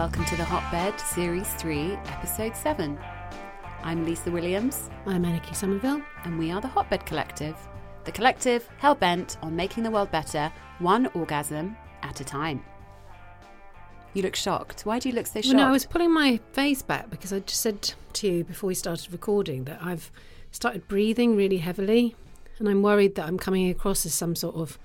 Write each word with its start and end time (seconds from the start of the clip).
Welcome 0.00 0.24
to 0.24 0.36
the 0.36 0.46
Hotbed 0.46 0.98
Series 0.98 1.46
3, 1.56 1.92
Episode 1.92 2.56
7. 2.56 2.98
I'm 3.82 4.06
Lisa 4.06 4.30
Williams, 4.30 4.88
I'm 5.04 5.24
Anniki 5.24 5.50
Sommerville. 5.50 6.02
and 6.24 6.38
we 6.38 6.50
are 6.50 6.58
the 6.62 6.68
Hotbed 6.68 7.04
Collective. 7.04 7.54
The 8.04 8.12
collective 8.12 8.66
hell 8.78 8.94
bent 8.94 9.36
on 9.42 9.54
making 9.54 9.82
the 9.82 9.90
world 9.90 10.10
better, 10.10 10.50
one 10.78 11.08
orgasm 11.08 11.76
at 12.00 12.18
a 12.18 12.24
time. 12.24 12.64
You 14.14 14.22
look 14.22 14.36
shocked. 14.36 14.86
Why 14.86 14.98
do 14.98 15.10
you 15.10 15.14
look 15.14 15.26
so 15.26 15.42
shocked? 15.42 15.54
Well, 15.54 15.64
no, 15.64 15.68
I 15.68 15.72
was 15.72 15.84
pulling 15.84 16.14
my 16.14 16.40
face 16.52 16.80
back 16.80 17.10
because 17.10 17.30
I 17.30 17.40
just 17.40 17.60
said 17.60 17.92
to 18.14 18.26
you 18.26 18.42
before 18.42 18.68
we 18.68 18.74
started 18.74 19.12
recording 19.12 19.64
that 19.64 19.82
I've 19.82 20.10
started 20.50 20.88
breathing 20.88 21.36
really 21.36 21.58
heavily, 21.58 22.16
and 22.58 22.70
I'm 22.70 22.82
worried 22.82 23.16
that 23.16 23.26
I'm 23.26 23.38
coming 23.38 23.68
across 23.68 24.06
as 24.06 24.14
some 24.14 24.34
sort 24.34 24.56
of 24.56 24.78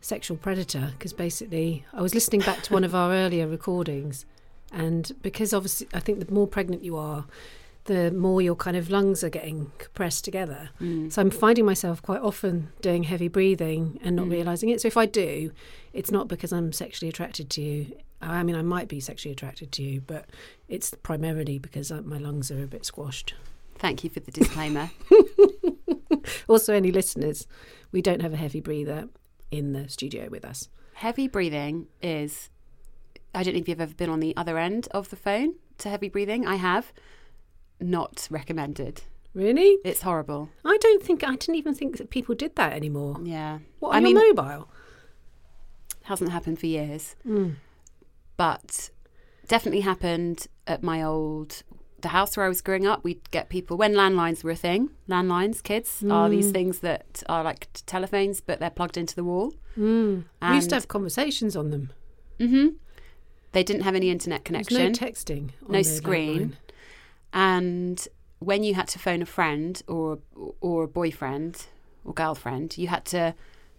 sexual 0.00 0.36
predator 0.36 0.92
because 0.92 1.12
basically 1.12 1.84
I 1.92 2.02
was 2.02 2.14
listening 2.14 2.42
back 2.42 2.62
to 2.62 2.72
one 2.72 2.84
of 2.84 2.94
our 2.94 3.12
earlier 3.24 3.48
recordings, 3.48 4.26
and 4.72 5.12
because 5.22 5.52
obviously 5.52 5.88
I 5.94 6.00
think 6.00 6.24
the 6.24 6.32
more 6.32 6.46
pregnant 6.46 6.82
you 6.82 6.96
are, 6.96 7.24
the 7.84 8.10
more 8.10 8.40
your 8.42 8.54
kind 8.54 8.76
of 8.76 8.90
lungs 8.90 9.24
are 9.24 9.30
getting 9.30 9.72
compressed 9.78 10.24
together. 10.24 10.70
So 11.08 11.20
I'm 11.22 11.30
finding 11.30 11.64
myself 11.64 12.02
quite 12.02 12.20
often 12.20 12.68
doing 12.82 13.04
heavy 13.04 13.28
breathing 13.28 13.98
and 14.04 14.14
not 14.16 14.28
realizing 14.28 14.68
it. 14.68 14.80
So 14.80 14.88
if 14.88 14.96
I 14.96 15.06
do, 15.06 15.50
it's 15.92 16.10
not 16.10 16.28
because 16.28 16.52
I'm 16.52 16.72
sexually 16.72 17.08
attracted 17.08 17.48
to 17.50 17.62
you. 17.62 17.96
I 18.20 18.42
mean, 18.42 18.54
I 18.54 18.62
might 18.62 18.86
be 18.86 19.00
sexually 19.00 19.32
attracted 19.32 19.72
to 19.72 19.82
you, 19.82 20.02
but 20.02 20.26
it's 20.68 20.92
primarily 21.02 21.58
because 21.58 21.90
uh, 21.90 22.02
my 22.02 22.18
lungs 22.18 22.50
are 22.50 22.62
a 22.62 22.66
bit 22.66 22.84
squashed. 22.84 23.34
Thank 23.76 24.04
you 24.04 24.10
for 24.10 24.20
the 24.20 24.30
disclaimer. 24.30 24.90
Also, 26.48 26.74
any 26.74 26.92
listeners, 26.92 27.46
we 27.92 28.02
don't 28.02 28.20
have 28.20 28.32
a 28.32 28.36
heavy 28.36 28.60
breather 28.60 29.08
in 29.50 29.72
the 29.72 29.88
studio 29.88 30.28
with 30.30 30.44
us. 30.44 30.68
heavy 30.94 31.28
breathing 31.28 31.86
is. 32.02 32.50
I 33.34 33.42
don't 33.42 33.54
know 33.54 33.60
if 33.60 33.68
you've 33.68 33.80
ever 33.80 33.94
been 33.94 34.10
on 34.10 34.20
the 34.20 34.36
other 34.36 34.58
end 34.58 34.88
of 34.92 35.10
the 35.10 35.16
phone 35.16 35.54
to 35.78 35.88
heavy 35.88 36.08
breathing. 36.08 36.46
I 36.46 36.56
have. 36.56 36.92
Not 37.80 38.26
recommended. 38.30 39.02
Really? 39.32 39.78
It's 39.84 40.02
horrible. 40.02 40.50
I 40.64 40.76
don't 40.80 41.02
think 41.02 41.22
I 41.24 41.30
didn't 41.36 41.54
even 41.54 41.74
think 41.74 41.96
that 41.98 42.10
people 42.10 42.34
did 42.34 42.56
that 42.56 42.72
anymore. 42.72 43.18
Yeah. 43.22 43.60
What 43.78 43.90
I 43.94 43.98
on 43.98 44.02
mean, 44.02 44.16
your 44.16 44.34
mobile? 44.34 44.68
hasn't 46.04 46.30
happened 46.32 46.58
for 46.58 46.66
years. 46.66 47.14
Mm. 47.26 47.56
but 48.36 48.90
definitely 49.48 49.80
happened 49.82 50.46
at 50.66 50.82
my 50.82 51.02
old 51.02 51.62
the 52.00 52.08
house 52.08 52.34
where 52.36 52.46
I 52.46 52.48
was 52.48 52.62
growing 52.62 52.86
up. 52.86 53.04
We'd 53.04 53.30
get 53.30 53.50
people 53.50 53.76
when 53.76 53.92
landlines 53.92 54.42
were 54.42 54.52
a 54.52 54.56
thing. 54.56 54.88
Landlines, 55.08 55.62
kids 55.62 56.02
are 56.04 56.28
Mm. 56.28 56.30
these 56.30 56.50
things 56.50 56.78
that 56.80 57.22
are 57.28 57.44
like 57.44 57.68
telephones, 57.84 58.40
but 58.40 58.58
they're 58.58 58.70
plugged 58.70 58.96
into 58.96 59.14
the 59.14 59.22
wall. 59.24 59.52
Mm. 59.78 60.24
we 60.42 60.54
used 60.54 60.70
to 60.70 60.76
have 60.76 60.88
conversations 60.88 61.54
on 61.56 61.70
them. 61.70 61.92
hmm 62.38 62.68
They 63.52 63.62
didn't 63.64 63.82
have 63.82 63.94
any 63.94 64.10
internet 64.10 64.44
connection, 64.44 64.76
no 64.76 64.90
texting. 64.90 65.50
no 65.66 65.78
the 65.78 65.84
screen, 65.84 66.38
landline. 66.38 66.56
and 67.32 68.08
when 68.38 68.62
you 68.62 68.74
had 68.74 68.88
to 68.88 68.98
phone 68.98 69.22
a 69.22 69.26
friend 69.26 69.82
or 69.86 70.18
or 70.60 70.84
a 70.84 70.88
boyfriend 70.88 71.66
or 72.04 72.12
girlfriend, 72.14 72.78
you 72.78 72.88
had 72.88 73.04
to 73.06 73.34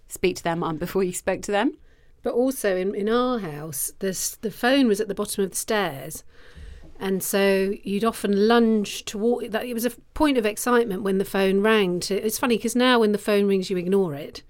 speak 0.08 0.36
to 0.38 0.44
their 0.44 0.56
mum 0.56 0.78
before 0.86 1.04
you 1.04 1.14
spoke 1.14 1.42
to 1.44 1.52
them. 1.52 1.78
But 2.24 2.34
also 2.34 2.76
in, 2.76 2.94
in 2.94 3.10
our 3.10 3.40
house, 3.40 3.94
this, 4.00 4.36
the 4.36 4.52
phone 4.52 4.88
was 4.88 5.02
at 5.02 5.08
the 5.08 5.16
bottom 5.16 5.44
of 5.44 5.50
the 5.50 5.56
stairs. 5.56 6.24
And 7.00 7.24
so 7.24 7.74
you'd 7.84 8.04
often 8.04 8.48
lunge 8.48 9.06
toward 9.06 9.52
that. 9.54 9.66
It 9.66 9.74
was 9.74 9.86
a 9.86 9.90
point 10.14 10.38
of 10.38 10.46
excitement 10.46 11.02
when 11.02 11.18
the 11.18 11.26
phone 11.26 11.62
rang. 11.62 12.00
To, 12.02 12.16
it's 12.16 12.38
funny 12.38 12.58
because 12.58 12.76
now 12.76 13.00
when 13.00 13.12
the 13.12 13.18
phone 13.18 13.48
rings, 13.48 13.72
you 13.72 13.78
ignore 13.78 14.14
it. 14.14 14.44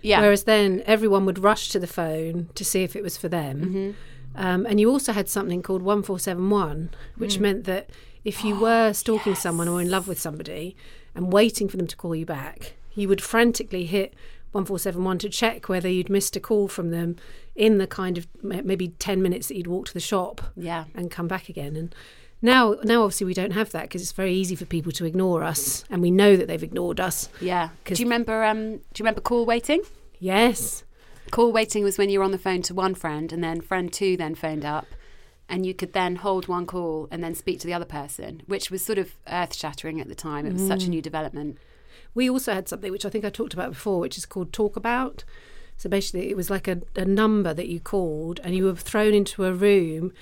Yeah. 0.00 0.22
Whereas 0.22 0.44
then 0.44 0.82
everyone 0.86 1.26
would 1.26 1.38
rush 1.38 1.68
to 1.70 1.78
the 1.78 1.86
phone 1.86 2.48
to 2.54 2.64
see 2.64 2.82
if 2.82 2.96
it 2.96 3.02
was 3.02 3.18
for 3.18 3.28
them. 3.28 3.60
Mm-hmm. 3.60 3.90
Um, 4.38 4.64
and 4.66 4.78
you 4.80 4.88
also 4.90 5.12
had 5.12 5.28
something 5.28 5.62
called 5.62 5.82
1471, 5.82 6.90
which 7.16 7.36
Mm. 7.36 7.40
meant 7.40 7.64
that 7.64 7.90
if 8.24 8.44
you 8.44 8.54
were 8.58 8.92
stalking 8.92 9.34
someone 9.34 9.66
or 9.68 9.80
in 9.82 9.90
love 9.90 10.06
with 10.08 10.20
somebody 10.20 10.76
and 11.14 11.32
waiting 11.32 11.68
for 11.68 11.76
them 11.76 11.86
to 11.88 11.96
call 11.96 12.14
you 12.14 12.24
back, 12.24 12.74
you 12.94 13.08
would 13.08 13.20
frantically 13.20 13.84
hit 13.84 14.14
1471 14.52 15.18
to 15.18 15.28
check 15.28 15.68
whether 15.68 15.88
you'd 15.88 16.08
missed 16.08 16.36
a 16.36 16.40
call 16.40 16.68
from 16.68 16.90
them 16.90 17.16
in 17.56 17.78
the 17.78 17.86
kind 17.86 18.16
of 18.16 18.26
maybe 18.42 18.88
10 18.98 19.20
minutes 19.20 19.48
that 19.48 19.56
you'd 19.56 19.66
walk 19.66 19.86
to 19.88 19.94
the 19.94 20.00
shop 20.00 20.40
Yeah. 20.56 20.84
and 20.94 21.10
come 21.10 21.26
back 21.28 21.48
again. 21.48 21.74
And 21.76 21.94
now, 22.40 22.76
now 22.84 23.02
obviously 23.02 23.26
we 23.26 23.34
don't 23.34 23.52
have 23.52 23.72
that 23.72 23.82
because 23.82 24.02
it's 24.02 24.12
very 24.12 24.32
easy 24.32 24.54
for 24.54 24.64
people 24.64 24.92
to 24.92 25.04
ignore 25.04 25.42
us, 25.42 25.84
and 25.90 26.00
we 26.00 26.10
know 26.12 26.36
that 26.36 26.46
they've 26.46 26.62
ignored 26.62 27.00
us. 27.00 27.28
Yeah. 27.40 27.70
Do 27.84 27.94
you 27.94 28.06
remember? 28.06 28.44
Um, 28.44 28.76
do 28.76 28.76
you 28.98 29.00
remember 29.00 29.20
call 29.20 29.44
waiting? 29.44 29.80
Yes, 30.20 30.84
Call 31.30 31.52
waiting 31.52 31.84
was 31.84 31.98
when 31.98 32.10
you 32.10 32.18
were 32.18 32.24
on 32.24 32.32
the 32.32 32.38
phone 32.38 32.62
to 32.62 32.74
one 32.74 32.94
friend 32.94 33.32
and 33.32 33.42
then 33.42 33.60
friend 33.60 33.92
two 33.92 34.16
then 34.16 34.34
phoned 34.34 34.64
up 34.64 34.86
and 35.48 35.64
you 35.64 35.74
could 35.74 35.92
then 35.92 36.16
hold 36.16 36.46
one 36.46 36.66
call 36.66 37.08
and 37.10 37.24
then 37.24 37.34
speak 37.34 37.58
to 37.60 37.66
the 37.66 37.72
other 37.72 37.84
person, 37.84 38.42
which 38.46 38.70
was 38.70 38.84
sort 38.84 38.98
of 38.98 39.14
earth 39.28 39.54
shattering 39.54 40.00
at 40.00 40.08
the 40.08 40.14
time. 40.14 40.44
It 40.44 40.52
was 40.52 40.66
such 40.66 40.84
a 40.84 40.86
mm. 40.86 40.90
new 40.90 41.02
development. 41.02 41.58
we 42.14 42.28
also 42.28 42.52
had 42.52 42.68
something 42.68 42.92
which 42.92 43.06
I 43.06 43.10
think 43.10 43.24
I 43.24 43.30
talked 43.30 43.54
about 43.54 43.70
before, 43.70 44.00
which 44.00 44.18
is 44.18 44.26
called 44.26 44.52
Talk 44.52 44.76
About. 44.76 45.24
So 45.76 45.88
basically, 45.88 46.28
it 46.28 46.36
was 46.36 46.50
like 46.50 46.68
a, 46.68 46.82
a 46.96 47.04
number 47.04 47.54
that 47.54 47.68
you 47.68 47.80
called, 47.80 48.40
and 48.42 48.54
you 48.54 48.64
were 48.64 48.74
thrown 48.74 49.14
into 49.14 49.44
a 49.44 49.52
room 49.52 50.12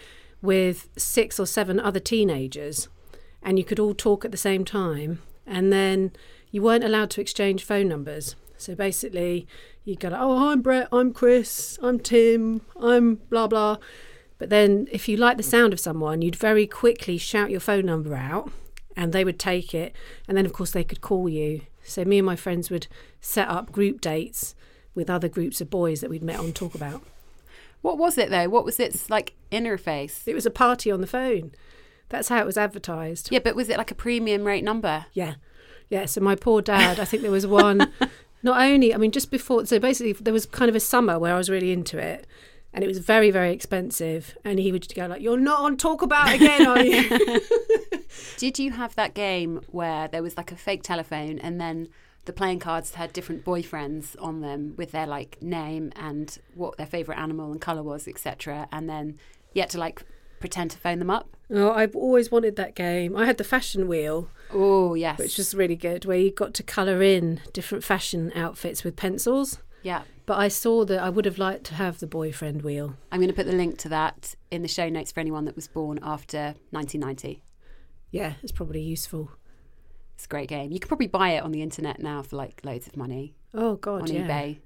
with 0.42 0.88
six 0.96 1.40
or 1.40 1.46
seven 1.46 1.80
other 1.80 1.98
teenagers, 1.98 2.88
and 3.42 3.58
you 3.58 3.64
could 3.64 3.80
all 3.80 3.94
talk 3.94 4.24
at 4.24 4.30
the 4.30 4.36
same 4.36 4.64
time. 4.64 5.22
And 5.46 5.72
then 5.72 6.12
you 6.50 6.62
weren't 6.62 6.84
allowed 6.84 7.10
to 7.10 7.20
exchange 7.20 7.64
phone 7.64 7.88
numbers. 7.88 8.36
So 8.58 8.74
basically, 8.74 9.46
you 9.86 9.96
go, 9.96 10.10
"Oh, 10.14 10.50
I'm 10.50 10.60
Brett. 10.60 10.88
I'm 10.92 11.12
Chris. 11.12 11.78
I'm 11.80 11.98
Tim. 11.98 12.60
I'm 12.78 13.14
blah 13.30 13.46
blah." 13.46 13.78
But 14.38 14.50
then, 14.50 14.86
if 14.92 15.08
you 15.08 15.16
like 15.16 15.38
the 15.38 15.42
sound 15.42 15.72
of 15.72 15.80
someone, 15.80 16.20
you'd 16.20 16.36
very 16.36 16.66
quickly 16.66 17.16
shout 17.16 17.50
your 17.50 17.60
phone 17.60 17.86
number 17.86 18.14
out, 18.14 18.50
and 18.94 19.12
they 19.12 19.24
would 19.24 19.38
take 19.38 19.72
it. 19.74 19.96
And 20.28 20.36
then, 20.36 20.44
of 20.44 20.52
course, 20.52 20.72
they 20.72 20.84
could 20.84 21.00
call 21.00 21.28
you. 21.28 21.62
So 21.82 22.04
me 22.04 22.18
and 22.18 22.26
my 22.26 22.36
friends 22.36 22.68
would 22.68 22.88
set 23.20 23.48
up 23.48 23.72
group 23.72 24.00
dates 24.00 24.54
with 24.94 25.08
other 25.08 25.28
groups 25.28 25.60
of 25.60 25.70
boys 25.70 26.00
that 26.00 26.10
we'd 26.10 26.22
met 26.22 26.40
on 26.40 26.52
Talk 26.52 26.74
About. 26.74 27.02
What 27.80 27.98
was 27.98 28.18
it 28.18 28.30
though? 28.30 28.48
What 28.48 28.64
was 28.64 28.80
its 28.80 29.08
like 29.08 29.34
interface? 29.52 30.26
It 30.26 30.34
was 30.34 30.46
a 30.46 30.50
party 30.50 30.90
on 30.90 31.00
the 31.00 31.06
phone. 31.06 31.52
That's 32.08 32.28
how 32.28 32.40
it 32.40 32.46
was 32.46 32.58
advertised. 32.58 33.28
Yeah, 33.30 33.38
but 33.38 33.54
was 33.54 33.68
it 33.68 33.78
like 33.78 33.90
a 33.90 33.94
premium 33.94 34.44
rate 34.44 34.64
number? 34.64 35.06
Yeah. 35.12 35.34
Yeah, 35.88 36.06
so 36.06 36.20
my 36.20 36.34
poor 36.34 36.62
dad, 36.62 36.98
I 36.98 37.04
think 37.04 37.22
there 37.22 37.30
was 37.30 37.46
one, 37.46 37.92
not 38.46 38.62
only, 38.62 38.94
I 38.94 38.96
mean, 38.96 39.10
just 39.10 39.30
before, 39.30 39.66
so 39.66 39.78
basically 39.78 40.12
there 40.12 40.32
was 40.32 40.46
kind 40.46 40.68
of 40.68 40.76
a 40.76 40.80
summer 40.80 41.18
where 41.18 41.34
I 41.34 41.36
was 41.36 41.50
really 41.50 41.72
into 41.72 41.98
it 41.98 42.26
and 42.72 42.84
it 42.84 42.86
was 42.86 42.98
very, 42.98 43.30
very 43.30 43.52
expensive. 43.52 44.38
And 44.44 44.60
he 44.60 44.70
would 44.70 44.94
go 44.94 45.06
like, 45.06 45.20
you're 45.20 45.36
not 45.38 45.60
on 45.60 45.76
Talk 45.76 46.00
About 46.00 46.32
again, 46.32 46.66
are 46.66 46.80
you? 46.80 47.40
Did 48.36 48.58
you 48.58 48.70
have 48.70 48.94
that 48.94 49.14
game 49.14 49.60
where 49.66 50.06
there 50.06 50.22
was 50.22 50.36
like 50.36 50.52
a 50.52 50.56
fake 50.56 50.84
telephone 50.84 51.40
and 51.40 51.60
then 51.60 51.88
the 52.24 52.32
playing 52.32 52.60
cards 52.60 52.94
had 52.94 53.12
different 53.12 53.44
boyfriends 53.44 54.14
on 54.20 54.40
them 54.40 54.74
with 54.76 54.92
their 54.92 55.06
like 55.06 55.42
name 55.42 55.92
and 55.96 56.38
what 56.54 56.76
their 56.76 56.86
favorite 56.86 57.18
animal 57.18 57.50
and 57.50 57.60
color 57.60 57.82
was, 57.82 58.06
etc. 58.06 58.68
And 58.70 58.88
then 58.88 59.18
you 59.54 59.62
had 59.62 59.70
to 59.70 59.78
like 59.78 60.04
pretend 60.46 60.70
to 60.70 60.78
phone 60.78 60.98
them 60.98 61.10
up. 61.10 61.36
oh, 61.50 61.72
I've 61.72 61.96
always 61.96 62.30
wanted 62.30 62.56
that 62.56 62.74
game. 62.74 63.16
I 63.16 63.26
had 63.26 63.36
the 63.36 63.44
fashion 63.44 63.88
wheel, 63.88 64.30
Oh 64.52 64.94
yes, 64.94 65.18
which 65.18 65.38
was 65.38 65.54
really 65.54 65.76
good, 65.76 66.04
where 66.04 66.18
you 66.18 66.30
got 66.30 66.54
to 66.54 66.62
colour 66.62 67.02
in 67.02 67.40
different 67.52 67.82
fashion 67.84 68.32
outfits 68.34 68.84
with 68.84 68.96
pencils. 68.96 69.58
yeah. 69.82 70.02
But 70.24 70.38
I 70.38 70.48
saw 70.48 70.84
that 70.86 71.00
I 71.00 71.08
would 71.08 71.24
have 71.24 71.38
liked 71.38 71.62
to 71.66 71.74
have 71.74 72.00
the 72.00 72.06
boyfriend 72.08 72.62
wheel. 72.62 72.96
I'm 73.12 73.20
going 73.20 73.28
to 73.28 73.34
put 73.34 73.46
the 73.46 73.52
link 73.52 73.78
to 73.78 73.88
that 73.90 74.34
in 74.50 74.62
the 74.62 74.68
show 74.68 74.88
notes 74.88 75.12
for 75.12 75.20
anyone 75.20 75.44
that 75.44 75.54
was 75.54 75.68
born 75.68 76.00
after 76.02 76.54
1990. 76.70 77.44
Yeah, 78.10 78.32
it's 78.42 78.50
probably 78.50 78.80
useful. 78.80 79.30
It's 80.16 80.24
a 80.24 80.28
great 80.28 80.48
game. 80.48 80.72
You 80.72 80.80
can 80.80 80.88
probably 80.88 81.06
buy 81.06 81.30
it 81.30 81.44
on 81.44 81.52
the 81.52 81.62
internet 81.62 82.00
now 82.00 82.22
for 82.22 82.34
like 82.34 82.60
loads 82.64 82.88
of 82.88 82.96
money. 82.96 83.36
Oh, 83.54 83.76
God, 83.76 84.02
on 84.02 84.12
yeah. 84.12 84.26
eBay. 84.26 84.58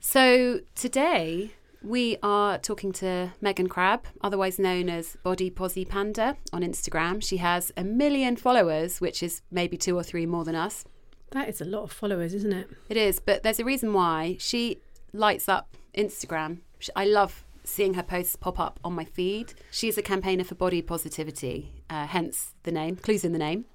So 0.00 0.60
today 0.74 1.52
we 1.84 2.16
are 2.22 2.58
talking 2.58 2.92
to 2.92 3.32
Megan 3.40 3.68
Crabbe, 3.68 4.06
otherwise 4.22 4.58
known 4.58 4.88
as 4.88 5.16
Body 5.22 5.50
Posi 5.50 5.86
Panda 5.86 6.36
on 6.52 6.62
Instagram. 6.62 7.22
She 7.22 7.36
has 7.36 7.72
a 7.76 7.84
million 7.84 8.36
followers, 8.36 9.00
which 9.00 9.22
is 9.22 9.42
maybe 9.50 9.76
two 9.76 9.96
or 9.96 10.02
three 10.02 10.24
more 10.24 10.44
than 10.44 10.54
us. 10.54 10.84
That 11.32 11.48
is 11.48 11.60
a 11.60 11.64
lot 11.64 11.82
of 11.82 11.92
followers, 11.92 12.32
isn't 12.32 12.52
it? 12.52 12.70
It 12.88 12.96
is, 12.96 13.20
but 13.20 13.42
there's 13.42 13.60
a 13.60 13.64
reason 13.64 13.92
why 13.92 14.36
she 14.38 14.78
lights 15.12 15.48
up 15.48 15.76
Instagram. 15.94 16.60
I 16.96 17.04
love 17.04 17.44
seeing 17.64 17.94
her 17.94 18.02
posts 18.02 18.36
pop 18.36 18.58
up 18.58 18.80
on 18.82 18.94
my 18.94 19.04
feed. 19.04 19.54
She's 19.70 19.98
a 19.98 20.02
campaigner 20.02 20.44
for 20.44 20.54
body 20.54 20.80
positivity, 20.80 21.72
uh, 21.90 22.06
hence 22.06 22.54
the 22.62 22.72
name, 22.72 22.96
clues 22.96 23.24
in 23.24 23.32
the 23.32 23.38
name. 23.38 23.66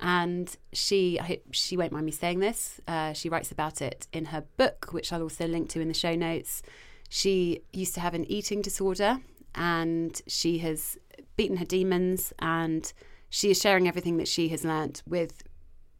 And 0.00 0.54
she, 0.72 1.18
I 1.20 1.24
hope 1.24 1.42
she 1.52 1.76
won't 1.76 1.92
mind 1.92 2.06
me 2.06 2.12
saying 2.12 2.40
this. 2.40 2.80
Uh, 2.86 3.12
she 3.12 3.28
writes 3.28 3.52
about 3.52 3.80
it 3.80 4.06
in 4.12 4.26
her 4.26 4.44
book, 4.56 4.88
which 4.92 5.12
I'll 5.12 5.22
also 5.22 5.46
link 5.46 5.68
to 5.70 5.80
in 5.80 5.88
the 5.88 5.94
show 5.94 6.14
notes. 6.14 6.62
She 7.08 7.62
used 7.72 7.94
to 7.94 8.00
have 8.00 8.14
an 8.14 8.24
eating 8.30 8.62
disorder, 8.62 9.20
and 9.54 10.20
she 10.26 10.58
has 10.58 10.98
beaten 11.36 11.58
her 11.58 11.64
demons, 11.64 12.32
and 12.38 12.92
she 13.28 13.50
is 13.50 13.60
sharing 13.60 13.88
everything 13.88 14.16
that 14.18 14.28
she 14.28 14.48
has 14.48 14.64
learnt 14.64 15.02
with 15.06 15.42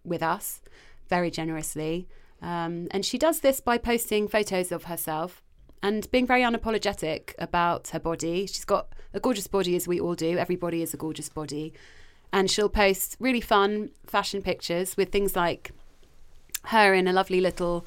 with 0.04 0.22
us 0.22 0.60
very 1.08 1.30
generously. 1.30 2.06
Um, 2.42 2.88
and 2.90 3.04
she 3.04 3.16
does 3.16 3.40
this 3.40 3.60
by 3.60 3.78
posting 3.78 4.28
photos 4.28 4.70
of 4.70 4.84
herself 4.84 5.42
and 5.82 6.10
being 6.10 6.26
very 6.26 6.42
unapologetic 6.42 7.34
about 7.38 7.88
her 7.88 7.98
body. 7.98 8.46
She's 8.46 8.64
got 8.64 8.88
a 9.12 9.20
gorgeous 9.20 9.46
body, 9.46 9.76
as 9.76 9.88
we 9.88 10.00
all 10.00 10.14
do. 10.14 10.38
Everybody 10.38 10.82
is 10.82 10.94
a 10.94 10.96
gorgeous 10.96 11.28
body. 11.28 11.72
And 12.32 12.50
she'll 12.50 12.68
post 12.68 13.16
really 13.20 13.40
fun 13.40 13.90
fashion 14.06 14.42
pictures 14.42 14.96
with 14.96 15.10
things 15.10 15.36
like 15.36 15.72
her 16.64 16.94
in 16.94 17.06
a 17.06 17.12
lovely 17.12 17.40
little 17.40 17.86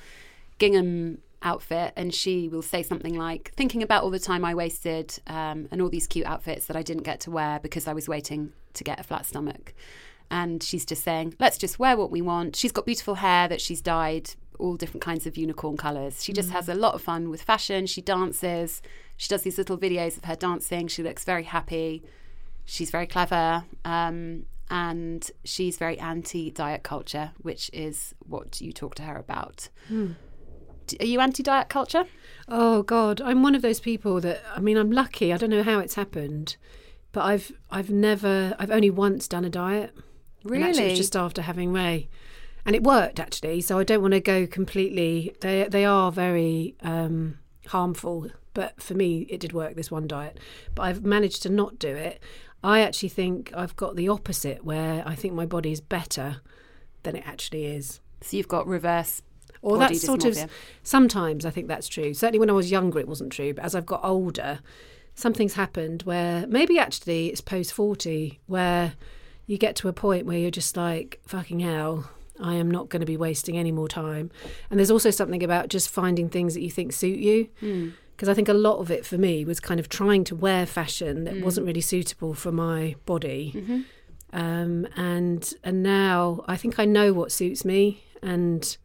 gingham 0.60 1.20
outfit. 1.44 1.94
And 1.96 2.14
she 2.14 2.50
will 2.50 2.62
say 2.62 2.84
something 2.84 3.16
like, 3.16 3.54
thinking 3.56 3.84
about 3.84 4.04
all 4.04 4.10
the 4.10 4.20
time 4.20 4.44
I 4.44 4.56
wasted 4.56 5.20
um, 5.28 5.68
and 5.72 5.82
all 5.82 5.90
these 5.90 6.08
cute 6.08 6.26
outfits 6.26 6.66
that 6.68 6.76
I 6.76 6.84
didn't 6.84 7.04
get 7.04 7.20
to 7.22 7.32
wear 7.32 7.60
because 7.60 7.88
I 7.88 7.94
was 7.94 8.08
waiting 8.08 8.54
to 8.74 8.84
get 8.84 9.00
a 9.00 9.04
flat 9.04 9.26
stomach 9.26 9.74
and 10.30 10.62
she's 10.62 10.86
just 10.86 11.04
saying, 11.04 11.36
let's 11.40 11.58
just 11.58 11.80
wear 11.80 11.98
what 11.98 12.12
we 12.12 12.22
want. 12.22 12.56
She's 12.56 12.72
got 12.72 12.86
beautiful 12.86 13.16
hair 13.16 13.48
that 13.48 13.62
she's 13.62 13.82
dyed 13.82 14.32
all 14.60 14.76
different 14.76 15.02
kinds 15.02 15.26
of 15.28 15.38
unicorn 15.38 15.78
colours. 15.78 16.24
She 16.24 16.34
just 16.34 16.50
has 16.50 16.68
a 16.68 16.74
lot 16.74 16.96
of 16.96 17.02
fun 17.02 17.30
with 17.30 17.42
fashion. 17.42 17.86
She 17.86 18.02
dances. 18.02 18.82
She 19.16 19.30
does 19.30 19.44
these 19.44 19.58
little 19.58 19.78
videos 19.78 20.18
of 20.18 20.26
her 20.26 20.36
dancing. 20.36 20.88
She 20.88 21.04
looks 21.04 21.24
very 21.24 21.44
happy. 21.44 22.04
She's 22.66 22.90
very 22.90 23.08
clever. 23.08 23.66
Um, 23.86 24.46
and 24.70 25.30
she's 25.46 25.78
very 25.78 25.98
anti 26.00 26.52
diet 26.52 26.84
culture, 26.84 27.32
which 27.42 27.70
is 27.72 28.14
what 28.28 28.60
you 28.60 28.74
talk 28.74 28.96
to 28.96 29.04
her 29.04 29.16
about. 29.16 29.70
D- 29.90 30.16
Are 31.00 31.06
you 31.06 31.20
anti 31.20 31.44
diet 31.44 31.70
culture? 31.70 32.06
Oh 32.48 32.84
God, 32.84 33.22
I'm 33.22 33.44
one 33.44 33.56
of 33.56 33.62
those 33.62 33.80
people 33.80 34.22
that 34.22 34.42
I 34.56 34.60
mean, 34.60 34.78
I'm 34.78 34.92
lucky. 34.92 35.34
I 35.34 35.38
don't 35.38 35.50
know 35.50 35.64
how 35.64 35.80
it's 35.80 35.96
happened, 35.96 36.58
but 37.12 37.24
I've 37.24 37.52
I've 37.70 37.90
never 37.90 38.56
I've 38.60 38.72
only 38.72 38.90
once 38.90 39.28
done 39.28 39.46
a 39.46 39.50
diet. 39.50 39.94
And 40.44 40.64
actually, 40.64 40.70
it 40.70 40.78
Really? 40.78 40.90
was 40.92 41.00
just 41.00 41.16
after 41.16 41.42
having 41.42 41.74
Ray, 41.74 42.08
and 42.66 42.76
it 42.76 42.84
worked 42.84 43.20
actually. 43.20 43.62
So 43.62 43.80
I 43.80 43.84
don't 43.84 44.02
want 44.02 44.14
to 44.14 44.22
go 44.22 44.48
completely. 44.48 45.36
They 45.42 45.68
they 45.70 45.84
are 45.86 46.12
very 46.12 46.76
um, 46.82 47.40
harmful, 47.68 48.30
but 48.54 48.82
for 48.82 48.94
me, 48.94 49.22
it 49.30 49.40
did 49.40 49.52
work. 49.54 49.76
This 49.76 49.92
one 49.92 50.08
diet, 50.08 50.40
but 50.74 50.84
I've 50.84 51.04
managed 51.04 51.44
to 51.44 51.50
not 51.50 51.80
do 51.80 51.90
it. 51.90 52.22
I 52.64 52.80
actually 52.80 53.10
think 53.10 53.52
I've 53.54 53.76
got 53.76 53.96
the 53.96 54.10
opposite, 54.10 54.64
where 54.64 55.04
I 55.06 55.16
think 55.16 55.34
my 55.34 55.46
body 55.46 55.72
is 55.72 55.82
better 55.82 56.38
than 57.04 57.16
it 57.16 57.24
actually 57.28 57.66
is. 57.66 58.00
So 58.22 58.36
you've 58.36 58.48
got 58.48 58.66
reverse 58.68 59.22
Or 59.62 59.78
that's 59.78 60.02
sort 60.02 60.26
of 60.26 60.38
sometimes 60.84 61.46
I 61.46 61.50
think 61.50 61.68
that's 61.68 61.88
true. 61.88 62.14
Certainly 62.14 62.40
when 62.40 62.50
I 62.50 62.54
was 62.54 62.72
younger, 62.72 63.00
it 63.00 63.08
wasn't 63.08 63.32
true. 63.32 63.54
But 63.54 63.66
as 63.66 63.76
I've 63.76 63.86
got 63.86 64.02
older, 64.04 64.60
something's 65.16 65.56
happened 65.56 66.04
where 66.04 66.46
maybe 66.48 66.78
actually 66.78 67.28
it's 67.28 67.42
post 67.42 67.74
40 67.74 68.40
where 68.46 68.94
you 69.48 69.58
get 69.58 69.76
to 69.78 69.88
a 69.88 69.94
point 69.94 70.26
where 70.26 70.38
you're 70.38 70.52
just 70.52 70.78
like, 70.78 71.20
fucking 71.26 71.62
hell, 71.62 72.10
I 72.40 72.56
am 72.56 72.70
not 72.70 72.90
going 72.90 73.00
to 73.00 73.06
be 73.06 73.18
wasting 73.18 73.58
any 73.58 73.72
more 73.72 73.88
time. 73.88 74.30
And 74.70 74.80
there's 74.80 74.92
also 74.92 75.10
something 75.10 75.44
about 75.44 75.70
just 75.70 75.90
finding 75.90 76.30
things 76.30 76.54
that 76.54 76.62
you 76.62 76.70
think 76.70 76.94
suit 76.94 77.18
you. 77.18 77.50
Hmm. 77.60 77.90
Because 78.16 78.30
I 78.30 78.34
think 78.34 78.50
a 78.50 78.54
lot 78.54 78.80
of 78.80 78.90
it 78.90 79.06
for 79.06 79.16
me 79.16 79.46
was 79.46 79.60
kind 79.60 79.80
of 79.80 79.90
trying 79.90 80.24
to 80.26 80.36
wear 80.36 80.66
fashion 80.66 81.24
that 81.26 81.36
hmm. 81.36 81.44
wasn't 81.44 81.68
really 81.68 81.82
suitable 81.82 82.34
for 82.34 82.52
my 82.52 82.96
body. 83.06 83.54
Mm-hmm. 83.56 83.82
Um, 84.34 84.88
and 84.96 85.54
and 85.64 85.84
now 85.84 86.44
I 86.48 86.58
think 86.58 86.80
I 86.80 86.86
know 86.86 87.14
what 87.14 87.32
suits 87.32 87.64
me, 87.64 88.04
and 88.22 88.78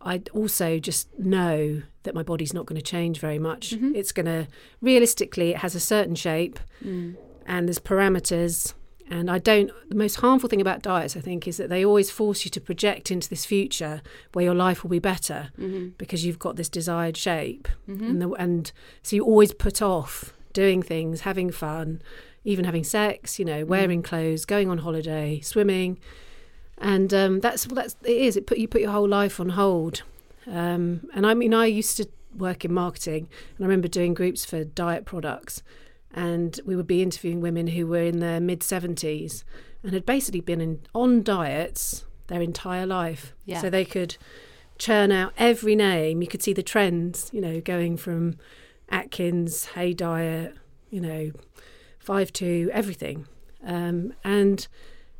I 0.00 0.22
also 0.32 0.78
just 0.78 1.08
know 1.18 1.82
that 2.04 2.14
my 2.14 2.22
body's 2.22 2.54
not 2.54 2.66
going 2.66 2.80
to 2.80 2.82
change 2.82 3.18
very 3.20 3.38
much. 3.38 3.70
Mm-hmm. 3.70 3.94
It's 3.94 4.12
going 4.12 4.26
to 4.26 4.46
realistically, 4.80 5.50
it 5.50 5.58
has 5.58 5.74
a 5.74 5.80
certain 5.80 6.14
shape, 6.14 6.58
mm. 6.84 7.16
and 7.46 7.68
there's 7.68 7.78
parameters. 7.78 8.74
And 9.10 9.30
I 9.30 9.38
don't. 9.38 9.70
The 9.88 9.94
most 9.94 10.16
harmful 10.16 10.50
thing 10.50 10.60
about 10.60 10.82
diets, 10.82 11.16
I 11.16 11.20
think, 11.20 11.48
is 11.48 11.56
that 11.56 11.70
they 11.70 11.84
always 11.84 12.10
force 12.10 12.44
you 12.44 12.50
to 12.50 12.60
project 12.60 13.10
into 13.10 13.28
this 13.28 13.46
future 13.46 14.02
where 14.34 14.44
your 14.44 14.54
life 14.54 14.82
will 14.82 14.90
be 14.90 14.98
better 14.98 15.48
mm-hmm. 15.58 15.88
because 15.96 16.26
you've 16.26 16.38
got 16.38 16.56
this 16.56 16.68
desired 16.68 17.16
shape, 17.16 17.68
mm-hmm. 17.88 18.04
and 18.04 18.22
the, 18.22 18.30
and 18.32 18.70
so 19.02 19.16
you 19.16 19.24
always 19.24 19.54
put 19.54 19.80
off 19.80 20.34
doing 20.52 20.82
things, 20.82 21.22
having 21.22 21.50
fun, 21.50 22.02
even 22.44 22.66
having 22.66 22.84
sex. 22.84 23.38
You 23.38 23.46
know, 23.46 23.64
wearing 23.64 24.02
clothes, 24.02 24.44
going 24.44 24.68
on 24.68 24.78
holiday, 24.78 25.40
swimming, 25.40 25.98
and 26.80 27.12
um, 27.14 27.40
that's 27.40 27.64
that's 27.66 27.96
it 28.04 28.16
is. 28.16 28.36
It 28.36 28.46
put 28.46 28.58
you 28.58 28.68
put 28.68 28.80
your 28.80 28.92
whole 28.92 29.08
life 29.08 29.40
on 29.40 29.50
hold. 29.50 30.02
Um, 30.46 31.08
and 31.14 31.26
I 31.26 31.34
mean, 31.34 31.52
I 31.52 31.66
used 31.66 31.96
to 31.98 32.08
work 32.36 32.64
in 32.64 32.72
marketing, 32.72 33.28
and 33.56 33.64
I 33.64 33.68
remember 33.68 33.88
doing 33.88 34.14
groups 34.14 34.44
for 34.44 34.64
diet 34.64 35.04
products, 35.04 35.62
and 36.12 36.58
we 36.64 36.74
would 36.76 36.86
be 36.86 37.02
interviewing 37.02 37.40
women 37.40 37.68
who 37.68 37.86
were 37.86 38.02
in 38.02 38.20
their 38.20 38.40
mid 38.40 38.62
seventies 38.62 39.44
and 39.82 39.92
had 39.92 40.04
basically 40.06 40.40
been 40.40 40.60
in, 40.60 40.80
on 40.94 41.22
diets 41.22 42.04
their 42.26 42.42
entire 42.42 42.84
life, 42.86 43.32
Yeah. 43.46 43.60
so 43.60 43.70
they 43.70 43.84
could 43.84 44.16
churn 44.76 45.12
out 45.12 45.32
every 45.38 45.74
name. 45.76 46.20
You 46.20 46.28
could 46.28 46.42
see 46.42 46.52
the 46.52 46.62
trends, 46.62 47.30
you 47.32 47.40
know, 47.40 47.60
going 47.60 47.96
from 47.96 48.36
Atkins, 48.88 49.66
Hay 49.74 49.92
Diet, 49.94 50.54
you 50.90 51.00
know, 51.00 51.30
Five 51.98 52.32
Two, 52.32 52.70
everything, 52.72 53.26
um, 53.64 54.14
and 54.24 54.66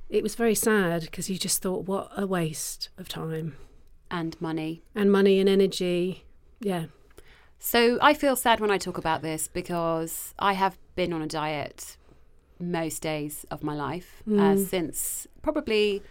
it 0.08 0.22
was 0.22 0.34
very 0.34 0.54
sad 0.54 1.02
because 1.02 1.28
you 1.30 1.38
just 1.38 1.60
thought, 1.62 1.86
what 1.86 2.10
a 2.16 2.26
waste 2.26 2.88
of 2.98 3.08
time 3.08 3.56
and 4.10 4.40
money. 4.40 4.82
and 4.94 5.10
money 5.12 5.38
and 5.40 5.48
energy. 5.48 6.24
Yeah. 6.60 6.86
So 7.58 7.98
I 8.00 8.14
feel 8.14 8.36
sad 8.36 8.60
when 8.60 8.70
I 8.70 8.78
talk 8.78 8.98
about 8.98 9.22
this 9.22 9.48
because 9.48 10.34
I 10.38 10.52
have 10.54 10.78
been 10.94 11.12
on 11.12 11.22
a 11.22 11.26
diet 11.26 11.96
most 12.60 13.02
days 13.02 13.44
of 13.50 13.62
my 13.62 13.74
life 13.74 14.22
uh, 14.26 14.30
Mm. 14.30 14.66
since 14.66 15.26
probably 15.42 16.02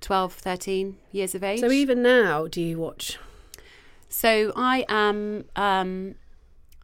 12, 0.00 0.32
13 0.34 0.96
years 1.12 1.34
of 1.34 1.42
age. 1.42 1.60
So 1.60 1.70
even 1.70 2.02
now, 2.02 2.46
do 2.48 2.60
you 2.60 2.78
watch? 2.78 3.18
So 4.08 4.52
I 4.56 4.84
am 4.88 5.44
um 5.56 6.14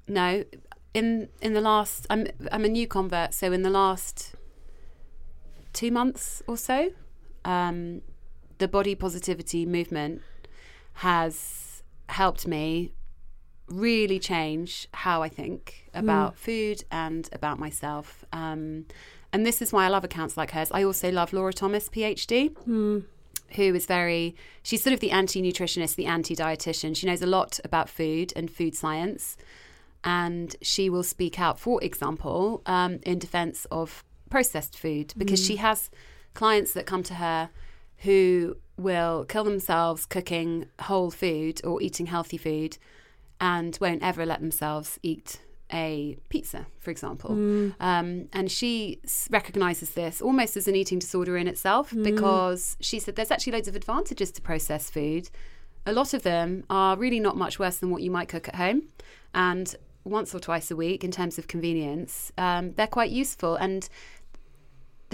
no 0.08 0.44
in 0.92 1.28
in 1.40 1.52
the 1.54 1.60
last 1.60 2.06
I'm 2.10 2.26
I'm 2.52 2.64
a 2.64 2.68
new 2.68 2.86
convert 2.86 3.32
so 3.34 3.50
in 3.52 3.62
the 3.62 3.70
last 3.70 4.34
2 5.74 5.90
months 5.90 6.42
or 6.46 6.56
so 6.56 6.90
um 7.44 8.00
the 8.58 8.68
body 8.68 8.94
positivity 8.94 9.66
movement 9.66 10.22
has 10.94 11.82
helped 12.08 12.46
me 12.46 12.92
really 13.66 14.18
change 14.18 14.88
how 14.92 15.22
I 15.22 15.28
think 15.28 15.90
about 15.94 16.36
food 16.36 16.84
and 16.90 17.28
about 17.32 17.58
myself 17.58 18.24
um 18.32 18.86
and 19.32 19.44
this 19.44 19.60
is 19.60 19.72
why 19.72 19.84
I 19.84 19.88
love 19.88 20.04
accounts 20.04 20.36
like 20.36 20.52
hers. 20.52 20.70
I 20.70 20.84
also 20.84 21.10
love 21.10 21.32
Laura 21.32 21.52
Thomas 21.52 21.88
PhD 21.88 22.54
who 23.54 23.74
is 23.74 23.86
very, 23.86 24.34
she's 24.62 24.82
sort 24.82 24.94
of 24.94 25.00
the 25.00 25.10
anti 25.10 25.40
nutritionist, 25.40 25.94
the 25.96 26.06
anti 26.06 26.34
dietitian. 26.34 26.96
She 26.96 27.06
knows 27.06 27.22
a 27.22 27.26
lot 27.26 27.60
about 27.64 27.88
food 27.88 28.32
and 28.36 28.50
food 28.50 28.74
science. 28.74 29.36
And 30.02 30.54
she 30.60 30.90
will 30.90 31.02
speak 31.02 31.40
out, 31.40 31.58
for 31.58 31.82
example, 31.82 32.62
um, 32.66 33.00
in 33.04 33.18
defense 33.18 33.66
of 33.70 34.04
processed 34.34 34.76
food 34.76 35.14
because 35.16 35.38
she 35.46 35.56
has 35.66 35.90
clients 36.34 36.72
that 36.72 36.86
come 36.86 37.04
to 37.04 37.14
her 37.14 37.50
who 37.98 38.56
will 38.76 39.24
kill 39.26 39.44
themselves 39.44 40.04
cooking 40.06 40.66
whole 40.80 41.08
food 41.08 41.60
or 41.64 41.80
eating 41.80 42.06
healthy 42.06 42.36
food 42.36 42.76
and 43.40 43.78
won't 43.80 44.02
ever 44.02 44.26
let 44.26 44.40
themselves 44.40 44.98
eat 45.04 45.40
a 45.72 46.16
pizza, 46.30 46.66
for 46.80 46.90
example. 46.90 47.30
Um, 47.78 48.28
and 48.32 48.50
she 48.50 48.98
recognizes 49.30 49.90
this 49.90 50.20
almost 50.20 50.56
as 50.56 50.66
an 50.66 50.74
eating 50.74 50.98
disorder 50.98 51.36
in 51.36 51.46
itself 51.46 51.92
because 52.02 52.76
she 52.80 52.98
said 52.98 53.14
there's 53.14 53.30
actually 53.30 53.52
loads 53.52 53.68
of 53.68 53.76
advantages 53.76 54.32
to 54.32 54.42
processed 54.42 54.92
food. 54.92 55.30
A 55.86 55.92
lot 55.92 56.12
of 56.12 56.24
them 56.24 56.64
are 56.68 56.96
really 56.96 57.20
not 57.20 57.36
much 57.36 57.60
worse 57.60 57.76
than 57.76 57.90
what 57.90 58.02
you 58.02 58.10
might 58.10 58.28
cook 58.28 58.48
at 58.48 58.56
home. 58.56 58.88
And 59.32 59.76
once 60.02 60.34
or 60.34 60.40
twice 60.40 60.70
a 60.70 60.76
week, 60.76 61.02
in 61.02 61.10
terms 61.10 61.38
of 61.38 61.46
convenience, 61.48 62.32
um, 62.36 62.72
they're 62.72 62.86
quite 62.98 63.10
useful. 63.10 63.54
And 63.56 63.88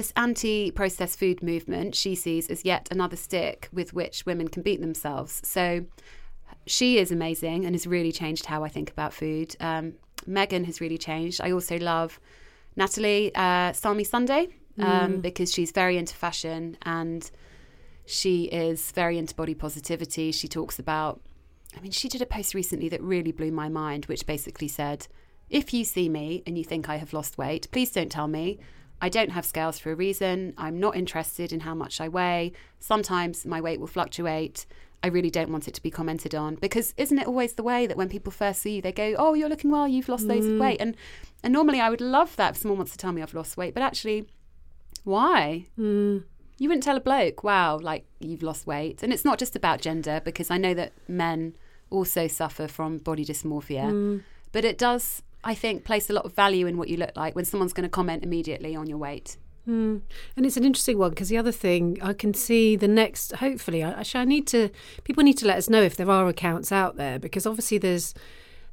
this 0.00 0.14
anti 0.16 0.71
processed 0.71 1.19
food 1.19 1.42
movement 1.42 1.95
she 1.95 2.14
sees 2.14 2.49
as 2.49 2.64
yet 2.64 2.88
another 2.90 3.16
stick 3.16 3.69
with 3.71 3.92
which 3.92 4.25
women 4.25 4.49
can 4.49 4.62
beat 4.62 4.80
themselves. 4.80 5.42
So 5.45 5.85
she 6.66 6.97
is 6.97 7.12
amazing 7.12 7.66
and 7.66 7.75
has 7.75 7.87
really 7.87 8.11
changed 8.11 8.47
how 8.47 8.64
I 8.64 8.71
think 8.71 8.90
about 8.90 9.12
food. 9.12 9.54
Um, 9.61 9.92
Megan 10.26 10.64
has 10.64 10.80
really 10.80 10.97
changed. 10.97 11.42
I 11.42 11.52
also 11.52 11.76
love 11.78 12.19
Natalie 12.76 13.30
uh, 13.35 13.75
Style 13.75 13.92
Me 13.95 14.04
Sunday 14.04 14.49
um, 14.78 15.21
because 15.21 15.52
she's 15.52 15.71
very 15.71 15.99
into 15.99 16.14
fashion 16.14 16.78
and 16.83 17.30
she 18.07 18.45
is 18.45 18.92
very 18.92 19.19
into 19.19 19.35
body 19.35 19.54
positivity. 19.54 20.33
She 20.33 20.49
talks 20.49 20.78
about, 20.78 21.21
I 21.76 21.80
mean, 21.80 21.92
she 21.92 22.09
did 22.09 22.23
a 22.23 22.26
post 22.26 22.54
recently 22.54 22.88
that 22.88 23.02
really 23.02 23.33
blew 23.33 23.52
my 23.52 23.69
mind, 23.69 24.07
which 24.07 24.25
basically 24.25 24.69
said, 24.69 25.09
if 25.50 25.75
you 25.75 25.85
see 25.85 26.09
me 26.09 26.42
and 26.47 26.57
you 26.57 26.64
think 26.64 26.88
I 26.88 26.97
have 26.97 27.12
lost 27.12 27.37
weight, 27.37 27.71
please 27.71 27.90
don't 27.90 28.11
tell 28.11 28.28
me. 28.28 28.61
I 29.00 29.09
don't 29.09 29.30
have 29.30 29.47
scales 29.47 29.78
for 29.78 29.90
a 29.90 29.95
reason. 29.95 30.54
I'm 30.59 30.78
not 30.78 30.97
interested 30.97 31.52
in 31.52 31.61
how 31.61 31.75
much 31.75 32.00
I 32.00 32.09
weigh. 32.09 32.52
Sometimes 32.78 33.47
my 33.47 33.61
weight 33.61 33.80
will 33.80 33.87
fluctuate. 33.87 34.66
I 35.02 35.09
really 35.09 35.30
don't 35.30 35.50
want 35.50 35.66
it 35.66 35.75
to 35.75 35.83
be 35.83 35.90
commented 35.90 36.35
on 36.35 36.57
because 36.57 36.92
isn't 36.99 37.19
it 37.19 37.26
always 37.26 37.54
the 37.54 37.62
way 37.62 37.87
that 37.87 37.97
when 37.97 38.11
people 38.11 38.30
first 38.30 38.61
see 38.61 38.76
you, 38.76 38.83
they 38.83 38.92
go, 38.92 39.14
"Oh, 39.19 39.33
you're 39.35 39.49
looking 39.49 39.71
well. 39.71 39.88
You've 39.88 40.09
lost 40.11 40.26
loads 40.26 40.47
of 40.47 40.52
mm. 40.52 40.61
weight." 40.61 40.80
And 40.80 40.97
and 41.42 41.52
normally 41.52 41.80
I 41.80 41.88
would 41.88 42.02
love 42.02 42.37
that 42.37 42.52
if 42.52 42.57
someone 42.59 42.78
wants 42.78 42.92
to 42.92 42.99
tell 42.99 43.12
me 43.12 43.23
I've 43.23 43.33
lost 43.35 43.57
weight, 43.57 43.73
but 43.73 43.83
actually, 43.83 44.26
why? 45.04 45.66
Mm. 45.78 46.25
You 46.59 46.69
wouldn't 46.69 46.83
tell 46.83 46.99
a 46.99 47.00
bloke, 47.00 47.42
"Wow, 47.42 47.78
like 47.78 48.04
you've 48.19 48.42
lost 48.42 48.66
weight." 48.66 49.02
And 49.02 49.12
it's 49.12 49.25
not 49.25 49.38
just 49.38 49.57
about 49.57 49.80
gender 49.80 50.21
because 50.23 50.50
I 50.50 50.59
know 50.59 50.75
that 50.75 50.92
men 51.09 51.57
also 51.88 52.28
suffer 52.28 52.69
from 52.69 52.99
body 52.99 53.25
dysmorphia, 53.25 53.90
mm. 53.90 54.23
but 54.52 54.66
it 54.66 54.76
does. 54.76 55.23
I 55.42 55.54
think 55.54 55.85
place 55.85 56.11
a 56.11 56.12
lot 56.12 56.25
of 56.25 56.35
value 56.35 56.66
in 56.66 56.76
what 56.76 56.88
you 56.88 56.97
look 56.97 57.12
like 57.16 57.35
when 57.35 57.44
someone's 57.44 57.73
going 57.73 57.85
to 57.85 57.90
comment 57.90 58.23
immediately 58.23 58.76
on 58.76 58.87
your 58.87 58.99
weight. 58.99 59.37
Hmm. 59.64 59.99
And 60.37 60.47
it's 60.47 60.56
an 60.56 60.64
interesting 60.64 60.99
one 60.99 61.11
because 61.11 61.28
the 61.28 61.38
other 61.38 61.52
thing 61.52 61.99
I 62.02 62.12
can 62.12 62.35
see 62.35 62.76
the 62.76 62.88
next. 62.88 63.32
Hopefully, 63.37 63.82
I, 63.82 63.90
actually, 63.90 64.20
I 64.20 64.25
need 64.25 64.47
to. 64.49 64.70
People 65.04 65.23
need 65.23 65.38
to 65.38 65.47
let 65.47 65.59
us 65.59 65.68
know 65.68 65.82
if 65.82 65.97
there 65.97 66.11
are 66.11 66.28
accounts 66.28 66.73
out 66.73 66.97
there 66.97 67.18
because 67.18 67.47
obviously 67.47 67.78
there's 67.78 68.14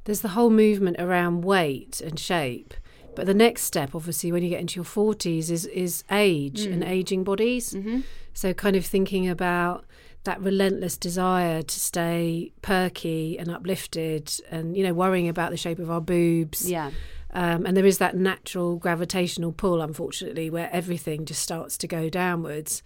there's 0.04 0.22
the 0.22 0.28
whole 0.28 0.50
movement 0.50 0.96
around 0.98 1.42
weight 1.42 2.00
and 2.00 2.18
shape. 2.18 2.74
But 3.14 3.26
the 3.26 3.34
next 3.34 3.62
step, 3.62 3.94
obviously, 3.94 4.32
when 4.32 4.42
you 4.42 4.48
get 4.48 4.60
into 4.60 4.76
your 4.76 4.84
forties, 4.84 5.50
is 5.50 5.66
is 5.66 6.04
age 6.10 6.62
and 6.62 6.82
hmm. 6.82 6.90
aging 6.90 7.24
bodies. 7.24 7.74
Mm-hmm. 7.74 8.00
So, 8.32 8.54
kind 8.54 8.76
of 8.76 8.86
thinking 8.86 9.28
about 9.28 9.84
that 10.28 10.42
relentless 10.42 10.98
desire 10.98 11.62
to 11.62 11.80
stay 11.80 12.52
perky 12.60 13.38
and 13.38 13.50
uplifted, 13.50 14.30
and 14.50 14.76
you 14.76 14.84
know, 14.84 14.92
worrying 14.92 15.26
about 15.26 15.50
the 15.50 15.56
shape 15.56 15.78
of 15.78 15.90
our 15.90 16.02
boobs. 16.02 16.70
Yeah. 16.70 16.90
Um, 17.32 17.64
and 17.64 17.74
there 17.74 17.86
is 17.86 17.96
that 17.96 18.14
natural 18.14 18.76
gravitational 18.76 19.52
pull, 19.52 19.80
unfortunately, 19.80 20.50
where 20.50 20.68
everything 20.70 21.24
just 21.24 21.42
starts 21.42 21.78
to 21.78 21.86
go 21.86 22.10
downwards. 22.10 22.82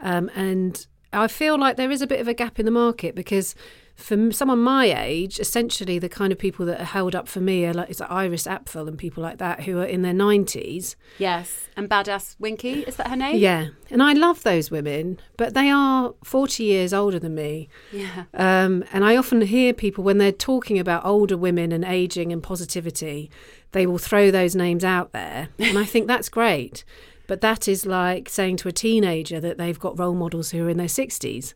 Um, 0.00 0.32
and 0.34 0.84
I 1.12 1.28
feel 1.28 1.56
like 1.58 1.76
there 1.76 1.92
is 1.92 2.02
a 2.02 2.08
bit 2.08 2.20
of 2.20 2.26
a 2.26 2.34
gap 2.34 2.58
in 2.58 2.66
the 2.66 2.72
market 2.72 3.14
because 3.14 3.54
for 4.00 4.32
someone 4.32 4.60
my 4.60 4.86
age, 4.86 5.38
essentially 5.38 5.98
the 5.98 6.08
kind 6.08 6.32
of 6.32 6.38
people 6.38 6.66
that 6.66 6.80
are 6.80 6.84
held 6.84 7.14
up 7.14 7.28
for 7.28 7.40
me 7.40 7.66
are 7.66 7.74
like, 7.74 7.90
it's 7.90 8.00
like 8.00 8.10
Iris 8.10 8.44
Apfel 8.46 8.88
and 8.88 8.98
people 8.98 9.22
like 9.22 9.38
that 9.38 9.62
who 9.62 9.78
are 9.78 9.84
in 9.84 10.02
their 10.02 10.14
90s. 10.14 10.96
Yes. 11.18 11.68
And 11.76 11.88
Badass 11.88 12.36
Winky, 12.38 12.80
is 12.80 12.96
that 12.96 13.08
her 13.08 13.16
name? 13.16 13.36
Yeah. 13.36 13.68
And 13.90 14.02
I 14.02 14.12
love 14.12 14.42
those 14.42 14.70
women, 14.70 15.20
but 15.36 15.54
they 15.54 15.70
are 15.70 16.14
40 16.24 16.64
years 16.64 16.92
older 16.92 17.18
than 17.18 17.34
me. 17.34 17.68
Yeah. 17.92 18.24
Um, 18.34 18.84
and 18.92 19.04
I 19.04 19.16
often 19.16 19.40
hear 19.42 19.72
people 19.72 20.02
when 20.02 20.18
they're 20.18 20.32
talking 20.32 20.78
about 20.78 21.04
older 21.04 21.36
women 21.36 21.72
and 21.72 21.84
aging 21.84 22.32
and 22.32 22.42
positivity, 22.42 23.30
they 23.72 23.86
will 23.86 23.98
throw 23.98 24.30
those 24.30 24.56
names 24.56 24.84
out 24.84 25.12
there. 25.12 25.48
And 25.58 25.78
I 25.78 25.84
think 25.84 26.06
that's 26.06 26.28
great. 26.28 26.84
But 27.26 27.42
that 27.42 27.68
is 27.68 27.86
like 27.86 28.28
saying 28.28 28.56
to 28.56 28.68
a 28.68 28.72
teenager 28.72 29.38
that 29.38 29.56
they've 29.56 29.78
got 29.78 29.96
role 29.98 30.14
models 30.14 30.50
who 30.50 30.66
are 30.66 30.68
in 30.68 30.78
their 30.78 30.88
60s, 30.88 31.54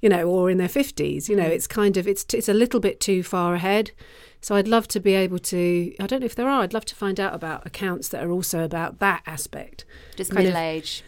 you 0.00 0.08
know, 0.08 0.24
or 0.28 0.50
in 0.50 0.58
their 0.58 0.68
50s. 0.68 1.28
You 1.28 1.36
know, 1.36 1.44
mm. 1.44 1.50
it's 1.50 1.66
kind 1.66 1.96
of, 1.96 2.06
it's, 2.06 2.24
it's 2.34 2.48
a 2.48 2.54
little 2.54 2.80
bit 2.80 3.00
too 3.00 3.22
far 3.22 3.54
ahead. 3.54 3.92
So 4.40 4.54
I'd 4.54 4.68
love 4.68 4.86
to 4.88 5.00
be 5.00 5.14
able 5.14 5.38
to, 5.40 5.94
I 5.98 6.06
don't 6.06 6.20
know 6.20 6.26
if 6.26 6.34
there 6.34 6.48
are, 6.48 6.62
I'd 6.62 6.74
love 6.74 6.84
to 6.86 6.94
find 6.94 7.18
out 7.18 7.34
about 7.34 7.66
accounts 7.66 8.08
that 8.08 8.22
are 8.22 8.30
also 8.30 8.64
about 8.64 8.98
that 9.00 9.22
aspect. 9.26 9.84
Just 10.16 10.30
kind 10.30 10.46
of- 10.46 10.54
middle 10.54 10.62
age. 10.62 11.02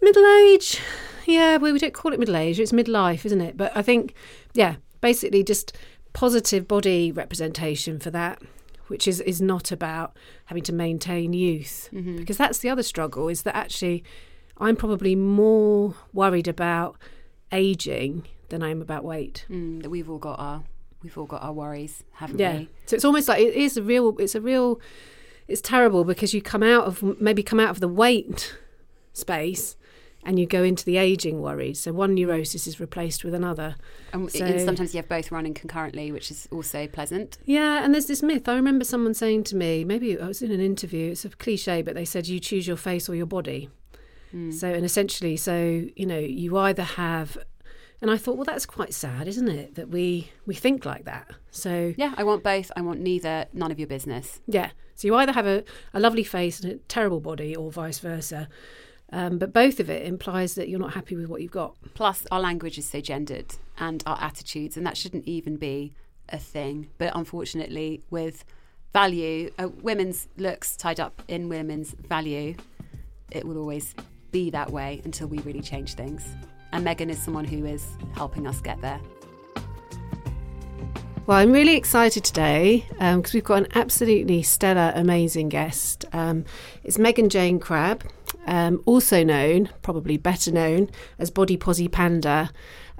Middle 0.00 0.26
age, 0.26 0.80
yeah, 1.26 1.56
well, 1.58 1.72
we 1.72 1.78
don't 1.78 1.94
call 1.94 2.12
it 2.12 2.18
middle 2.18 2.34
age, 2.34 2.58
it's 2.58 2.72
midlife, 2.72 3.24
isn't 3.24 3.40
it? 3.40 3.56
But 3.56 3.70
I 3.76 3.82
think, 3.82 4.14
yeah, 4.52 4.74
basically 5.00 5.44
just 5.44 5.76
positive 6.12 6.66
body 6.66 7.12
representation 7.12 8.00
for 8.00 8.10
that, 8.10 8.42
which 8.88 9.06
is, 9.06 9.20
is 9.20 9.40
not 9.40 9.70
about 9.70 10.16
having 10.46 10.64
to 10.64 10.72
maintain 10.72 11.32
youth. 11.32 11.88
Mm-hmm. 11.92 12.16
Because 12.16 12.36
that's 12.36 12.58
the 12.58 12.68
other 12.68 12.82
struggle 12.82 13.28
is 13.28 13.42
that 13.42 13.54
actually 13.54 14.02
I'm 14.58 14.76
probably 14.76 15.14
more 15.14 15.94
worried 16.12 16.48
about 16.48 16.96
aging 17.52 18.24
than 18.48 18.62
I 18.62 18.70
am 18.70 18.80
about 18.82 19.04
weight. 19.04 19.46
Mm, 19.50 19.86
we've 19.86 20.08
all 20.10 20.18
got 20.18 20.38
our 20.38 20.64
we've 21.02 21.18
all 21.18 21.26
got 21.26 21.42
our 21.42 21.52
worries, 21.52 22.04
haven't 22.12 22.38
Yeah. 22.38 22.58
we? 22.58 22.68
So 22.86 22.94
it's 22.94 23.04
almost 23.04 23.26
like 23.28 23.40
it 23.40 23.54
is 23.54 23.76
a 23.76 23.82
real, 23.82 24.14
it's 24.20 24.36
a 24.36 24.40
real, 24.40 24.80
it's 25.48 25.60
terrible 25.60 26.04
because 26.04 26.32
you 26.32 26.40
come 26.40 26.62
out 26.62 26.84
of, 26.84 27.20
maybe 27.20 27.42
come 27.42 27.58
out 27.58 27.70
of 27.70 27.80
the 27.80 27.88
weight 27.88 28.54
space 29.12 29.76
and 30.24 30.38
you 30.38 30.46
go 30.46 30.62
into 30.62 30.84
the 30.84 30.98
aging 30.98 31.40
worries. 31.42 31.80
So 31.80 31.92
one 31.92 32.14
neurosis 32.14 32.68
is 32.68 32.78
replaced 32.78 33.24
with 33.24 33.34
another. 33.34 33.74
And, 34.12 34.30
So- 34.30 34.44
and 34.44 34.60
sometimes 34.60 34.94
you 34.94 34.98
have 34.98 35.08
both 35.08 35.32
running 35.32 35.54
concurrently, 35.54 36.12
which 36.12 36.30
is 36.30 36.46
also 36.52 36.86
pleasant. 36.86 37.38
Yeah, 37.44 37.84
and 37.84 37.92
there's 37.92 38.06
this 38.06 38.22
myth. 38.22 38.48
I 38.48 38.54
remember 38.54 38.84
someone 38.84 39.14
saying 39.14 39.42
to 39.44 39.56
me, 39.56 39.84
maybe 39.84 40.20
I 40.20 40.28
was 40.28 40.40
in 40.40 40.52
an 40.52 40.60
interview, 40.60 41.10
it's 41.10 41.24
a 41.24 41.30
cliche, 41.30 41.82
but 41.82 41.94
they 41.94 42.04
said 42.04 42.28
you 42.28 42.38
choose 42.38 42.68
your 42.68 42.76
face 42.76 43.08
or 43.08 43.16
your 43.16 43.26
body. 43.26 43.68
So, 44.50 44.68
and 44.68 44.84
essentially, 44.84 45.36
so, 45.36 45.84
you 45.96 46.06
know, 46.06 46.18
you 46.18 46.56
either 46.58 46.82
have, 46.82 47.38
and 48.00 48.10
I 48.10 48.16
thought, 48.16 48.36
well, 48.36 48.44
that's 48.44 48.66
quite 48.66 48.94
sad, 48.94 49.28
isn't 49.28 49.48
it? 49.48 49.74
That 49.74 49.90
we, 49.90 50.30
we 50.46 50.54
think 50.54 50.84
like 50.84 51.04
that. 51.04 51.28
So, 51.50 51.94
Yeah, 51.96 52.14
I 52.16 52.24
want 52.24 52.42
both. 52.42 52.72
I 52.76 52.80
want 52.80 53.00
neither. 53.00 53.46
None 53.52 53.70
of 53.70 53.78
your 53.78 53.88
business. 53.88 54.40
Yeah. 54.46 54.70
So 54.94 55.08
you 55.08 55.14
either 55.16 55.32
have 55.32 55.46
a, 55.46 55.64
a 55.92 56.00
lovely 56.00 56.24
face 56.24 56.60
and 56.60 56.72
a 56.72 56.76
terrible 56.76 57.20
body, 57.20 57.54
or 57.56 57.70
vice 57.70 57.98
versa. 57.98 58.48
Um, 59.12 59.38
but 59.38 59.52
both 59.52 59.78
of 59.78 59.90
it 59.90 60.06
implies 60.06 60.54
that 60.54 60.68
you're 60.68 60.80
not 60.80 60.94
happy 60.94 61.16
with 61.16 61.28
what 61.28 61.42
you've 61.42 61.50
got. 61.50 61.76
Plus, 61.94 62.24
our 62.30 62.40
language 62.40 62.78
is 62.78 62.88
so 62.88 63.00
gendered, 63.00 63.54
and 63.78 64.02
our 64.06 64.18
attitudes, 64.20 64.76
and 64.76 64.86
that 64.86 64.96
shouldn't 64.96 65.26
even 65.26 65.56
be 65.56 65.92
a 66.30 66.38
thing. 66.38 66.88
But 66.98 67.12
unfortunately, 67.14 68.02
with 68.10 68.44
value, 68.92 69.52
uh, 69.58 69.68
women's 69.82 70.28
looks 70.36 70.76
tied 70.76 70.98
up 70.98 71.22
in 71.28 71.48
women's 71.48 71.92
value, 71.92 72.54
it 73.30 73.44
will 73.44 73.58
always 73.58 73.94
be 74.32 74.50
that 74.50 74.70
way 74.70 75.00
until 75.04 75.28
we 75.28 75.38
really 75.40 75.60
change 75.60 75.94
things. 75.94 76.26
And 76.72 76.84
Megan 76.84 77.10
is 77.10 77.22
someone 77.22 77.44
who 77.44 77.66
is 77.66 77.86
helping 78.14 78.46
us 78.46 78.60
get 78.60 78.80
there. 78.80 79.00
Well, 81.24 81.38
I'm 81.38 81.52
really 81.52 81.76
excited 81.76 82.24
today 82.24 82.84
because 82.98 83.32
we've 83.32 83.44
got 83.44 83.58
an 83.58 83.68
absolutely 83.76 84.42
stellar, 84.42 84.92
amazing 84.96 85.50
guest. 85.50 86.04
Um, 86.12 86.44
it's 86.82 86.98
Megan 86.98 87.28
Jayne 87.28 87.60
Crabbe, 87.60 88.02
um, 88.46 88.82
also 88.86 89.22
known, 89.22 89.68
probably 89.82 90.16
better 90.16 90.50
known, 90.50 90.90
as 91.20 91.30
Body 91.30 91.56
Posi 91.56 91.90
Panda. 91.90 92.50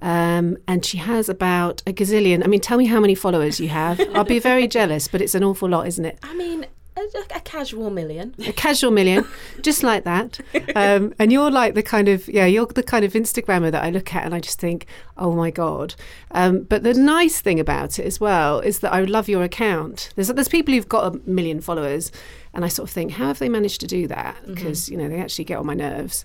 Um, 0.02 0.56
and 0.68 0.84
she 0.84 0.98
has 0.98 1.28
about 1.28 1.82
a 1.84 1.92
gazillion. 1.92 2.44
I 2.44 2.46
mean, 2.46 2.60
tell 2.60 2.78
me 2.78 2.86
how 2.86 3.00
many 3.00 3.16
followers 3.16 3.58
you 3.58 3.68
have. 3.68 4.00
I'll 4.14 4.22
be 4.22 4.38
very 4.38 4.68
jealous, 4.78 5.08
but 5.08 5.20
it's 5.20 5.34
an 5.34 5.42
awful 5.42 5.68
lot, 5.68 5.88
isn't 5.88 6.04
it? 6.04 6.18
I 6.22 6.34
mean, 6.36 6.66
a, 6.96 7.36
a 7.36 7.40
casual 7.40 7.90
million. 7.90 8.34
a 8.46 8.52
casual 8.52 8.90
million, 8.90 9.26
just 9.62 9.82
like 9.82 10.04
that. 10.04 10.40
Um, 10.74 11.12
and 11.18 11.30
you're 11.30 11.50
like 11.50 11.74
the 11.74 11.82
kind 11.82 12.08
of 12.08 12.28
yeah, 12.28 12.46
you're 12.46 12.66
the 12.66 12.82
kind 12.82 13.04
of 13.04 13.12
Instagrammer 13.12 13.70
that 13.70 13.84
I 13.84 13.90
look 13.90 14.14
at 14.14 14.24
and 14.24 14.34
I 14.34 14.40
just 14.40 14.58
think, 14.58 14.86
oh 15.18 15.32
my 15.32 15.50
god. 15.50 15.94
Um, 16.30 16.62
but 16.62 16.82
the 16.82 16.94
nice 16.94 17.40
thing 17.40 17.60
about 17.60 17.98
it 17.98 18.06
as 18.06 18.18
well 18.18 18.60
is 18.60 18.78
that 18.78 18.92
I 18.92 19.02
love 19.02 19.28
your 19.28 19.42
account. 19.42 20.10
There's 20.14 20.28
there's 20.28 20.48
people 20.48 20.72
who've 20.72 20.88
got 20.88 21.14
a 21.14 21.20
million 21.28 21.60
followers, 21.60 22.10
And 22.54 22.64
I 22.64 22.68
sort 22.68 22.88
of 22.88 22.92
think, 22.92 23.12
how 23.12 23.28
have 23.28 23.38
they 23.38 23.48
managed 23.48 23.80
to 23.80 23.86
do 23.86 24.06
that? 24.08 24.36
Because, 24.46 24.88
you 24.90 24.96
know, 24.98 25.08
they 25.08 25.18
actually 25.18 25.44
get 25.44 25.58
on 25.58 25.66
my 25.66 25.74
nerves. 25.74 26.24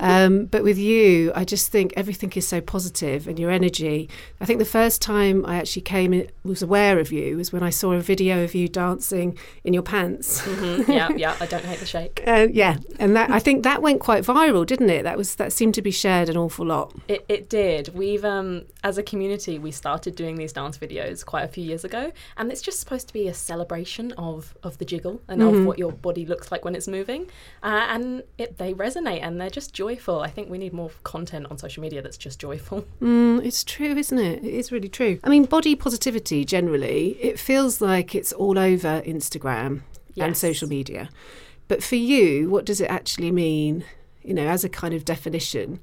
Um, 0.00 0.46
but 0.50 0.62
with 0.64 0.78
you, 0.78 1.32
I 1.34 1.44
just 1.44 1.70
think 1.70 1.92
everything 1.96 2.32
is 2.32 2.48
so 2.48 2.60
positive 2.62 3.28
and 3.28 3.38
your 3.38 3.50
energy. 3.50 4.08
I 4.40 4.46
think 4.46 4.58
the 4.58 4.64
first 4.64 5.02
time 5.02 5.44
I 5.44 5.56
actually 5.56 5.82
came 5.82 6.14
in, 6.14 6.30
was 6.44 6.62
aware 6.62 6.98
of 6.98 7.12
you 7.12 7.36
was 7.36 7.52
when 7.52 7.62
I 7.62 7.70
saw 7.70 7.92
a 7.92 8.00
video 8.00 8.42
of 8.42 8.54
you 8.54 8.68
dancing 8.68 9.36
in 9.64 9.74
your 9.74 9.82
pants. 9.82 10.40
Mhm. 10.42 10.88
yeah, 10.88 11.10
yeah, 11.16 11.36
I 11.40 11.46
don't 11.46 11.64
hate 11.64 11.80
the 11.80 11.86
shake. 11.86 12.22
Uh, 12.26 12.46
yeah, 12.50 12.78
and 12.98 13.14
that 13.16 13.30
I 13.30 13.38
think 13.38 13.62
that 13.64 13.82
went 13.82 14.00
quite 14.00 14.24
viral, 14.24 14.64
didn't 14.64 14.90
it? 14.90 15.02
That 15.02 15.18
was 15.18 15.34
that 15.34 15.52
seemed 15.52 15.74
to 15.74 15.82
be 15.82 15.90
shared 15.90 16.28
an 16.28 16.36
awful 16.36 16.64
lot. 16.64 16.94
It, 17.08 17.24
it 17.28 17.50
did. 17.50 17.94
We've, 17.94 18.24
um, 18.24 18.64
as 18.82 18.96
a 18.96 19.02
community, 19.02 19.58
we 19.58 19.72
started 19.72 20.14
doing 20.14 20.36
these 20.36 20.52
dance 20.52 20.78
videos 20.78 21.24
quite 21.24 21.42
a 21.42 21.48
few 21.48 21.64
years 21.64 21.84
ago, 21.84 22.12
and 22.36 22.50
it's 22.50 22.62
just 22.62 22.80
supposed 22.80 23.08
to 23.08 23.12
be 23.12 23.28
a 23.28 23.34
celebration 23.34 24.12
of, 24.12 24.56
of 24.62 24.78
the 24.78 24.84
jiggle 24.84 25.20
and 25.28 25.42
of 25.42 25.65
what 25.66 25.78
your 25.78 25.92
body 25.92 26.26
looks 26.26 26.50
like 26.52 26.64
when 26.64 26.74
it's 26.74 26.88
moving, 26.88 27.30
uh, 27.62 27.86
and 27.88 28.22
it, 28.38 28.58
they 28.58 28.74
resonate 28.74 29.22
and 29.22 29.40
they're 29.40 29.50
just 29.50 29.72
joyful. 29.72 30.20
I 30.20 30.28
think 30.28 30.50
we 30.50 30.58
need 30.58 30.72
more 30.72 30.90
content 31.02 31.46
on 31.50 31.58
social 31.58 31.82
media 31.82 32.02
that's 32.02 32.16
just 32.16 32.38
joyful. 32.38 32.86
Mm, 33.06 33.44
it's 33.44 33.62
true, 33.62 33.94
isn't 33.96 34.18
it? 34.18 34.42
It 34.42 34.54
is 34.54 34.72
really 34.72 34.88
true. 34.88 35.20
I 35.22 35.28
mean, 35.28 35.44
body 35.44 35.76
positivity 35.76 36.44
generally, 36.44 37.10
it 37.20 37.38
feels 37.38 37.80
like 37.80 38.14
it's 38.14 38.32
all 38.32 38.58
over 38.58 39.02
Instagram 39.02 39.82
and 40.16 40.36
social 40.36 40.68
media. 40.68 41.08
But 41.68 41.82
for 41.82 41.96
you, 41.96 42.48
what 42.48 42.64
does 42.64 42.80
it 42.80 42.90
actually 42.90 43.30
mean? 43.30 43.84
You 44.22 44.34
know, 44.34 44.46
as 44.46 44.64
a 44.64 44.68
kind 44.68 44.94
of 44.94 45.04
definition. 45.04 45.78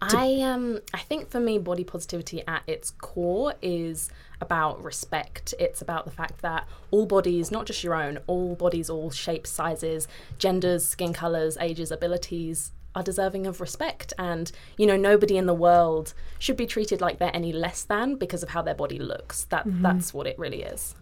I 0.00 0.40
um 0.42 0.80
I 0.92 0.98
think 0.98 1.30
for 1.30 1.40
me 1.40 1.58
body 1.58 1.84
positivity 1.84 2.42
at 2.46 2.62
its 2.66 2.90
core 2.90 3.54
is 3.62 4.10
about 4.40 4.82
respect. 4.82 5.54
It's 5.58 5.82
about 5.82 6.04
the 6.04 6.10
fact 6.10 6.42
that 6.42 6.66
all 6.90 7.06
bodies, 7.06 7.50
not 7.50 7.66
just 7.66 7.82
your 7.82 7.94
own, 7.94 8.18
all 8.26 8.54
bodies, 8.54 8.90
all 8.90 9.10
shapes, 9.10 9.50
sizes, 9.50 10.08
genders, 10.38 10.86
skin 10.86 11.12
colors, 11.12 11.56
ages, 11.60 11.90
abilities 11.90 12.72
are 12.94 13.02
deserving 13.02 13.46
of 13.46 13.60
respect 13.60 14.14
and 14.18 14.50
you 14.78 14.86
know 14.86 14.96
nobody 14.96 15.36
in 15.36 15.44
the 15.44 15.52
world 15.52 16.14
should 16.38 16.56
be 16.56 16.64
treated 16.66 16.98
like 16.98 17.18
they're 17.18 17.30
any 17.36 17.52
less 17.52 17.82
than 17.82 18.14
because 18.16 18.42
of 18.42 18.48
how 18.48 18.62
their 18.62 18.74
body 18.74 18.98
looks. 18.98 19.44
That 19.44 19.64
that's 19.82 20.14
what 20.14 20.26
it 20.26 20.38
really 20.38 20.62
is. 20.62 20.94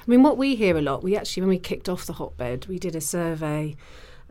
I 0.00 0.10
mean, 0.10 0.24
what 0.24 0.36
we 0.36 0.56
hear 0.56 0.76
a 0.76 0.82
lot, 0.82 1.04
we 1.04 1.16
actually, 1.16 1.42
when 1.42 1.50
we 1.50 1.58
kicked 1.60 1.88
off 1.88 2.04
the 2.04 2.14
hotbed, 2.14 2.66
we 2.66 2.80
did 2.80 2.96
a 2.96 3.00
survey 3.00 3.76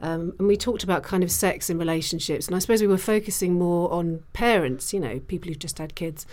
um, 0.01 0.33
and 0.39 0.47
we 0.47 0.57
talked 0.57 0.83
about 0.83 1.03
kind 1.03 1.23
of 1.23 1.31
sex 1.31 1.69
in 1.69 1.77
relationships. 1.77 2.47
And 2.47 2.55
I 2.55 2.59
suppose 2.59 2.81
we 2.81 2.87
were 2.87 2.97
focusing 2.97 3.53
more 3.53 3.91
on 3.91 4.23
parents, 4.33 4.93
you 4.93 4.99
know, 4.99 5.19
people 5.19 5.47
who've 5.47 5.59
just 5.59 5.77
had 5.77 5.95
kids. 5.95 6.25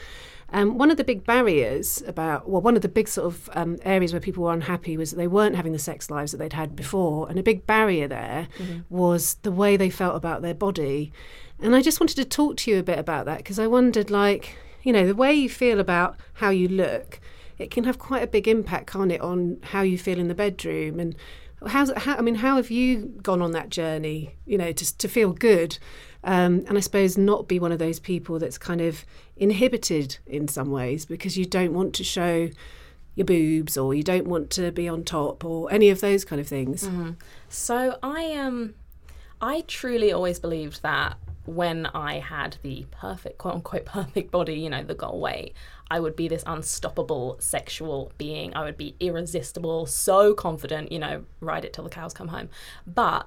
Um, 0.53 0.77
one 0.77 0.91
of 0.91 0.99
the 0.99 1.05
big 1.05 1.25
barriers 1.25 2.03
about, 2.07 2.49
well, 2.49 2.61
one 2.61 2.77
of 2.77 2.83
the 2.83 2.89
big 2.89 3.09
sort 3.09 3.27
of 3.27 3.51
um, 3.55 3.79
areas 3.85 4.13
where 4.13 4.21
people 4.21 4.45
were 4.45 4.53
unhappy 4.53 4.97
was 4.97 5.11
that 5.11 5.17
they 5.17 5.27
weren't 5.27 5.57
having 5.57 5.73
the 5.73 5.79
sex 5.79 6.11
lives 6.11 6.33
that 6.33 6.39
they'd 6.39 6.53
had 6.53 6.77
before. 6.77 7.29
And 7.29 7.39
a 7.39 7.43
big 7.43 7.67
barrier 7.67 8.07
there 8.07 8.49
was 8.91 9.35
the 9.43 9.53
way 9.53 9.77
they 9.77 9.91
felt 9.91 10.15
about 10.15 10.43
their 10.43 10.55
body. 10.55 11.13
And 11.59 11.75
I 11.75 11.81
just 11.81 12.01
wanted 12.01 12.17
to 12.17 12.25
talk 12.25 12.57
to 12.59 12.71
you 12.71 12.79
a 12.79 12.83
bit 12.83 12.99
about 12.99 13.25
that 13.27 13.39
because 13.39 13.59
I 13.59 13.67
wondered, 13.67 14.11
like, 14.11 14.57
you 14.83 14.93
know, 14.93 15.07
the 15.07 15.15
way 15.15 15.33
you 15.33 15.49
feel 15.49 15.81
about 15.81 16.17
how 16.35 16.51
you 16.51 16.69
look, 16.69 17.21
it 17.59 17.71
can 17.71 17.85
have 17.85 17.99
quite 17.99 18.23
a 18.23 18.27
big 18.27 18.47
impact, 18.47 18.89
can't 18.89 19.13
it, 19.13 19.21
on 19.21 19.59
how 19.63 19.83
you 19.83 19.97
feel 19.97 20.19
in 20.19 20.29
the 20.29 20.35
bedroom 20.35 21.01
and 21.01 21.15
how's 21.69 21.93
how, 21.93 22.17
I 22.17 22.21
mean, 22.21 22.37
how 22.37 22.57
have 22.57 22.71
you 22.71 23.15
gone 23.23 23.41
on 23.41 23.53
that 23.53 23.69
journey? 23.69 24.35
You 24.47 24.59
know, 24.59 24.73
to 24.73 24.99
to 24.99 25.09
feel 25.09 25.33
good, 25.33 25.79
um, 26.25 26.65
and 26.69 26.77
I 26.77 26.81
suppose 26.81 27.19
not 27.19 27.49
be 27.49 27.59
one 27.59 27.73
of 27.73 27.79
those 27.79 27.99
people 27.99 28.39
that's 28.39 28.59
kind 28.59 28.81
of 28.81 29.05
inhibited 29.37 30.19
in 30.27 30.49
some 30.49 30.71
ways 30.71 31.05
because 31.05 31.37
you 31.37 31.45
don't 31.45 31.73
want 31.73 31.95
to 31.95 32.05
show 32.05 32.49
your 33.15 33.25
boobs 33.25 33.77
or 33.77 33.95
you 33.95 34.03
don't 34.03 34.27
want 34.27 34.51
to 34.51 34.71
be 34.73 34.89
on 34.89 35.05
top 35.05 35.45
or 35.45 35.71
any 35.73 35.91
of 35.91 36.01
those 36.01 36.25
kind 36.25 36.41
of 36.41 36.49
things. 36.49 36.89
So 37.49 37.99
I 38.03 38.33
um 38.35 38.75
I 39.41 39.65
truly 39.67 40.13
always 40.13 40.39
believed 40.39 40.83
that 40.83 41.17
when 41.45 41.87
I 41.87 42.21
had 42.21 42.57
the 42.63 42.87
perfect 42.93 43.39
quote 43.39 43.55
unquote 43.55 43.85
perfect 43.87 44.31
body, 44.31 44.55
you 44.55 44.71
know, 44.71 44.83
the 44.83 44.95
goal 44.95 45.21
weight, 45.21 45.55
I 45.91 46.01
would 46.01 46.17
be 46.17 46.29
this 46.29 46.45
unstoppable 46.47 47.37
sexual 47.41 48.13
being. 48.17 48.55
I 48.55 48.65
would 48.65 48.77
be 48.77 48.95
irresistible, 49.01 49.87
so 49.87 50.35
confident, 50.35 50.93
you 50.93 50.99
know, 50.99 51.25
ride 51.41 51.65
it 51.65 51.73
till 51.73 51.85
the 51.85 51.91
cows 51.91 52.15
come 52.15 52.29
home. 52.29 52.49
But 52.87 53.27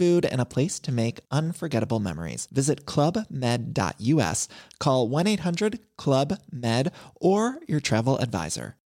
food, 0.01 0.25
and 0.25 0.41
a 0.41 0.45
place 0.45 0.79
to 0.79 0.91
make 0.91 1.19
unforgettable 1.29 1.99
memories. 1.99 2.47
Visit 2.51 2.87
clubmed.us, 2.87 4.47
call 4.79 5.07
1 5.07 5.27
800 5.27 5.79
Club 5.95 6.39
Med, 6.51 6.91
or 7.17 7.59
your 7.67 7.79
travel 7.79 8.17
advisor. 8.17 8.77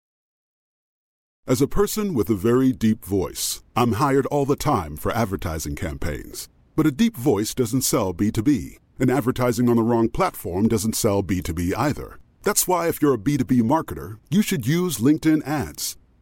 As 1.46 1.62
a 1.62 1.68
person 1.68 2.14
with 2.14 2.30
a 2.30 2.34
very 2.34 2.72
deep 2.72 3.04
voice, 3.04 3.62
I'm 3.76 3.92
hired 3.92 4.26
all 4.26 4.44
the 4.44 4.56
time 4.56 4.96
for 4.96 5.12
advertising 5.12 5.76
campaigns. 5.76 6.48
But 6.74 6.86
a 6.86 6.90
deep 6.90 7.16
voice 7.16 7.54
doesn't 7.54 7.82
sell 7.82 8.12
B2B, 8.12 8.78
and 8.98 9.08
advertising 9.08 9.68
on 9.68 9.76
the 9.76 9.82
wrong 9.82 10.08
platform 10.08 10.66
doesn't 10.66 10.96
sell 10.96 11.22
B2B 11.22 11.74
either. 11.76 12.18
That's 12.42 12.66
why, 12.66 12.88
if 12.88 13.00
you're 13.00 13.14
a 13.14 13.18
B2B 13.18 13.62
marketer, 13.62 14.18
you 14.30 14.42
should 14.42 14.66
use 14.66 14.98
LinkedIn 14.98 15.46
ads. 15.46 15.96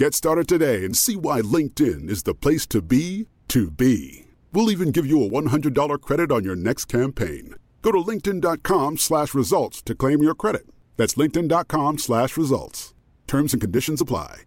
Get 0.00 0.14
started 0.14 0.48
today 0.48 0.86
and 0.86 0.96
see 0.96 1.14
why 1.14 1.42
LinkedIn 1.42 2.08
is 2.08 2.22
the 2.22 2.34
place 2.34 2.64
to 2.68 2.80
be 2.80 3.28
to 3.48 3.70
be. 3.70 4.24
We'll 4.50 4.70
even 4.70 4.92
give 4.92 5.04
you 5.04 5.22
a 5.22 5.28
$100 5.28 6.00
credit 6.00 6.32
on 6.32 6.42
your 6.42 6.56
next 6.56 6.86
campaign. 6.86 7.56
Go 7.82 7.92
to 7.92 7.98
linkedin.com 7.98 8.96
slash 8.96 9.34
results 9.34 9.82
to 9.82 9.94
claim 9.94 10.22
your 10.22 10.34
credit. 10.34 10.62
That's 10.96 11.16
linkedin.com 11.16 11.98
slash 11.98 12.38
results. 12.38 12.94
Terms 13.26 13.52
and 13.52 13.60
conditions 13.60 14.00
apply. 14.00 14.44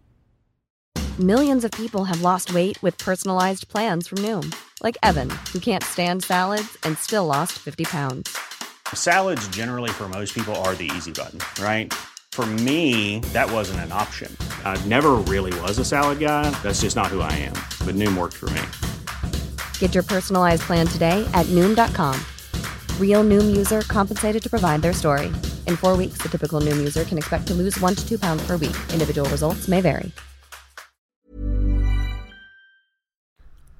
Millions 1.20 1.64
of 1.64 1.70
people 1.70 2.02
have 2.02 2.22
lost 2.22 2.52
weight 2.52 2.82
with 2.82 2.98
personalized 2.98 3.68
plans 3.68 4.08
from 4.08 4.18
Noom, 4.18 4.52
like 4.82 4.98
Evan, 5.04 5.30
who 5.52 5.60
can't 5.60 5.84
stand 5.84 6.24
salads 6.24 6.76
and 6.82 6.98
still 6.98 7.26
lost 7.26 7.52
50 7.60 7.84
pounds. 7.84 8.36
Salads, 8.92 9.46
generally, 9.54 9.90
for 9.90 10.08
most 10.08 10.34
people, 10.34 10.56
are 10.66 10.74
the 10.74 10.90
easy 10.96 11.12
button, 11.12 11.38
right? 11.62 11.94
For 12.34 12.46
me, 12.66 13.20
that 13.32 13.48
wasn't 13.48 13.78
an 13.86 13.92
option. 13.92 14.36
I 14.64 14.76
never 14.86 15.12
really 15.32 15.56
was 15.60 15.78
a 15.78 15.84
salad 15.84 16.18
guy. 16.18 16.50
That's 16.64 16.80
just 16.80 16.96
not 16.96 17.06
who 17.06 17.20
I 17.20 17.30
am. 17.30 17.52
But 17.86 17.94
Noom 17.94 18.18
worked 18.18 18.34
for 18.34 18.50
me. 18.50 18.60
Get 19.78 19.94
your 19.94 20.02
personalized 20.02 20.62
plan 20.62 20.88
today 20.88 21.24
at 21.32 21.46
Noom.com. 21.54 22.20
Real 22.98 23.22
Noom 23.22 23.56
user 23.56 23.82
compensated 23.82 24.42
to 24.42 24.50
provide 24.50 24.82
their 24.82 24.92
story. 24.92 25.26
In 25.68 25.76
four 25.76 25.96
weeks, 25.96 26.18
the 26.18 26.28
typical 26.28 26.60
Noom 26.60 26.76
user 26.76 27.04
can 27.04 27.18
expect 27.18 27.46
to 27.46 27.54
lose 27.54 27.78
one 27.78 27.94
to 27.94 28.04
two 28.04 28.18
pounds 28.18 28.44
per 28.44 28.56
week. 28.56 28.76
Individual 28.92 29.30
results 29.30 29.68
may 29.68 29.80
vary. 29.80 30.10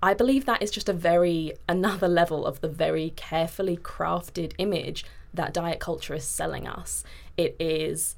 I 0.01 0.15
believe 0.15 0.45
that 0.45 0.63
is 0.63 0.71
just 0.71 0.89
a 0.89 0.93
very 0.93 1.55
another 1.69 2.07
level 2.07 2.47
of 2.47 2.61
the 2.61 2.69
very 2.69 3.15
carefully 3.17 3.77
crafted 3.77 4.53
image 4.59 5.05
that 5.33 5.53
diet 5.53 5.81
culture 5.81 6.15
is 6.15 6.23
selling 6.23 6.69
us. 6.69 7.03
It 7.37 7.57
is 7.59 8.15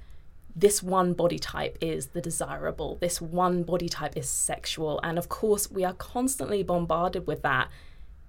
this 0.56 0.82
one 0.82 1.12
body 1.12 1.38
type 1.38 1.76
is 1.82 2.08
the 2.08 2.20
desirable, 2.22 2.96
this 3.00 3.20
one 3.20 3.62
body 3.62 3.88
type 3.88 4.16
is 4.16 4.28
sexual, 4.28 4.98
and 5.02 5.18
of 5.18 5.28
course, 5.28 5.70
we 5.70 5.84
are 5.84 5.92
constantly 5.92 6.62
bombarded 6.62 7.26
with 7.26 7.42
that 7.42 7.68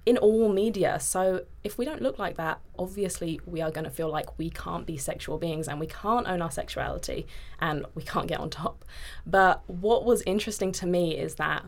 in 0.06 0.18
all 0.18 0.48
media. 0.48 1.00
So 1.02 1.44
if 1.66 1.78
we 1.78 1.84
don't 1.84 2.02
look 2.02 2.18
like 2.18 2.38
that, 2.38 2.60
obviously 2.80 3.42
we 3.46 3.62
are 3.62 3.72
going 3.72 3.84
to 3.84 3.90
feel 3.90 4.10
like 4.10 4.38
we 4.38 4.50
can't 4.50 4.86
be 4.86 4.96
sexual 4.96 5.38
beings 5.38 5.68
and 5.68 5.82
we 5.82 5.88
can't 5.88 6.28
own 6.30 6.42
our 6.42 6.50
sexuality 6.50 7.28
and 7.60 7.86
we 7.94 8.04
can't 8.04 8.26
get 8.26 8.40
on 8.40 8.50
top. 8.50 8.86
But 9.26 9.64
what 9.68 10.06
was 10.06 10.24
interesting 10.26 10.72
to 10.74 10.86
me 10.86 11.18
is 11.18 11.36
that 11.36 11.66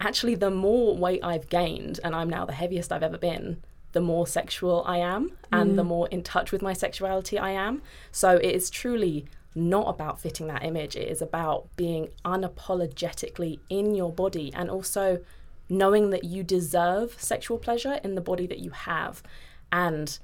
actually 0.00 0.36
the 0.36 0.50
more 0.50 0.96
weight 0.96 1.22
I've 1.22 1.50
gained, 1.50 2.00
and 2.02 2.14
I'm 2.14 2.30
now 2.30 2.46
the 2.46 2.54
heaviest 2.54 2.92
I've 2.92 3.02
ever 3.02 3.18
been, 3.18 3.62
the 3.92 4.00
more 4.00 4.26
sexual 4.26 4.82
I 4.86 4.98
am 4.98 5.32
and 5.52 5.78
the 5.78 5.82
mm. 5.82 5.88
more 5.88 6.08
in 6.08 6.22
touch 6.22 6.52
with 6.52 6.60
my 6.60 6.72
sexuality 6.72 7.38
I 7.38 7.50
am. 7.50 7.82
So 8.10 8.36
it 8.36 8.54
is 8.54 8.68
truly 8.68 9.26
not 9.56 9.88
about 9.88 10.20
fitting 10.20 10.46
that 10.48 10.62
image, 10.62 10.94
it 10.94 11.08
is 11.08 11.22
about 11.22 11.68
being 11.76 12.08
unapologetically 12.24 13.58
in 13.68 13.94
your 13.94 14.12
body 14.12 14.52
and 14.54 14.70
also 14.70 15.20
knowing 15.68 16.10
that 16.10 16.22
you 16.22 16.42
deserve 16.44 17.16
sexual 17.20 17.58
pleasure 17.58 17.98
in 18.04 18.14
the 18.14 18.20
body 18.20 18.46
that 18.46 18.58
you 18.58 18.70
have. 18.70 19.22
And 19.72 20.18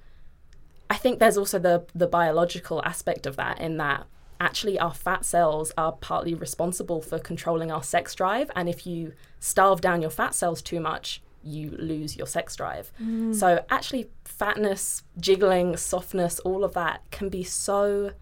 I 0.91 0.97
think 0.97 1.19
there's 1.19 1.39
also 1.39 1.59
the 1.59 1.87
the 1.95 2.07
biological 2.07 2.83
aspect 2.85 3.27
of 3.27 3.37
that 3.37 3.59
in 3.61 3.79
that 3.79 4.07
actually 4.39 4.79
our 4.79 4.93
fat 4.93 5.25
cells 5.25 5.73
are 5.79 5.93
partly 5.93 6.35
responsible 6.35 7.01
for 7.01 7.19
controlling 7.19 7.71
our 7.71 7.83
sex 7.83 8.15
drive 8.15 8.51
and 8.57 8.69
if 8.69 8.87
you 8.87 9.13
starve 9.39 9.81
down 9.81 10.03
your 10.03 10.11
fat 10.11 10.35
cells 10.35 10.61
too 10.61 10.81
much 10.81 11.23
you 11.45 11.71
lose 11.79 12.17
your 12.17 12.27
sex 12.27 12.57
drive. 12.57 12.93
Mm. 13.03 13.35
So 13.35 13.65
actually 13.71 14.11
fatness, 14.25 15.03
jiggling, 15.19 15.77
softness, 15.77 16.39
all 16.41 16.65
of 16.65 16.75
that 16.75 17.03
can 17.11 17.29
be 17.29 17.43
so 17.43 18.13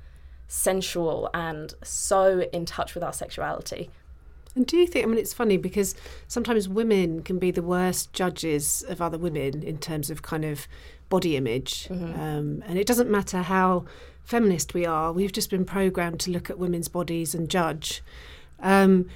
sensual 0.51 1.31
and 1.33 1.75
so 1.85 2.41
in 2.53 2.67
touch 2.67 2.95
with 2.95 3.05
our 3.05 3.13
sexuality. 3.13 3.89
And 4.57 4.67
do 4.67 4.77
you 4.77 4.87
think, 4.89 5.07
I 5.07 5.09
mean, 5.09 5.19
it's 5.19 5.33
funny 5.33 5.57
because 5.57 5.95
sometimes 6.27 6.69
women 6.69 7.23
can 7.23 7.39
be 7.39 7.53
the 7.53 7.63
worst 7.63 8.13
judges 8.13 8.85
of 8.89 9.01
other 9.01 9.17
women 9.17 9.63
in 9.63 9.79
terms 9.79 10.11
of 10.11 10.23
kind 10.23 10.45
of 10.45 10.67
body 11.09 11.37
image. 11.37 11.87
Um, 11.91 12.65
and 12.67 12.77
it 12.77 12.87
doesn't 12.87 13.09
matter 13.09 13.43
how 13.43 13.85
feminist 14.25 14.75
we 14.75 14.85
are, 14.85 15.13
we've 15.13 15.33
just 15.33 15.51
been 15.51 15.65
programmed 15.65 16.19
to 16.21 16.33
look 16.33 16.51
at 16.51 16.59
women's 16.59 16.89
bodies 16.89 17.33
and 17.33 17.49
judge. 17.49 18.03
Um, 18.59 19.07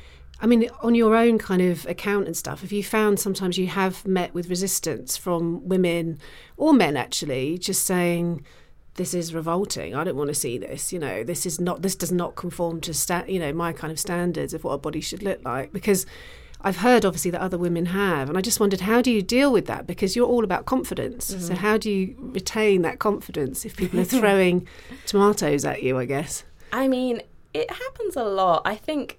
I 0.40 0.47
mean, 0.47 0.68
on 0.83 0.94
your 0.94 1.16
own 1.16 1.38
kind 1.38 1.62
of 1.62 1.85
account 1.87 2.27
and 2.27 2.37
stuff, 2.37 2.61
have 2.61 2.70
you 2.70 2.85
found 2.85 3.18
sometimes 3.18 3.59
you 3.59 3.66
have 3.66 4.07
met 4.07 4.35
with 4.35 4.49
resistance 4.49 5.16
from 5.16 5.68
women 5.68 6.20
or 6.57 6.73
men 6.73 6.97
actually, 6.97 7.59
just 7.59 7.85
saying, 7.85 8.44
this 8.94 9.14
is 9.14 9.35
revolting. 9.35 9.94
I 9.94 10.04
don't 10.04 10.16
want 10.16 10.28
to 10.28 10.35
see 10.35 10.59
this. 10.59 10.92
You 10.92 10.98
know, 10.98 11.24
this 11.24 11.46
is 11.46 11.61
not. 11.61 11.83
This 11.83 11.96
does 11.96 12.12
not 12.12 12.37
conform 12.37 12.80
to 12.83 12.94
sta- 12.94 13.24
you 13.26 13.38
know 13.38 13.52
my 13.52 13.72
kind 13.72 13.92
of 13.92 13.98
standards 13.98 14.54
of 14.54 14.64
what 14.64 14.72
a 14.72 14.78
body 14.78 15.00
should 15.00 15.22
look 15.22 15.44
like. 15.44 15.72
Because 15.72 16.07
I've 16.61 16.78
heard 16.78 17.04
obviously 17.04 17.30
that 17.33 17.40
other 17.40 17.59
women 17.59 17.87
have, 17.87 18.28
and 18.28 18.38
I 18.38 18.40
just 18.40 18.61
wondered 18.61 18.80
how 18.80 19.02
do 19.02 19.11
you 19.11 19.22
deal 19.22 19.52
with 19.52 19.66
that? 19.66 19.87
Because 19.87 20.16
you're 20.16 20.28
all 20.28 20.44
about 20.44 20.64
confidence. 20.64 21.26
So 21.26 21.54
how 21.54 21.76
do 21.76 21.90
you 21.90 22.16
retain 22.18 22.83
that 22.83 22.98
confidence 22.98 23.64
if 23.64 23.76
people 23.76 24.00
are 24.00 24.04
throwing 24.20 24.66
tomatoes 25.07 25.64
at 25.64 25.83
you? 25.83 25.98
I 25.98 26.04
guess. 26.04 26.44
I 26.72 26.88
mean, 26.88 27.22
it 27.52 27.70
happens 27.70 28.16
a 28.16 28.24
lot. 28.24 28.62
I 28.64 28.76
think 28.76 29.18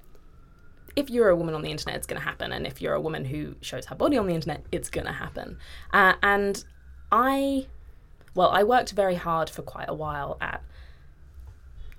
if 0.95 1.09
you're 1.09 1.29
a 1.29 1.35
woman 1.35 1.53
on 1.53 1.61
the 1.61 1.69
internet, 1.69 1.95
it's 1.97 2.07
going 2.07 2.19
to 2.19 2.25
happen. 2.25 2.51
And 2.51 2.65
if 2.65 2.81
you're 2.81 2.93
a 2.93 3.01
woman 3.01 3.25
who 3.25 3.55
shows 3.61 3.85
her 3.87 3.95
body 3.95 4.17
on 4.17 4.27
the 4.27 4.33
internet, 4.33 4.65
it's 4.71 4.89
going 4.89 5.05
to 5.05 5.13
happen. 5.13 5.57
Uh, 5.91 6.13
and 6.23 6.63
I, 7.11 7.67
well, 8.35 8.49
I 8.49 8.63
worked 8.63 8.91
very 8.91 9.15
hard 9.15 9.49
for 9.49 9.61
quite 9.61 9.89
a 9.89 9.93
while 9.93 10.37
at 10.41 10.61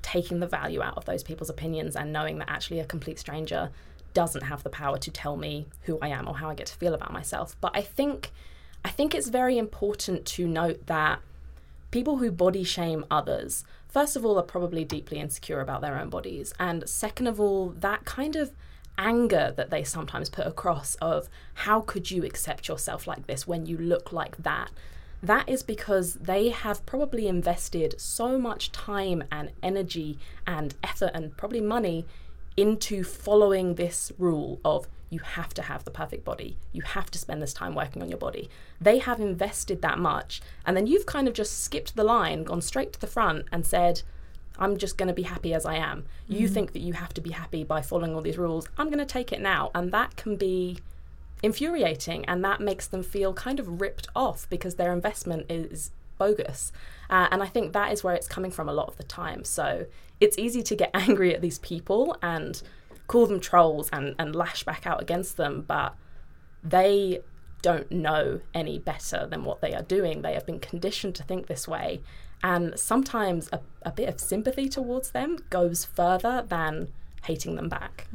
taking 0.03 0.39
the 0.39 0.47
value 0.47 0.83
out 0.83 0.97
of 0.97 1.05
those 1.07 1.25
people's 1.25 1.51
opinions 1.51 1.97
and 1.97 2.13
knowing 2.13 2.39
that 2.39 2.49
actually 2.49 2.79
a 2.79 2.85
complete 2.85 3.19
stranger 3.19 3.71
doesn't 4.15 4.45
have 4.45 4.63
the 4.63 4.71
power 4.71 4.99
to 4.99 5.11
tell 5.11 5.37
me 5.37 5.67
who 5.83 5.99
I 6.01 6.09
am 6.09 6.29
or 6.29 6.37
how 6.37 6.49
I 6.49 6.55
get 6.55 6.69
to 6.69 6.77
feel 6.77 6.95
about 6.95 7.13
myself. 7.13 7.57
But 7.61 7.73
I 7.75 7.83
think 7.83 8.31
I 8.85 8.91
think 8.91 9.15
it's 9.15 9.29
very 9.29 9.59
important 9.59 10.25
to 10.27 10.47
note 10.47 10.87
that 10.87 11.21
people 11.91 12.19
who 12.19 12.31
body 12.31 12.63
shame 12.63 13.05
others, 13.11 13.65
first 13.89 14.15
of 14.15 14.25
all, 14.25 14.39
are 14.39 14.45
probably 14.45 14.85
deeply 14.85 15.19
insecure 15.19 15.61
about 15.61 15.81
their 15.81 15.99
own 15.99 16.09
bodies. 16.09 16.55
And 16.61 16.89
second 16.89 17.27
of 17.27 17.41
all, 17.41 17.71
that 17.71 18.05
kind 18.05 18.37
of 18.37 18.53
anger 18.97 19.53
that 19.57 19.71
they 19.71 19.83
sometimes 19.83 20.31
put 20.31 20.47
across 20.47 20.95
of 20.97 21.29
how 21.55 21.81
could 21.81 22.11
you 22.11 22.25
accept 22.25 22.69
yourself 22.69 23.07
like 23.07 23.27
this 23.27 23.47
when 23.47 23.67
you 23.67 23.77
look 23.77 24.13
like 24.13 24.37
that 24.39 24.71
that 25.23 25.49
is 25.49 25.63
because 25.63 26.15
they 26.15 26.51
have 26.51 26.85
probably 26.87 27.27
invested 27.27 28.01
so 28.01 28.39
much 28.39 28.73
time 28.73 29.25
and 29.33 29.51
energy 29.63 30.19
and 30.47 30.75
effort 30.83 31.11
and 31.15 31.37
probably 31.37 31.61
money 31.61 32.07
into 32.57 33.05
following 33.05 33.75
this 33.75 34.13
rule 34.19 34.61
of 34.65 34.87
you 35.09 35.21
have 35.21 35.55
to 35.55 35.63
have 35.63 35.85
the 35.85 35.91
perfect 35.91 36.25
body. 36.25 36.57
You 36.73 36.83
have 36.83 37.11
to 37.13 37.19
spend 37.19 37.41
this 37.41 37.53
time 37.53 37.75
working 37.75 38.03
on 38.03 38.09
your 38.09 38.19
body. 38.19 38.51
They 38.81 38.99
have 38.99 39.21
invested 39.21 39.83
that 39.83 39.99
much. 39.99 40.43
And 40.65 40.77
then 40.77 40.87
you've 40.87 41.07
kind 41.07 41.29
of 41.29 41.35
just 41.35 41.63
skipped 41.63 41.95
the 41.95 42.05
line, 42.05 42.45
gone 42.45 42.61
straight 42.61 42.93
to 42.95 43.01
the 43.01 43.07
front, 43.07 43.47
and 43.53 43.65
said, 43.65 44.03
I'm 44.59 44.77
just 44.77 44.97
going 44.99 45.09
to 45.09 45.15
be 45.15 45.23
happy 45.23 45.55
as 45.55 45.65
I 45.65 45.77
am. 45.77 46.07
You 46.27 46.49
mm. 46.49 46.53
think 46.53 46.73
that 46.73 46.81
you 46.81 46.95
have 46.95 47.15
to 47.15 47.21
be 47.21 47.31
happy 47.31 47.63
by 47.63 47.83
following 47.83 48.15
all 48.15 48.23
these 48.23 48.39
rules. 48.39 48.67
I'm 48.77 48.89
going 48.89 48.99
to 48.99 49.05
take 49.05 49.33
it 49.33 49.41
now. 49.41 49.71
And 49.75 49.93
that 49.93 50.17
can 50.17 50.37
be 50.37 50.79
infuriating 51.43 52.25
and 52.27 52.45
that 52.45 52.61
makes 52.61 52.87
them 52.87 53.03
feel 53.03 53.33
kind 53.35 53.61
of 53.61 53.81
ripped 53.81 54.09
off 54.17 54.49
because 54.49 54.77
their 54.77 54.93
investment 54.93 55.47
is 55.51 55.91
bogus. 56.19 56.73
Uh, 57.11 57.29
and 57.31 57.43
I 57.43 57.47
think 57.47 57.73
that 57.73 57.93
is 57.93 58.03
where 58.03 58.15
it's 58.15 58.29
coming 58.29 58.51
from 58.51 58.69
a 58.69 58.73
lot 58.73 58.89
of 58.89 58.97
the 58.97 59.03
time. 59.03 59.45
So 59.45 59.87
it's 60.21 60.39
easy 60.39 60.63
to 60.63 60.75
get 60.75 60.91
angry 60.95 61.35
at 61.35 61.43
these 61.43 61.59
people 61.59 62.17
and 62.23 62.63
call 63.07 63.27
them 63.27 63.41
trolls 63.41 63.89
and, 63.93 64.15
and 64.19 64.35
lash 64.35 64.65
back 64.65 64.87
out 64.87 65.01
against 65.01 65.37
them, 65.37 65.65
but 65.67 65.95
they 66.63 67.21
don't 67.63 67.91
know 67.91 68.41
any 68.55 68.79
better 68.79 69.27
than 69.27 69.45
what 69.45 69.61
they 69.61 69.75
are 69.75 69.83
doing. 69.83 70.23
They 70.23 70.35
have 70.35 70.47
been 70.47 70.61
conditioned 70.61 71.15
to 71.17 71.23
think 71.23 71.47
this 71.47 71.69
way. 71.69 72.01
And 72.43 72.79
sometimes 72.79 73.49
a, 73.53 73.61
a 73.83 73.93
bit 73.93 74.09
of 74.09 74.21
sympathy 74.21 74.69
towards 74.69 75.11
them 75.11 75.39
goes 75.51 75.85
further 75.85 76.45
than 76.47 76.89
hating 77.25 77.57
them 77.57 77.69
back. 77.69 78.07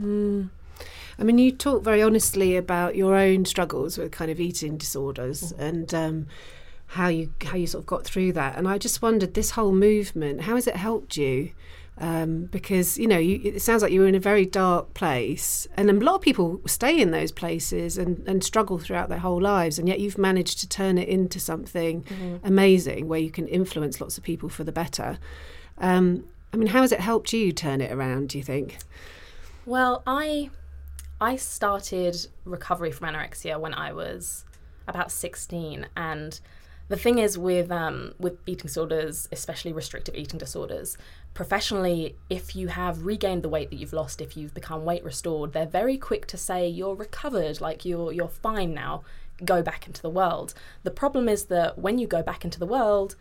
I 1.19 1.24
mean, 1.24 1.38
you 1.38 1.52
talk 1.52 1.84
very 1.84 2.02
honestly 2.02 2.56
about 2.56 2.95
your 2.95 3.15
own 3.15 3.45
struggles 3.45 3.97
with 3.97 4.12
kind 4.12 4.32
of 4.32 4.39
eating 4.39 4.78
disorders 4.78 5.52
and 5.54 5.93
um, 5.93 6.28
how 6.88 7.08
you 7.08 7.34
how 7.45 7.58
you 7.58 7.67
sort 7.67 7.84
of 7.84 7.88
got 7.88 8.04
through 8.04 8.34
that. 8.34 8.58
And 8.58 8.67
I 8.67 8.78
just 8.78 9.02
wondered, 9.02 9.34
this 9.34 9.52
whole 9.52 9.71
movement, 9.71 10.41
how 10.41 10.56
has 10.56 10.67
it 10.67 10.76
helped 10.76 11.17
you? 11.17 11.52
Um, 11.97 12.45
because 12.45 12.97
you 12.97 13.08
know, 13.08 13.19
you, 13.19 13.39
it 13.43 13.62
sounds 13.62 13.84
like 13.84 13.91
you 13.91 14.00
were 14.00 14.08
in 14.08 14.15
a 14.15 14.19
very 14.19 14.45
dark 14.45 14.93
place, 14.95 15.67
and 15.78 15.89
a 15.89 15.93
lot 15.93 16.15
of 16.15 16.21
people 16.21 16.60
stay 16.65 17.00
in 17.00 17.12
those 17.12 17.32
places 17.32 17.97
and, 17.97 18.28
and 18.28 18.43
struggle 18.43 18.80
throughout 18.80 19.10
their 19.10 19.19
whole 19.19 19.39
lives, 19.39 19.78
and 19.78 19.88
yet 19.88 20.00
you've 20.00 20.17
managed 20.17 20.60
to 20.60 20.69
turn 20.69 20.97
it 20.97 21.08
into 21.08 21.39
something 21.39 22.04
amazing 22.43 23.08
where 23.08 23.19
you 23.19 23.30
can 23.30 23.47
influence 23.47 24.02
lots 24.02 24.17
of 24.17 24.24
people 24.24 24.50
for 24.50 24.63
the 24.63 24.71
better. 24.71 25.19
Um, 25.78 26.24
I 26.54 26.58
mean, 26.58 26.69
how 26.69 26.82
has 26.82 26.91
it 26.91 27.02
helped 27.02 27.34
you 27.34 27.52
turn 27.52 27.82
it 27.82 27.91
around? 27.91 28.30
Do 28.30 28.38
you 28.38 28.43
think? 28.43 28.78
Well, 29.65 30.02
I 30.08 30.50
I 31.21 31.36
started 31.36 32.27
recovery 32.45 32.91
from 32.91 33.13
anorexia 33.13 33.60
when 33.60 33.75
I 33.75 33.93
was 33.93 34.43
about 34.88 35.12
16 35.12 35.86
and 35.95 36.39
the 36.88 36.97
thing 36.97 37.19
is 37.19 37.38
with 37.38 37.71
um, 37.71 38.13
with 38.19 38.39
eating 38.45 38.65
disorders, 38.65 39.29
especially 39.31 39.71
restrictive 39.71 40.15
eating 40.15 40.39
disorders, 40.39 40.97
professionally, 41.34 42.17
if 42.29 42.53
you 42.53 42.67
have 42.67 43.05
regained 43.05 43.43
the 43.43 43.49
weight 43.49 43.69
that 43.69 43.77
you've 43.77 43.93
lost, 43.93 44.19
if 44.19 44.36
you've 44.36 44.53
become 44.53 44.84
weight 44.84 45.03
restored, 45.05 45.53
they're 45.53 45.65
very 45.65 45.97
quick 45.97 46.25
to 46.27 46.38
say 46.38 46.67
you're 46.67 46.95
recovered, 46.95 47.62
like 47.62 47.86
you're 47.86 48.12
you're 48.12 48.27
fine 48.27 48.73
now, 48.73 49.03
go 49.45 49.62
back 49.62 49.88
into 49.88 50.01
the 50.01 50.10
world. 50.10 50.53
The 50.84 50.91
problem 50.91 51.29
is 51.29 51.45
that 51.45 51.77
when 51.77 51.97
you 51.97 52.07
go 52.07 52.23
back 52.23 52.43
into 52.43 52.60
the 52.60 52.65
world, 52.65 53.15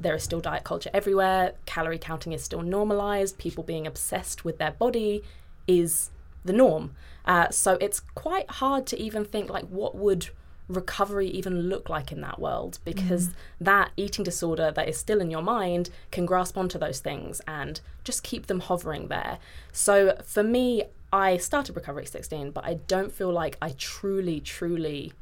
there 0.00 0.16
is 0.16 0.24
still 0.24 0.40
diet 0.40 0.64
culture 0.64 0.90
everywhere, 0.92 1.52
calorie 1.66 1.98
counting 1.98 2.32
is 2.32 2.42
still 2.42 2.62
normalized, 2.62 3.38
people 3.38 3.62
being 3.62 3.86
obsessed 3.86 4.44
with 4.44 4.58
their 4.58 4.72
body 4.72 5.22
is 5.68 6.10
the 6.44 6.52
norm. 6.52 6.94
Uh, 7.24 7.48
so 7.50 7.78
it's 7.80 8.00
quite 8.00 8.50
hard 8.50 8.86
to 8.86 9.00
even 9.00 9.24
think 9.24 9.48
like 9.48 9.64
what 9.64 9.94
would 9.94 10.28
recovery 10.68 11.28
even 11.28 11.68
look 11.68 11.90
like 11.90 12.10
in 12.10 12.20
that 12.22 12.38
world 12.38 12.78
because 12.84 13.30
that 13.60 13.90
eating 13.96 14.24
disorder 14.24 14.70
that 14.70 14.88
is 14.88 14.96
still 14.96 15.20
in 15.20 15.30
your 15.30 15.42
mind 15.42 15.90
can 16.10 16.24
grasp 16.24 16.56
onto 16.56 16.78
those 16.78 17.00
things 17.00 17.40
and 17.46 17.80
just 18.02 18.22
keep 18.22 18.46
them 18.46 18.60
hovering 18.60 19.08
there. 19.08 19.38
So 19.72 20.16
for 20.24 20.42
me, 20.42 20.84
I 21.12 21.36
started 21.36 21.76
recovery 21.76 22.04
at 22.04 22.08
16, 22.08 22.50
but 22.50 22.64
I 22.64 22.74
don't 22.88 23.12
feel 23.12 23.30
like 23.30 23.56
I 23.60 23.74
truly, 23.76 24.40
truly 24.40 25.12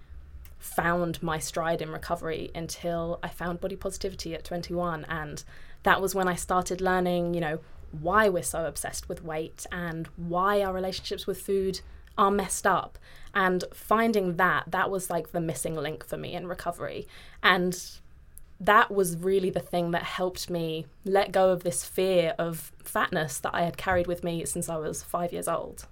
found 0.59 1.21
my 1.23 1.39
stride 1.39 1.83
in 1.83 1.91
recovery 1.91 2.51
until 2.55 3.19
I 3.23 3.29
found 3.29 3.61
body 3.61 3.77
positivity 3.77 4.35
at 4.35 4.45
21. 4.45 5.05
And 5.09 5.43
that 5.83 6.01
was 6.01 6.15
when 6.15 6.29
I 6.29 6.37
started 6.37 6.81
learning, 6.81 7.35
you 7.35 7.41
know, 7.41 7.59
why 7.93 8.29
we're 8.29 8.43
so 8.43 8.67
obsessed 8.67 9.09
with 9.09 9.25
weight 9.25 9.67
and 9.71 10.09
why 10.17 10.63
our 10.63 10.73
relationships 10.73 11.27
with 11.27 11.41
food 11.41 11.81
are 12.19 12.31
messed 12.31 12.67
up. 12.67 12.99
And 13.35 13.65
finding 13.73 14.37
that, 14.37 14.65
that 14.71 14.91
was 14.91 15.09
like 15.09 15.33
the 15.33 15.41
missing 15.41 15.75
link 15.75 16.07
for 16.07 16.17
me 16.17 16.35
in 16.35 16.47
recovery. 16.47 17.07
And 17.43 17.81
that 18.61 18.91
was 18.91 19.17
really 19.17 19.51
the 19.51 19.61
thing 19.61 19.91
that 19.91 20.03
helped 20.03 20.49
me 20.51 20.87
let 21.05 21.33
go 21.33 21.51
of 21.51 21.65
this 21.65 21.85
fear 21.85 22.35
of 22.39 22.73
fatness 22.85 23.39
that 23.41 23.55
I 23.55 23.63
had 23.63 23.77
carried 23.77 24.07
with 24.07 24.23
me 24.23 24.45
since 24.45 24.69
I 24.69 24.77
was 24.77 25.03
five 25.03 25.33
years 25.33 25.49
old. 25.49 25.87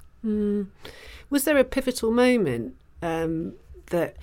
Was 1.30 1.44
there 1.44 1.56
a 1.56 1.64
pivotal 1.64 2.10
moment 2.10 2.76
um, 3.02 3.54
that 3.86 4.16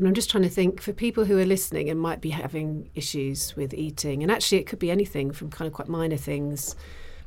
I'm 0.00 0.14
just 0.14 0.30
trying 0.30 0.42
to 0.44 0.48
think 0.48 0.80
for 0.80 0.92
people 0.92 1.26
who 1.26 1.38
are 1.38 1.44
listening 1.44 1.90
and 1.90 2.00
might 2.00 2.20
be 2.20 2.30
having 2.30 2.90
issues 2.94 3.54
with 3.54 3.74
eating, 3.74 4.22
and 4.22 4.32
actually 4.32 4.58
it 4.58 4.66
could 4.66 4.78
be 4.78 4.90
anything 4.90 5.30
from 5.30 5.50
kind 5.50 5.66
of 5.66 5.74
quite 5.74 5.88
minor 5.88 6.16
things. 6.16 6.74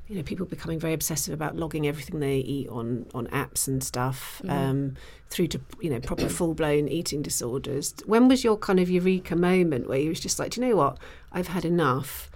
You 0.08 0.18
know, 0.18 0.24
people 0.24 0.46
becoming 0.46 0.80
very 0.80 0.94
obsessive 0.94 1.34
about 1.34 1.56
logging 1.56 1.88
everything 1.88 2.20
they 2.20 2.38
eat 2.38 2.70
on 2.70 3.08
on 3.16 3.26
apps 3.28 3.68
and 3.68 3.84
stuff, 3.84 4.42
um, 4.48 4.96
through 5.30 5.48
to 5.48 5.62
you 5.82 5.90
know 5.90 6.00
proper 6.00 6.30
full 6.30 6.54
blown 6.54 6.88
eating 6.88 7.24
disorders. 7.24 7.94
When 8.06 8.28
was 8.28 8.44
your 8.44 8.58
kind 8.58 8.80
of 8.80 8.90
eureka 8.90 9.36
moment 9.36 9.90
where 9.90 9.98
you 10.00 10.10
was 10.10 10.20
just 10.20 10.38
like, 10.38 10.52
do 10.52 10.62
you 10.62 10.68
know 10.68 10.76
what, 10.76 11.00
I've 11.32 11.48
had 11.48 11.66
enough 11.66 12.30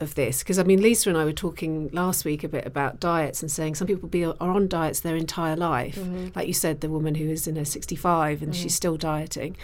of 0.00 0.14
this. 0.14 0.40
Because 0.40 0.58
I 0.58 0.62
mean 0.62 0.80
Lisa 0.82 1.10
and 1.10 1.18
I 1.18 1.24
were 1.24 1.32
talking 1.32 1.90
last 1.92 2.24
week 2.24 2.44
a 2.44 2.48
bit 2.48 2.66
about 2.66 3.00
diets 3.00 3.42
and 3.42 3.50
saying 3.50 3.74
some 3.74 3.86
people 3.86 4.08
be 4.08 4.24
are 4.24 4.34
on 4.40 4.68
diets 4.68 5.00
their 5.00 5.16
entire 5.16 5.56
life. 5.56 5.98
Like 6.34 6.48
you 6.48 6.54
said 6.54 6.80
the 6.80 6.88
woman 6.88 7.14
who 7.14 7.28
is 7.28 7.46
in 7.46 7.56
her 7.56 7.64
65 7.64 8.42
and 8.42 8.54
she's 8.54 8.74
still 8.74 8.96
dieting. 8.96 9.56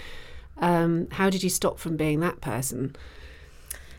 Um, 0.58 1.08
how 1.12 1.30
did 1.30 1.42
you 1.42 1.50
stop 1.50 1.78
from 1.78 1.96
being 1.96 2.20
that 2.20 2.40
person? 2.40 2.96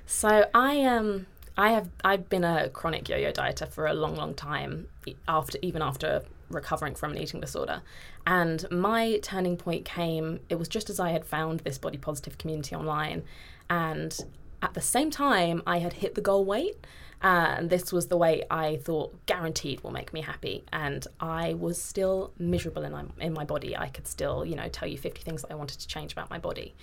So 0.06 0.50
I 0.54 0.84
um 0.84 1.28
I 1.58 1.72
have 1.72 1.90
I've 2.04 2.30
been 2.30 2.44
a 2.44 2.70
chronic 2.70 3.10
yo-yo 3.10 3.32
dieter 3.32 3.68
for 3.68 3.88
a 3.88 3.94
long, 3.94 4.16
long 4.16 4.34
time. 4.34 4.88
After 5.28 5.58
even 5.62 5.82
after 5.82 6.24
recovering 6.50 6.96
from 6.96 7.12
an 7.12 7.18
eating 7.18 7.42
disorder, 7.42 7.82
and 8.26 8.70
my 8.70 9.20
turning 9.22 9.58
point 9.58 9.86
came. 9.86 10.40
It 10.50 10.56
was 10.56 10.68
just 10.68 10.90
as 10.90 11.00
I 11.00 11.12
had 11.12 11.26
found 11.26 11.62
this 11.62 11.78
body 11.78 11.98
positive 11.98 12.38
community 12.38 12.76
online, 12.76 13.24
and 13.70 14.18
at 14.62 14.74
the 14.76 14.82
same 14.82 15.10
time 15.10 15.64
I 15.66 15.80
had 15.80 15.94
hit 15.94 16.16
the 16.16 16.22
goal 16.22 16.46
weight. 16.46 16.86
Uh, 17.20 17.56
and 17.58 17.70
this 17.72 17.92
was 17.92 18.10
the 18.10 18.18
weight 18.18 18.44
I 18.52 18.76
thought 18.76 19.26
guaranteed 19.26 19.82
will 19.82 19.90
make 19.90 20.14
me 20.14 20.22
happy. 20.22 20.64
And 20.72 21.06
I 21.20 21.56
was 21.56 21.82
still 21.82 22.32
miserable 22.38 22.84
in 22.84 22.92
my, 22.92 23.06
in 23.20 23.34
my 23.34 23.44
body. 23.44 23.76
I 23.76 23.88
could 23.88 24.06
still, 24.06 24.46
you 24.46 24.56
know, 24.56 24.68
tell 24.70 24.88
you 24.88 25.00
50 25.00 25.24
things 25.24 25.42
that 25.42 25.52
I 25.52 25.56
wanted 25.56 25.80
to 25.80 25.88
change 25.88 26.12
about 26.12 26.30
my 26.30 26.38
body. 26.38 26.76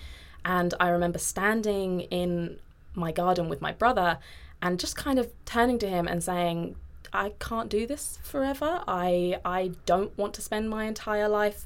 And 0.43 0.73
I 0.77 0.89
remember 0.89 1.19
standing 1.19 2.01
in 2.01 2.59
my 2.95 3.13
garden 3.13 3.47
with 3.47 3.61
my 3.61 3.71
brother 3.71 4.19
and 4.61 4.79
just 4.79 4.95
kind 4.95 5.19
of 5.19 5.31
turning 5.45 5.79
to 5.79 5.87
him 5.87 6.07
and 6.07 6.23
saying, 6.23 6.75
I 7.13 7.33
can't 7.39 7.69
do 7.69 7.87
this 7.87 8.19
forever. 8.23 8.83
I 8.87 9.39
I 9.45 9.71
don't 9.85 10.15
want 10.17 10.33
to 10.35 10.41
spend 10.41 10.69
my 10.69 10.85
entire 10.85 11.29
life 11.29 11.65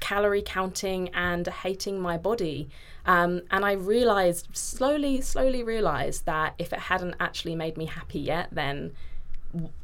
calorie 0.00 0.42
counting 0.42 1.10
and 1.10 1.46
hating 1.46 2.00
my 2.00 2.16
body. 2.16 2.68
Um, 3.06 3.42
and 3.50 3.64
I 3.64 3.72
realized 3.72 4.48
slowly, 4.52 5.20
slowly 5.20 5.62
realized 5.62 6.26
that 6.26 6.54
if 6.58 6.72
it 6.72 6.78
hadn't 6.78 7.16
actually 7.20 7.54
made 7.54 7.76
me 7.76 7.84
happy 7.86 8.20
yet, 8.20 8.48
then 8.50 8.92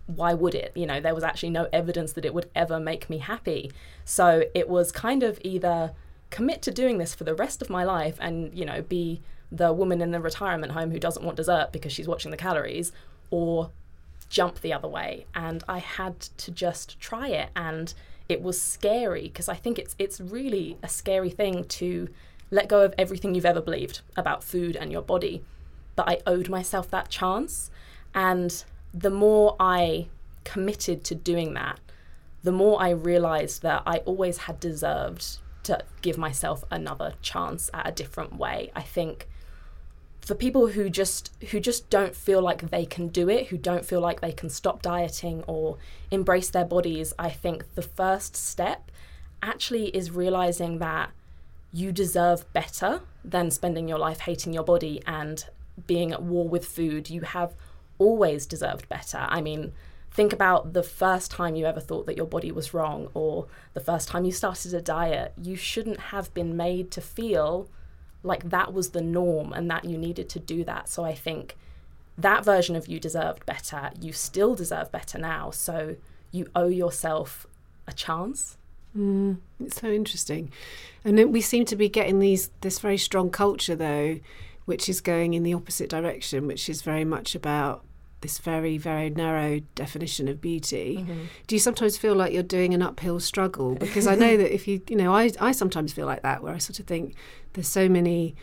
why 0.07 0.33
would 0.35 0.55
it? 0.55 0.73
You 0.75 0.87
know, 0.87 1.01
there 1.01 1.15
was 1.15 1.25
actually 1.25 1.51
no 1.51 1.69
evidence 1.73 2.13
that 2.13 2.25
it 2.25 2.35
would 2.35 2.51
ever 2.55 2.81
make 2.81 3.11
me 3.11 3.19
happy. 3.19 3.73
So 4.05 4.45
it 4.55 4.69
was 4.69 4.93
kind 4.93 5.23
of 5.23 5.39
either 5.43 5.93
commit 6.31 6.63
to 6.63 6.71
doing 6.71 6.99
this 6.99 7.15
for 7.15 7.25
the 7.25 7.35
rest 7.35 7.63
of 7.63 7.71
my 7.71 7.85
life 7.85 8.17
and, 8.21 8.57
you 8.57 8.65
know, 8.65 8.83
be 8.83 9.21
the 9.51 9.73
woman 9.73 10.01
in 10.01 10.11
the 10.11 10.21
retirement 10.21 10.73
home 10.73 10.91
who 10.91 10.99
doesn't 10.99 11.25
want 11.25 11.37
dessert 11.37 11.69
because 11.73 11.93
she's 11.93 12.09
watching 12.09 12.31
the 12.31 12.37
calories, 12.37 12.93
or 13.31 13.71
jump 14.29 14.61
the 14.61 14.73
other 14.73 14.89
way. 14.89 15.27
And 15.35 15.63
I 15.69 15.79
had 15.79 16.21
to 16.21 16.51
just 16.51 16.99
try 17.01 17.29
it. 17.29 17.51
And 17.55 17.93
it 18.29 18.43
was 18.43 18.61
scary 18.61 19.23
because 19.23 19.49
I 19.49 19.55
think 19.55 19.79
it's 19.79 19.95
it's 19.99 20.21
really 20.21 20.79
a 20.83 20.89
scary 20.89 21.31
thing 21.31 21.65
to 21.65 22.09
let 22.51 22.69
go 22.69 22.83
of 22.83 22.95
everything 22.99 23.35
you've 23.35 23.47
ever 23.47 23.61
believed 23.61 24.01
about 24.17 24.45
food 24.45 24.77
and 24.77 24.93
your 24.93 25.03
body. 25.03 25.43
But 25.95 26.09
I 26.09 26.19
owed 26.27 26.49
myself 26.49 26.91
that 26.91 27.09
chance. 27.09 27.71
And 28.15 28.65
the 28.93 29.11
more 29.11 29.57
I 29.59 30.09
committed 30.45 31.05
to 31.05 31.15
doing 31.15 31.55
that, 31.55 31.81
the 32.43 32.53
more 32.53 32.81
I 32.81 32.91
realized 32.91 33.63
that 33.63 33.83
I 33.87 33.99
always 33.99 34.39
had 34.39 34.61
deserved 34.61 35.39
to 35.65 35.83
give 36.01 36.17
myself 36.17 36.63
another 36.71 37.15
chance 37.21 37.69
at 37.75 37.89
a 37.89 37.93
different 37.93 38.37
way. 38.37 38.71
I 38.75 38.83
think 38.83 39.29
for 40.27 40.35
people 40.35 40.67
who 40.67 40.91
just 40.91 41.31
who 41.51 41.61
just 41.61 41.89
don't 41.89 42.15
feel 42.15 42.43
like 42.43 42.71
they 42.71 42.85
can 42.85 43.07
do 43.09 43.29
it, 43.29 43.47
who 43.47 43.57
don't 43.57 43.87
feel 43.87 44.01
like 44.01 44.21
they 44.21 44.33
can 44.33 44.51
stop 44.51 44.83
dieting 44.83 45.45
or 45.47 45.79
embrace 46.11 46.51
their 46.51 46.65
bodies, 46.65 47.15
I 47.17 47.31
think 47.31 47.77
the 47.77 47.83
first 47.83 48.35
step 48.35 48.91
actually 49.41 49.87
is 49.97 50.11
realizing 50.11 50.79
that 50.79 51.11
you 51.73 51.93
deserve 51.93 52.53
better 52.53 53.03
than 53.25 53.53
spending 53.53 53.87
your 53.87 53.99
life 53.99 54.21
hating 54.21 54.53
your 54.53 54.65
body 54.65 55.01
and 55.07 55.45
being 55.87 56.11
at 56.11 56.23
war 56.23 56.49
with 56.49 56.67
food. 56.67 57.09
You 57.09 57.21
have 57.21 57.55
always 57.99 58.47
deserved 58.47 58.89
better. 58.89 59.27
I 59.29 59.41
mean, 59.41 59.73
think 60.11 60.33
about 60.33 60.73
the 60.73 60.83
first 60.83 61.31
time 61.31 61.55
you 61.55 61.67
ever 61.67 61.81
thought 61.81 62.07
that 62.07 62.17
your 62.17 62.27
body 62.27 62.51
was 62.51 62.75
wrong 62.75 63.11
or 63.15 63.47
the 63.75 63.81
first 63.81 64.09
time 64.09 64.25
you 64.25 64.33
started 64.33 64.75
a 64.75 64.81
diet. 64.81 65.35
You 65.41 65.55
shouldn't 65.55 66.01
have 66.01 66.35
been 66.35 66.57
made 66.57 66.91
to 66.93 67.01
feel 67.01 67.69
like 68.27 68.51
that 68.51 68.73
was 68.73 68.91
the 68.91 69.01
norm 69.01 69.53
and 69.53 69.71
that 69.71 69.85
you 69.85 69.97
needed 69.97 70.29
to 70.31 70.39
do 70.39 70.65
that. 70.65 70.89
So 70.89 71.05
I 71.05 71.15
think 71.15 71.57
that 72.19 72.45
version 72.45 72.77
of 72.77 72.89
you 72.89 72.99
deserved 72.99 73.47
better. 73.47 73.91
You 74.01 74.13
still 74.13 74.55
deserve 74.55 74.91
better 74.91 75.19
now. 75.19 75.51
So 75.51 75.97
you 76.33 76.47
owe 76.55 76.69
yourself 76.69 77.47
a 77.87 77.93
chance. 77.93 78.57
Mm, 78.97 79.39
it's 79.61 79.81
so 79.81 79.89
interesting, 79.89 80.51
and 81.05 81.19
then 81.19 81.31
we 81.31 81.43
seem 81.43 81.67
to 81.67 81.77
be 81.77 81.89
getting 81.89 82.19
these 82.19 82.51
this 82.63 82.79
very 82.79 82.97
strong 82.97 83.29
culture 83.29 83.77
though, 83.77 84.21
which 84.65 84.89
is 84.89 85.03
going 85.03 85.35
in 85.35 85.43
the 85.43 85.53
opposite 85.53 85.91
direction, 85.91 86.47
which 86.47 86.69
is 86.71 86.81
very 86.81 87.05
much 87.05 87.35
about 87.35 87.85
this 88.23 88.39
very 88.39 88.79
very 88.79 89.11
narrow 89.11 89.61
definition 89.75 90.29
of 90.29 90.41
beauty. 90.41 90.99
Mm-hmm. 91.01 91.25
Do 91.47 91.55
you 91.55 91.59
sometimes 91.59 91.99
feel 91.99 92.15
like 92.15 92.33
you're 92.33 92.43
doing 92.43 92.73
an 92.73 92.81
uphill 92.81 93.21
struggle? 93.21 93.75
Because 93.87 94.07
I 94.07 94.15
know 94.15 94.37
that 94.39 94.55
if 94.55 94.67
you 94.67 94.81
you 94.89 94.97
know 94.97 95.15
I 95.15 95.31
I 95.41 95.53
sometimes 95.53 95.93
feel 95.93 96.07
like 96.07 96.23
that 96.23 96.43
where 96.43 96.55
I 96.55 96.59
sort 96.59 96.81
of 96.81 96.87
think 96.87 97.15
there's 97.57 97.69
so 97.69 97.89
many 97.89 98.37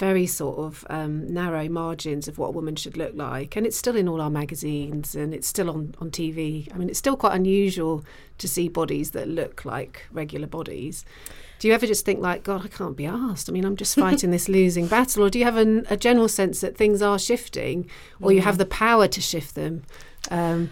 very 0.00 0.26
sort 0.26 0.58
of 0.58 0.86
um, 0.88 1.30
narrow 1.32 1.68
margins 1.68 2.26
of 2.26 2.38
what 2.38 2.48
a 2.48 2.50
woman 2.52 2.74
should 2.74 2.96
look 2.96 3.12
like. 3.14 3.54
And 3.54 3.66
it's 3.66 3.76
still 3.76 3.96
in 3.96 4.08
all 4.08 4.22
our 4.22 4.30
magazines 4.30 5.14
and 5.14 5.34
it's 5.34 5.46
still 5.46 5.68
on, 5.68 5.94
on 6.00 6.10
TV. 6.10 6.72
I 6.74 6.78
mean, 6.78 6.88
it's 6.88 6.98
still 6.98 7.18
quite 7.18 7.34
unusual 7.34 8.02
to 8.38 8.48
see 8.48 8.70
bodies 8.70 9.10
that 9.10 9.28
look 9.28 9.66
like 9.66 10.06
regular 10.10 10.46
bodies. 10.46 11.04
Do 11.58 11.68
you 11.68 11.74
ever 11.74 11.86
just 11.86 12.06
think, 12.06 12.20
like, 12.20 12.42
God, 12.44 12.64
I 12.64 12.68
can't 12.68 12.96
be 12.96 13.04
asked? 13.04 13.50
I 13.50 13.52
mean, 13.52 13.66
I'm 13.66 13.76
just 13.76 13.94
fighting 14.04 14.30
this 14.30 14.48
losing 14.48 14.86
battle. 14.86 15.22
Or 15.24 15.28
do 15.28 15.38
you 15.38 15.44
have 15.44 15.58
an, 15.58 15.84
a 15.90 15.98
general 15.98 16.28
sense 16.28 16.62
that 16.62 16.78
things 16.78 17.02
are 17.02 17.18
shifting 17.18 17.90
or 18.22 18.32
you 18.32 18.40
have 18.40 18.56
the 18.56 18.64
power 18.64 19.06
to 19.06 19.20
shift 19.20 19.54
them? 19.54 19.82
Um, 20.30 20.70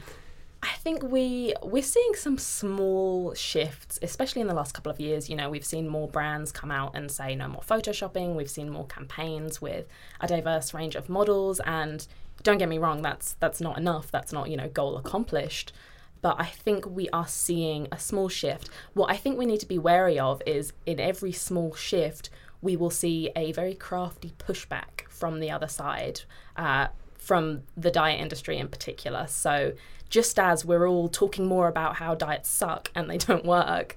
I 0.63 0.73
think 0.73 1.05
we 1.05 1.55
we're 1.63 1.83
seeing 1.83 2.15
some 2.15 2.37
small 2.37 3.33
shifts, 3.35 3.99
especially 4.03 4.41
in 4.41 4.49
the 4.49 4.55
last 4.55 4.73
couple 4.73 4.91
of 4.91 4.99
years. 4.99 5.31
You 5.31 5.37
know, 5.37 5.49
we've 5.49 5.65
seen 5.65 5.89
more 5.89 6.09
brands 6.09 6.51
come 6.51 6.71
out 6.71 6.97
and 6.97 7.11
say 7.11 7.37
no 7.37 7.49
more 7.49 7.63
photoshopping. 7.63 8.35
We've 8.35 8.51
seen 8.51 8.71
more 8.71 8.87
campaigns 8.87 9.63
with 9.63 9.87
a 10.21 10.27
diverse 10.27 10.75
range 10.75 10.97
of 10.97 11.09
models. 11.09 11.61
And 11.65 12.07
don't 12.43 12.59
get 12.59 12.69
me 12.69 12.79
wrong, 12.79 13.03
that's 13.03 13.35
that's 13.35 13.61
not 13.61 13.79
enough. 13.79 14.11
That's 14.11 14.33
not 14.33 14.51
you 14.51 14.57
know 14.57 14.69
goal 14.69 14.97
accomplished. 14.97 15.73
But 16.21 16.37
I 16.41 16.47
think 16.47 16.85
we 16.87 17.09
are 17.11 17.29
seeing 17.29 17.87
a 17.93 17.99
small 17.99 18.29
shift. 18.29 18.69
What 18.95 19.11
I 19.11 19.17
think 19.17 19.39
we 19.39 19.47
need 19.47 19.61
to 19.61 19.67
be 19.67 19.79
wary 19.79 20.19
of 20.19 20.43
is 20.45 20.73
in 20.85 20.99
every 20.99 21.31
small 21.31 21.75
shift, 21.75 22.31
we 22.61 22.77
will 22.77 22.91
see 22.91 23.31
a 23.37 23.53
very 23.53 23.75
crafty 23.75 24.33
pushback 24.39 25.03
from 25.09 25.39
the 25.39 25.53
other 25.53 25.69
side. 25.69 26.23
Uh, 26.57 26.89
from 27.29 27.63
the 27.77 27.91
diet 27.91 28.19
industry 28.19 28.57
in 28.57 28.69
particular. 28.69 29.27
So, 29.29 29.75
just 30.09 30.39
as 30.39 30.65
we're 30.65 30.87
all 30.89 31.09
talking 31.09 31.47
more 31.47 31.69
about 31.69 31.97
how 31.97 32.15
diets 32.15 32.49
suck 32.49 32.91
and 32.95 33.09
they 33.09 33.19
don't 33.19 33.45
work, 33.45 33.97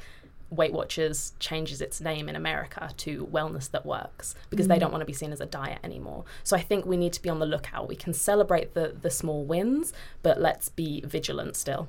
Weight 0.49 0.73
Watchers 0.73 1.31
changes 1.39 1.79
its 1.79 2.01
name 2.01 2.27
in 2.27 2.35
America 2.35 2.91
to 2.97 3.25
Wellness 3.27 3.71
That 3.71 3.85
Works 3.85 4.35
because 4.49 4.67
they 4.67 4.77
don't 4.79 4.91
want 4.91 5.01
to 5.01 5.05
be 5.05 5.13
seen 5.13 5.31
as 5.31 5.39
a 5.39 5.45
diet 5.45 5.79
anymore. 5.81 6.25
So, 6.43 6.57
I 6.57 6.61
think 6.61 6.85
we 6.85 6.97
need 6.97 7.13
to 7.13 7.21
be 7.21 7.29
on 7.29 7.39
the 7.39 7.45
lookout. 7.45 7.87
We 7.87 7.95
can 7.95 8.13
celebrate 8.13 8.73
the, 8.73 8.93
the 9.01 9.09
small 9.09 9.45
wins, 9.45 9.93
but 10.23 10.41
let's 10.41 10.67
be 10.67 11.01
vigilant 11.05 11.55
still. 11.55 11.87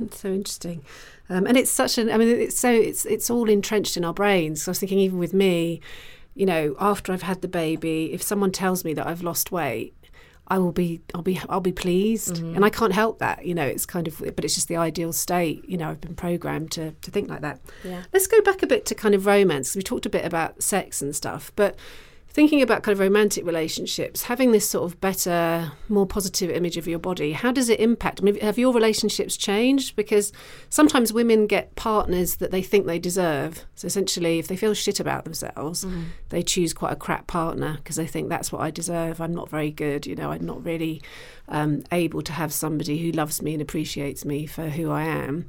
It's 0.00 0.20
so 0.20 0.28
interesting, 0.28 0.84
um, 1.28 1.46
and 1.46 1.56
it's 1.56 1.70
such 1.70 1.98
an. 1.98 2.10
I 2.10 2.16
mean, 2.16 2.28
it's 2.28 2.58
so 2.58 2.70
it's 2.70 3.04
it's 3.04 3.28
all 3.28 3.50
entrenched 3.50 3.96
in 3.96 4.04
our 4.04 4.14
brains. 4.14 4.62
So 4.62 4.70
I 4.70 4.72
was 4.72 4.78
thinking, 4.78 5.00
even 5.00 5.18
with 5.18 5.34
me, 5.34 5.80
you 6.34 6.46
know, 6.46 6.74
after 6.80 7.12
I've 7.12 7.22
had 7.22 7.42
the 7.42 7.48
baby, 7.48 8.12
if 8.12 8.22
someone 8.22 8.52
tells 8.52 8.84
me 8.84 8.94
that 8.94 9.06
I've 9.06 9.22
lost 9.22 9.52
weight, 9.52 9.94
I 10.46 10.58
will 10.58 10.72
be, 10.72 11.00
I'll 11.14 11.22
be, 11.22 11.40
I'll 11.48 11.60
be 11.60 11.72
pleased, 11.72 12.36
mm-hmm. 12.36 12.54
and 12.56 12.64
I 12.64 12.70
can't 12.70 12.92
help 12.92 13.18
that. 13.20 13.46
You 13.46 13.54
know, 13.54 13.64
it's 13.64 13.86
kind 13.86 14.06
of, 14.06 14.18
but 14.18 14.44
it's 14.44 14.54
just 14.54 14.68
the 14.68 14.76
ideal 14.76 15.12
state. 15.12 15.64
You 15.68 15.78
know, 15.78 15.90
I've 15.90 16.00
been 16.00 16.14
programmed 16.14 16.70
to 16.72 16.92
to 16.92 17.10
think 17.10 17.28
like 17.30 17.40
that. 17.40 17.60
Yeah. 17.82 18.02
Let's 18.12 18.26
go 18.26 18.40
back 18.42 18.62
a 18.62 18.66
bit 18.66 18.84
to 18.86 18.94
kind 18.94 19.14
of 19.14 19.26
romance. 19.26 19.74
We 19.74 19.82
talked 19.82 20.06
a 20.06 20.10
bit 20.10 20.24
about 20.24 20.62
sex 20.62 21.00
and 21.00 21.16
stuff, 21.16 21.50
but 21.56 21.76
thinking 22.34 22.60
about 22.60 22.82
kind 22.82 22.92
of 22.92 22.98
romantic 22.98 23.46
relationships, 23.46 24.24
having 24.24 24.50
this 24.50 24.68
sort 24.68 24.90
of 24.90 25.00
better, 25.00 25.70
more 25.88 26.04
positive 26.04 26.50
image 26.50 26.76
of 26.76 26.88
your 26.88 26.98
body, 26.98 27.30
how 27.30 27.52
does 27.52 27.68
it 27.68 27.78
impact? 27.78 28.20
I 28.20 28.24
mean, 28.24 28.40
have 28.40 28.58
your 28.58 28.74
relationships 28.74 29.36
changed? 29.36 29.94
Because 29.94 30.32
sometimes 30.68 31.12
women 31.12 31.46
get 31.46 31.76
partners 31.76 32.36
that 32.36 32.50
they 32.50 32.60
think 32.60 32.86
they 32.86 32.98
deserve. 32.98 33.64
So 33.76 33.86
essentially, 33.86 34.40
if 34.40 34.48
they 34.48 34.56
feel 34.56 34.74
shit 34.74 34.98
about 34.98 35.22
themselves, 35.22 35.86
they 36.30 36.42
choose 36.42 36.74
quite 36.74 36.92
a 36.92 36.96
crap 36.96 37.28
partner 37.28 37.74
because 37.76 37.94
they 37.94 38.06
think 38.06 38.28
that's 38.28 38.50
what 38.50 38.62
I 38.62 38.72
deserve. 38.72 39.20
I'm 39.20 39.34
not 39.34 39.48
very 39.48 39.70
good. 39.70 40.04
You 40.04 40.16
know, 40.16 40.32
I'm 40.32 40.44
not 40.44 40.64
really 40.64 41.02
um, 41.48 41.84
able 41.92 42.22
to 42.22 42.32
have 42.32 42.52
somebody 42.52 42.98
who 42.98 43.12
loves 43.12 43.42
me 43.42 43.52
and 43.52 43.62
appreciates 43.62 44.24
me 44.24 44.46
for 44.46 44.70
who 44.70 44.90
I 44.90 45.04
am. 45.04 45.46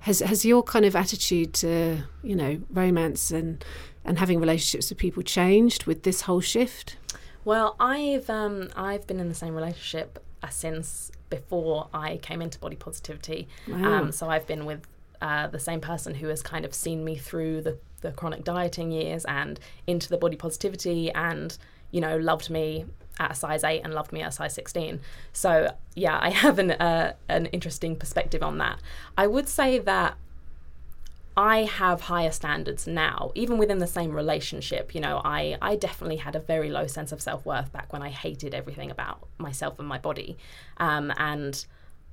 Has 0.00 0.20
has 0.20 0.46
your 0.46 0.62
kind 0.62 0.86
of 0.86 0.96
attitude 0.96 1.52
to 1.54 2.04
you 2.22 2.36
know 2.36 2.60
romance 2.70 3.30
and 3.30 3.62
and 4.04 4.18
having 4.18 4.40
relationships 4.40 4.90
with 4.90 4.98
people 4.98 5.22
changed 5.22 5.84
with 5.84 6.02
this 6.02 6.22
whole 6.22 6.40
shift? 6.40 6.96
Well, 7.44 7.76
I've 7.80 8.28
um, 8.30 8.68
I've 8.76 9.06
been 9.06 9.20
in 9.20 9.28
the 9.28 9.34
same 9.34 9.54
relationship 9.54 10.22
uh, 10.42 10.48
since 10.48 11.10
before 11.30 11.88
I 11.94 12.18
came 12.18 12.42
into 12.42 12.58
body 12.58 12.76
positivity. 12.76 13.48
Wow. 13.66 13.94
Um, 13.94 14.12
so 14.12 14.28
I've 14.28 14.46
been 14.46 14.64
with 14.66 14.86
uh, 15.22 15.46
the 15.46 15.58
same 15.58 15.80
person 15.80 16.14
who 16.14 16.26
has 16.28 16.42
kind 16.42 16.64
of 16.64 16.74
seen 16.74 17.04
me 17.04 17.16
through 17.16 17.62
the, 17.62 17.78
the 18.00 18.10
chronic 18.10 18.42
dieting 18.42 18.90
years 18.90 19.24
and 19.26 19.60
into 19.86 20.08
the 20.08 20.18
body 20.18 20.36
positivity 20.36 21.12
and 21.12 21.56
you 21.92 22.00
know 22.00 22.16
loved 22.16 22.50
me 22.50 22.84
at 23.20 23.30
a 23.30 23.34
size 23.34 23.62
8 23.62 23.82
and 23.84 23.94
loved 23.94 24.12
me 24.12 24.22
at 24.22 24.28
a 24.28 24.32
size 24.32 24.54
16 24.54 25.00
so 25.32 25.72
yeah 25.94 26.18
i 26.20 26.30
have 26.44 26.58
an, 26.58 26.72
uh, 26.72 27.12
an 27.28 27.46
interesting 27.46 27.94
perspective 27.94 28.42
on 28.42 28.58
that 28.58 28.80
i 29.16 29.26
would 29.26 29.48
say 29.48 29.78
that 29.78 30.16
I 31.36 31.64
have 31.64 32.02
higher 32.02 32.30
standards 32.30 32.86
now, 32.86 33.32
even 33.34 33.56
within 33.58 33.78
the 33.78 33.86
same 33.86 34.12
relationship. 34.12 34.94
You 34.94 35.00
know, 35.00 35.20
I, 35.24 35.56
I 35.62 35.76
definitely 35.76 36.16
had 36.16 36.36
a 36.36 36.40
very 36.40 36.70
low 36.70 36.86
sense 36.86 37.12
of 37.12 37.22
self 37.22 37.46
worth 37.46 37.72
back 37.72 37.92
when 37.92 38.02
I 38.02 38.10
hated 38.10 38.54
everything 38.54 38.90
about 38.90 39.26
myself 39.38 39.78
and 39.78 39.88
my 39.88 39.98
body. 39.98 40.36
Um, 40.76 41.12
and 41.16 41.64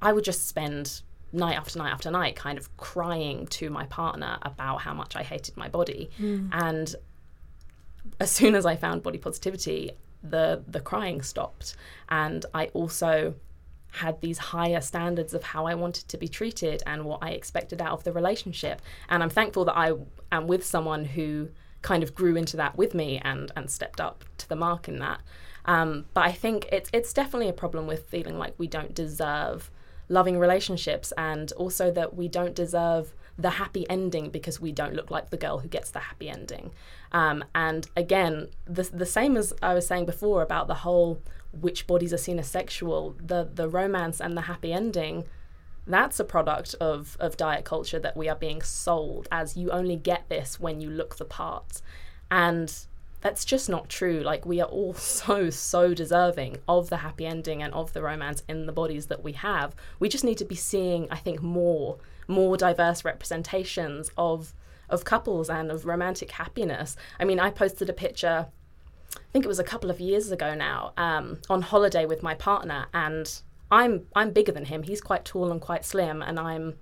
I 0.01 0.13
would 0.13 0.23
just 0.23 0.47
spend 0.47 1.01
night 1.32 1.58
after 1.58 1.77
night 1.77 1.91
after 1.91 2.10
night 2.10 2.36
kind 2.36 2.58
of 2.58 2.75
crying 2.77 3.45
to 3.47 3.69
my 3.69 3.86
partner 3.86 4.38
about 4.41 4.82
how 4.82 4.93
much 4.93 5.15
I 5.15 5.23
hated 5.23 5.58
my 5.58 5.67
body. 5.67 6.10
And 6.53 6.95
as 8.19 8.32
soon 8.32 8.55
as 8.55 8.65
I 8.65 8.75
found 8.75 9.03
body 9.03 9.17
positivity, 9.17 9.91
the 10.23 10.63
the 10.67 10.79
crying 10.79 11.21
stopped. 11.21 11.75
And 12.08 12.45
I 12.53 12.67
also 12.67 13.36
had 13.91 14.21
these 14.21 14.38
higher 14.38 14.82
standards 14.82 15.34
of 15.34 15.43
how 15.43 15.65
I 15.65 15.75
wanted 15.75 16.08
to 16.10 16.17
be 16.17 16.28
treated 16.28 16.84
and 16.86 17.06
what 17.06 17.19
I 17.21 17.32
expected 17.32 17.82
out 17.82 17.93
of 17.93 18.04
the 18.04 18.13
relationship. 18.13 18.82
And 19.10 19.23
I'm 19.23 19.30
thankful 19.30 19.65
that 19.65 19.78
I 19.78 19.93
am 20.32 20.47
with 20.47 20.65
someone 20.65 21.06
who 21.06 21.49
kind 21.82 22.04
of 22.04 22.13
grew 22.13 22.36
into 22.36 22.58
that 22.58 22.78
with 22.78 22.93
me 22.93 23.21
and 23.23 23.52
and 23.56 23.69
stepped 23.69 24.02
up 24.02 24.23
to 24.38 24.49
the 24.49 24.56
mark 24.56 24.88
in 24.88 24.99
that. 24.99 25.21
Um, 25.65 26.06
but 26.13 26.25
I 26.25 26.32
think 26.32 26.67
it's 26.71 26.89
it's 26.93 27.13
definitely 27.13 27.49
a 27.49 27.54
problem 27.54 27.88
with 27.88 28.10
feeling 28.10 28.38
like 28.38 28.54
we 28.58 28.67
don't 28.67 28.93
deserve 28.93 29.71
loving 30.08 30.39
relationships 30.39 31.13
and 31.17 31.52
also 31.54 31.91
that 31.91 32.15
we 32.15 32.28
don't 32.28 32.56
deserve 32.56 33.13
the 33.39 33.52
happy 33.52 33.89
ending 33.89 34.30
because 34.30 34.60
we 34.60 34.71
don't 34.71 34.93
look 34.93 35.10
like 35.10 35.30
the 35.30 35.38
girl 35.38 35.60
who 35.60 35.67
gets 35.69 35.91
the 35.91 35.99
happy 35.99 36.30
ending. 36.30 36.71
Um, 37.13 37.43
and 37.56 37.88
again, 37.95 38.49
the, 38.65 38.84
the 38.84 39.06
same 39.06 39.38
as 39.38 39.54
I 39.62 39.73
was 39.73 39.88
saying 39.88 40.06
before 40.06 40.41
about 40.41 40.67
the 40.67 40.75
whole 40.75 41.21
which 41.54 41.88
bodies 41.88 42.13
are 42.13 42.17
seen 42.17 42.38
as 42.38 42.47
sexual, 42.47 43.15
the, 43.17 43.49
the 43.52 43.69
romance 43.69 44.19
and 44.19 44.36
the 44.36 44.41
happy 44.41 44.73
ending, 44.73 45.23
that's 45.88 46.19
a 46.19 46.25
product 46.25 46.75
of, 46.82 47.15
of 47.19 47.38
diet 47.38 47.63
culture 47.63 47.97
that 47.97 48.17
we 48.17 48.28
are 48.28 48.36
being 48.36 48.62
sold 48.62 49.28
as 49.32 49.56
you 49.56 49.71
only 49.71 49.95
get 49.95 50.28
this 50.28 50.60
when 50.60 50.82
you 50.82 50.89
look 50.89 51.15
the 51.15 51.25
part. 51.25 51.82
And 52.30 52.71
that's 53.21 53.45
just 53.45 53.69
not 53.69 53.89
true. 53.89 54.19
Like, 54.19 54.45
we 54.45 54.60
are 54.60 54.67
all 54.67 54.93
so, 54.95 55.49
so 55.49 55.93
deserving 55.93 56.58
of 56.67 56.89
the 56.89 56.97
happy 56.97 57.25
ending 57.25 57.63
and 57.63 57.73
of 57.73 57.93
the 57.93 58.02
romance 58.02 58.43
in 58.49 58.65
the 58.65 58.73
bodies 58.73 59.08
that 59.08 59.23
we 59.23 59.32
have. 59.32 59.75
We 59.97 60.10
just 60.10 60.25
need 60.25 60.38
to 60.39 60.45
be 60.45 60.56
seeing, 60.56 61.08
I 61.10 61.15
think, 61.15 61.41
more 61.41 61.99
more 62.29 62.55
diverse 62.55 63.03
representations 63.03 64.11
of 64.17 64.53
of 64.89 65.03
couples 65.03 65.49
and 65.49 65.69
of 65.69 65.85
romantic 65.85 66.31
happiness. 66.31 66.95
I 67.19 67.25
mean, 67.25 67.39
I 67.39 67.51
posted 67.51 67.89
a 67.89 67.93
picture 67.93 68.47
I 69.15 69.31
think 69.31 69.45
it 69.45 69.47
was 69.47 69.59
a 69.59 69.63
couple 69.63 69.89
of 69.89 69.99
years 69.99 70.31
ago 70.31 70.53
now, 70.55 70.93
um, 70.97 71.39
on 71.49 71.61
holiday 71.61 72.05
with 72.05 72.23
my 72.23 72.33
partner, 72.35 72.87
and 72.93 73.41
I'm 73.71 74.07
I'm 74.15 74.31
bigger 74.31 74.51
than 74.51 74.65
him. 74.65 74.83
He's 74.83 75.01
quite 75.01 75.25
tall 75.25 75.51
and 75.51 75.61
quite 75.61 75.85
slim, 75.85 76.21
and 76.21 76.39
I'm 76.39 76.75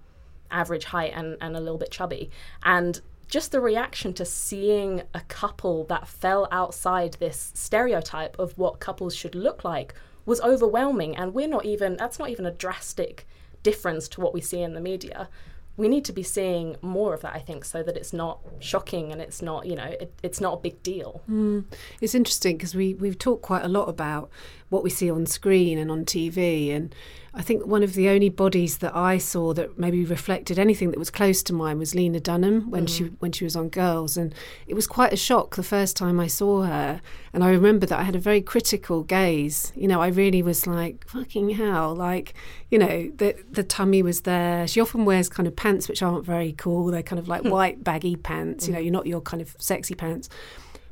average 0.50 0.86
height 0.86 1.12
and, 1.14 1.38
and 1.42 1.56
a 1.56 1.60
little 1.60 1.78
bit 1.78 1.92
chubby. 1.92 2.30
And 2.64 3.02
just 3.28 3.52
the 3.52 3.60
reaction 3.60 4.14
to 4.14 4.24
seeing 4.24 5.04
a 5.14 5.20
couple 5.28 5.84
that 5.86 6.08
fell 6.08 6.48
outside 6.52 7.18
this 7.20 7.52
stereotype 7.54 8.40
of 8.40 8.58
what 8.58 8.80
couples 8.80 9.14
should 9.14 9.36
look 9.36 9.66
like 9.66 9.94
was 10.26 10.40
overwhelming. 10.40 11.18
And 11.18 11.34
we're 11.34 11.50
not 11.50 11.66
even 11.66 11.98
that's 11.98 12.20
not 12.20 12.30
even 12.30 12.46
a 12.46 12.52
drastic 12.52 13.28
difference 13.64 14.08
to 14.10 14.22
what 14.22 14.34
we 14.34 14.42
see 14.42 14.62
in 14.62 14.74
the 14.74 14.82
media. 14.82 15.30
We 15.76 15.88
need 15.88 16.06
to 16.06 16.14
be 16.14 16.24
seeing 16.24 16.76
more 16.82 17.14
of 17.14 17.22
that, 17.22 17.36
I 17.36 17.40
think, 17.40 17.64
so 17.64 17.84
that 17.84 17.96
it's 17.96 18.12
not 18.12 18.40
shocking 18.60 19.12
and 19.12 19.22
it's 19.22 19.44
not, 19.44 19.68
you 19.68 19.76
know, 19.76 19.86
it, 19.86 20.12
it's 20.24 20.42
not 20.42 20.54
a 20.56 20.58
big 20.58 20.82
deal. 20.82 21.22
Mm. 21.30 21.66
It's 22.02 22.16
interesting 22.16 22.58
because 22.58 22.74
we, 22.74 22.96
we've 22.96 23.20
talked 23.20 23.44
quite 23.44 23.64
a 23.64 23.68
lot 23.68 23.88
about 23.88 24.32
what 24.70 24.84
we 24.84 24.90
see 24.90 25.12
on 25.12 25.28
screen 25.28 25.78
and 25.78 25.92
on 25.92 26.04
TV. 26.04 26.76
And 26.76 26.96
I 27.38 27.44
think 27.44 27.68
one 27.68 27.84
of 27.84 27.94
the 27.94 28.10
only 28.10 28.30
bodies 28.30 28.80
that 28.80 28.96
I 28.96 29.20
saw 29.20 29.54
that 29.54 29.78
maybe 29.78 30.04
reflected 30.04 30.58
anything 30.58 30.90
that 30.90 30.98
was 30.98 31.12
close 31.12 31.44
to 31.44 31.54
mine 31.54 31.78
was 31.78 31.94
Lena 31.94 32.20
Dunham 32.20 32.72
when 32.72 32.88
she 32.88 33.04
mm. 33.04 33.16
when 33.20 33.32
she 33.32 33.44
was 33.44 33.56
on 33.56 33.70
Girls. 33.70 34.18
And 34.18 34.34
it 34.66 34.74
was 34.74 34.88
quite 34.88 35.14
a 35.14 35.18
shock 35.18 35.56
the 35.56 35.62
first 35.62 35.96
time 35.96 36.20
I 36.20 36.26
saw 36.26 36.64
her. 36.64 37.00
And 37.34 37.44
I 37.44 37.50
remember 37.52 37.86
that 37.86 38.00
I 38.00 38.04
had 38.04 38.16
a 38.16 38.20
very 38.20 38.42
critical 38.42 39.04
gaze. 39.04 39.72
You 39.76 39.88
know, 39.88 40.02
I 40.02 40.08
really 40.08 40.42
was 40.42 40.66
like, 40.66 41.08
fucking 41.08 41.52
hell. 41.52 41.94
Like, 41.94 42.34
you 42.72 42.80
know, 42.80 43.12
the, 43.16 43.36
the 43.52 43.64
tummy 43.64 44.02
was 44.02 44.22
there. 44.22 44.68
She 44.68 44.82
often 44.82 45.06
wears 45.06 45.30
kind 45.30 45.46
of 45.46 45.56
pants 45.56 45.88
which 45.88 46.02
aren't 46.02 46.26
very 46.26 46.54
cool. 46.54 46.88
They're 46.88 47.04
kind 47.04 47.20
of 47.20 47.28
like 47.28 47.44
hmm. 47.44 47.52
white 47.52 47.84
baggy 47.84 48.16
pants, 48.16 48.68
you 48.68 48.74
know, 48.74 48.80
hmm. 48.80 48.86
you're 48.86 48.94
not 48.94 49.06
your 49.06 49.22
kind 49.22 49.44
of 49.44 49.56
sexy 49.60 49.94
pants. 49.94 50.28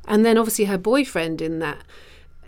And 0.06 0.24
then 0.24 0.38
obviously 0.38 0.66
her 0.66 0.78
boyfriend 0.78 1.42
in 1.42 1.58
that, 1.58 1.78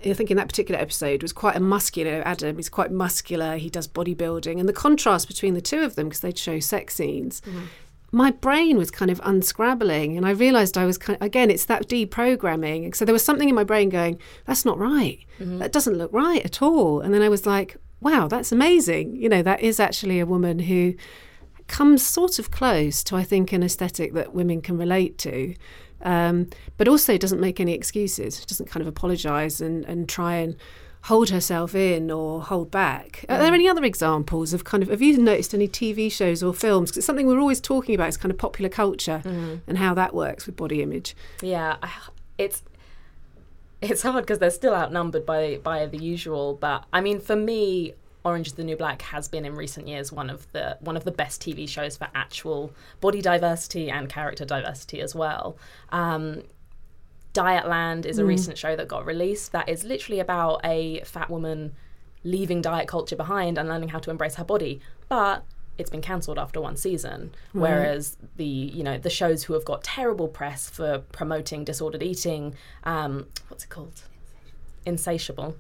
I 0.05 0.13
think 0.13 0.31
in 0.31 0.37
that 0.37 0.49
particular 0.49 0.81
episode 0.81 1.23
was 1.23 1.33
quite 1.33 1.57
a 1.57 1.61
muscular 1.61 2.23
Adam. 2.25 2.57
He's 2.57 2.69
quite 2.69 2.91
muscular. 2.91 3.57
He 3.57 3.71
does 3.71 3.89
bodybuilding, 3.89 4.59
and 4.59 4.69
the 4.69 4.73
contrast 4.73 5.29
between 5.29 5.55
the 5.55 5.61
two 5.61 5.81
of 5.81 5.95
them 5.95 6.09
because 6.09 6.21
they'd 6.21 6.39
show 6.39 6.61
sex 6.61 6.95
scenes. 6.95 7.41
Mm-hmm. 7.43 7.65
My 8.11 8.31
brain 8.31 8.79
was 8.79 8.91
kind 8.91 9.11
of 9.11 9.21
unscrabbling, 9.23 10.17
and 10.17 10.25
I 10.27 10.31
realised 10.31 10.79
I 10.79 10.87
was 10.87 10.97
kind 10.97 11.17
of, 11.21 11.27
again. 11.27 11.51
It's 11.51 11.67
that 11.67 11.89
deprogramming. 11.89 12.95
So 12.97 13.05
there 13.05 13.13
was 13.13 13.25
something 13.25 13.49
in 13.49 13.55
my 13.55 13.65
brain 13.65 13.89
going, 13.89 14.19
"That's 14.47 14.65
not 14.65 14.79
right. 14.79 15.19
Mm-hmm. 15.39 15.59
That 15.59 15.73
doesn't 15.73 15.99
look 15.99 16.13
right 16.13 16.45
at 16.45 16.63
all." 16.63 17.01
And 17.01 17.13
then 17.13 17.23
I 17.23 17.29
was 17.29 17.45
like, 17.45 17.77
"Wow, 18.01 18.29
that's 18.29 18.53
amazing. 18.53 19.17
You 19.17 19.29
know, 19.29 19.43
that 19.43 19.61
is 19.61 19.79
actually 19.81 20.21
a 20.21 20.27
woman 20.27 20.61
who." 20.61 20.95
comes 21.69 22.03
sort 22.03 22.39
of 22.39 22.51
close 22.51 23.05
to, 23.05 23.15
I 23.15 23.23
think, 23.23 23.53
an 23.53 23.63
aesthetic 23.63 24.15
that 24.15 24.35
women 24.35 24.63
can 24.63 24.79
relate 24.79 25.19
to, 25.19 25.55
um, 26.03 26.49
but 26.77 26.89
also 26.89 27.17
doesn't 27.19 27.41
make 27.41 27.61
any 27.61 27.75
excuses. 27.75 28.45
Doesn't 28.45 28.67
kind 28.71 28.81
of 28.83 28.87
apologise 28.89 29.61
and, 29.61 29.85
and 29.87 30.09
try 30.09 30.37
and 30.37 30.57
hold 31.03 31.31
herself 31.31 31.75
in 31.75 32.11
or 32.11 32.43
hold 32.43 32.71
back. 32.71 33.25
Are 33.29 33.39
there 33.39 33.55
any 33.55 33.69
other 33.69 33.85
examples 33.85 34.53
of 34.53 34.65
kind 34.65 34.83
of, 34.83 34.89
have 34.91 35.01
you 35.01 35.17
noticed 35.17 35.55
any 35.55 35.69
TV 35.69 36.11
shows 36.11 36.43
or 36.43 36.53
films? 36.53 36.91
'Cause 36.91 36.99
it's 36.99 37.07
something 37.07 37.27
we're 37.27 37.39
always 37.41 37.61
talking 37.61 37.95
about, 37.95 38.09
it's 38.09 38.17
kind 38.17 38.33
of 38.33 38.39
popular 38.39 38.69
culture 38.69 39.23
and 39.25 39.79
how 39.79 39.95
that 39.95 40.13
works 40.15 40.47
with 40.47 40.57
body 40.57 40.83
image. 40.83 41.15
Yeah, 41.41 41.77
it's 42.37 42.63
it's 43.81 44.03
hard 44.03 44.25
because 44.25 44.41
they're 44.41 44.51
still 44.51 44.75
outnumbered 44.75 45.25
by 45.25 45.59
by 45.63 45.87
the 45.87 45.99
usual. 45.99 46.55
But 46.61 46.85
I 46.93 47.01
mean, 47.01 47.21
for 47.21 47.37
me, 47.37 47.95
Orange 48.25 48.49
is 48.49 48.53
the 48.55 48.65
New 48.65 48.77
Black 48.77 49.03
has 49.03 49.29
been 49.29 49.45
in 49.45 49.55
recent 49.55 49.89
years 49.89 50.13
one 50.13 50.29
of 50.29 50.51
the 50.53 50.77
one 50.81 50.97
of 50.97 51.05
the 51.05 51.11
best 51.11 51.41
TV 51.41 51.69
shows 51.69 51.97
for 51.97 52.09
actual 52.15 52.73
body 53.01 53.23
diversity 53.23 53.91
and 53.91 54.09
character 54.09 54.45
diversity 54.45 55.01
as 55.01 55.15
well. 55.15 55.57
Um, 55.91 56.43
Dietland 57.35 58.05
is 58.05 58.19
a 58.19 58.25
recent 58.25 58.59
show 58.59 58.75
that 58.75 58.89
got 58.89 59.07
released 59.07 59.53
that 59.53 59.69
is 59.69 59.85
literally 59.85 60.19
about 60.19 60.61
a 60.65 61.01
fat 61.05 61.31
woman 61.31 61.75
leaving 62.25 62.61
diet 62.61 62.89
culture 62.89 63.17
behind 63.17 63.59
and 63.59 63.69
learning 63.69 63.91
how 63.91 63.99
to 64.01 64.11
embrace 64.11 64.35
her 64.35 64.45
body. 64.45 64.81
But 65.09 65.45
it's 65.79 65.91
been 65.91 66.03
cancelled 66.03 66.39
after 66.39 66.61
one 66.61 66.77
season. 66.77 67.31
Whereas 67.53 68.17
the 68.37 68.45
you 68.45 68.83
know 68.83 68.99
the 68.99 69.11
shows 69.11 69.45
who 69.45 69.55
have 69.55 69.65
got 69.65 69.85
terrible 69.85 70.29
press 70.29 70.69
for 70.69 70.99
promoting 71.13 71.65
disordered 71.65 72.03
eating, 72.03 72.55
um, 72.85 73.27
what's 73.49 73.65
it 73.65 73.71
called? 73.71 74.03
Insatiable. 74.89 75.51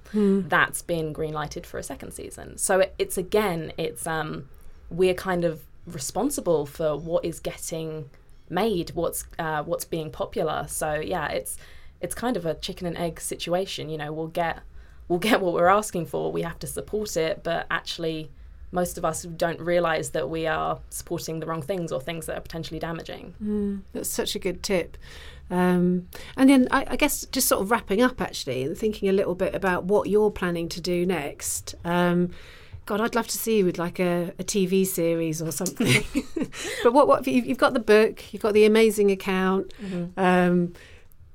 That's 0.48 0.80
been 0.82 1.12
greenlighted 1.12 1.64
for 1.66 1.78
a 1.78 1.82
second 1.82 2.12
season. 2.12 2.56
So 2.58 2.80
it, 2.80 2.94
it's 2.98 3.16
again, 3.18 3.72
it's 3.76 4.06
um, 4.06 4.48
we're 4.90 5.14
kind 5.14 5.44
of 5.44 5.62
responsible 5.86 6.66
for 6.66 6.96
what 6.96 7.24
is 7.24 7.40
getting 7.40 8.10
made, 8.50 8.90
what's 8.90 9.24
uh, 9.38 9.62
what's 9.62 9.84
being 9.84 10.10
popular. 10.10 10.64
So 10.68 10.94
yeah, 10.94 11.28
it's 11.28 11.56
it's 12.00 12.14
kind 12.14 12.36
of 12.36 12.46
a 12.46 12.54
chicken 12.54 12.86
and 12.86 12.96
egg 12.96 13.20
situation. 13.20 13.90
You 13.90 13.98
know, 13.98 14.12
we'll 14.12 14.28
get 14.28 14.60
we'll 15.08 15.18
get 15.18 15.40
what 15.40 15.52
we're 15.54 15.68
asking 15.68 16.06
for. 16.06 16.32
We 16.32 16.42
have 16.42 16.58
to 16.60 16.66
support 16.66 17.16
it, 17.16 17.42
but 17.42 17.66
actually, 17.70 18.30
most 18.70 18.98
of 18.98 19.04
us 19.04 19.22
don't 19.22 19.60
realise 19.60 20.10
that 20.10 20.28
we 20.28 20.46
are 20.46 20.78
supporting 20.90 21.40
the 21.40 21.46
wrong 21.46 21.62
things 21.62 21.92
or 21.92 22.00
things 22.00 22.26
that 22.26 22.36
are 22.36 22.40
potentially 22.40 22.80
damaging. 22.80 23.34
That's 23.92 24.08
such 24.08 24.34
a 24.34 24.38
good 24.38 24.62
tip. 24.62 24.96
Um, 25.50 26.08
and 26.36 26.50
then 26.50 26.68
I, 26.70 26.84
I 26.88 26.96
guess 26.96 27.24
just 27.26 27.48
sort 27.48 27.62
of 27.62 27.70
wrapping 27.70 28.02
up 28.02 28.20
actually 28.20 28.64
and 28.64 28.76
thinking 28.76 29.08
a 29.08 29.12
little 29.12 29.34
bit 29.34 29.54
about 29.54 29.84
what 29.84 30.08
you're 30.08 30.30
planning 30.30 30.68
to 30.70 30.80
do 30.80 31.06
next. 31.06 31.74
Um, 31.84 32.30
God, 32.86 33.00
I'd 33.02 33.14
love 33.14 33.28
to 33.28 33.38
see 33.38 33.58
you 33.58 33.66
with 33.66 33.78
like 33.78 33.98
a, 33.98 34.32
a 34.38 34.44
TV 34.44 34.86
series 34.86 35.42
or 35.42 35.50
something. 35.50 36.04
but 36.82 36.92
what 36.92 37.06
what 37.06 37.26
you've, 37.26 37.46
you've 37.46 37.58
got 37.58 37.74
the 37.74 37.80
book, 37.80 38.32
you've 38.32 38.42
got 38.42 38.54
the 38.54 38.64
amazing 38.64 39.10
account. 39.10 39.72
Um, 40.16 40.72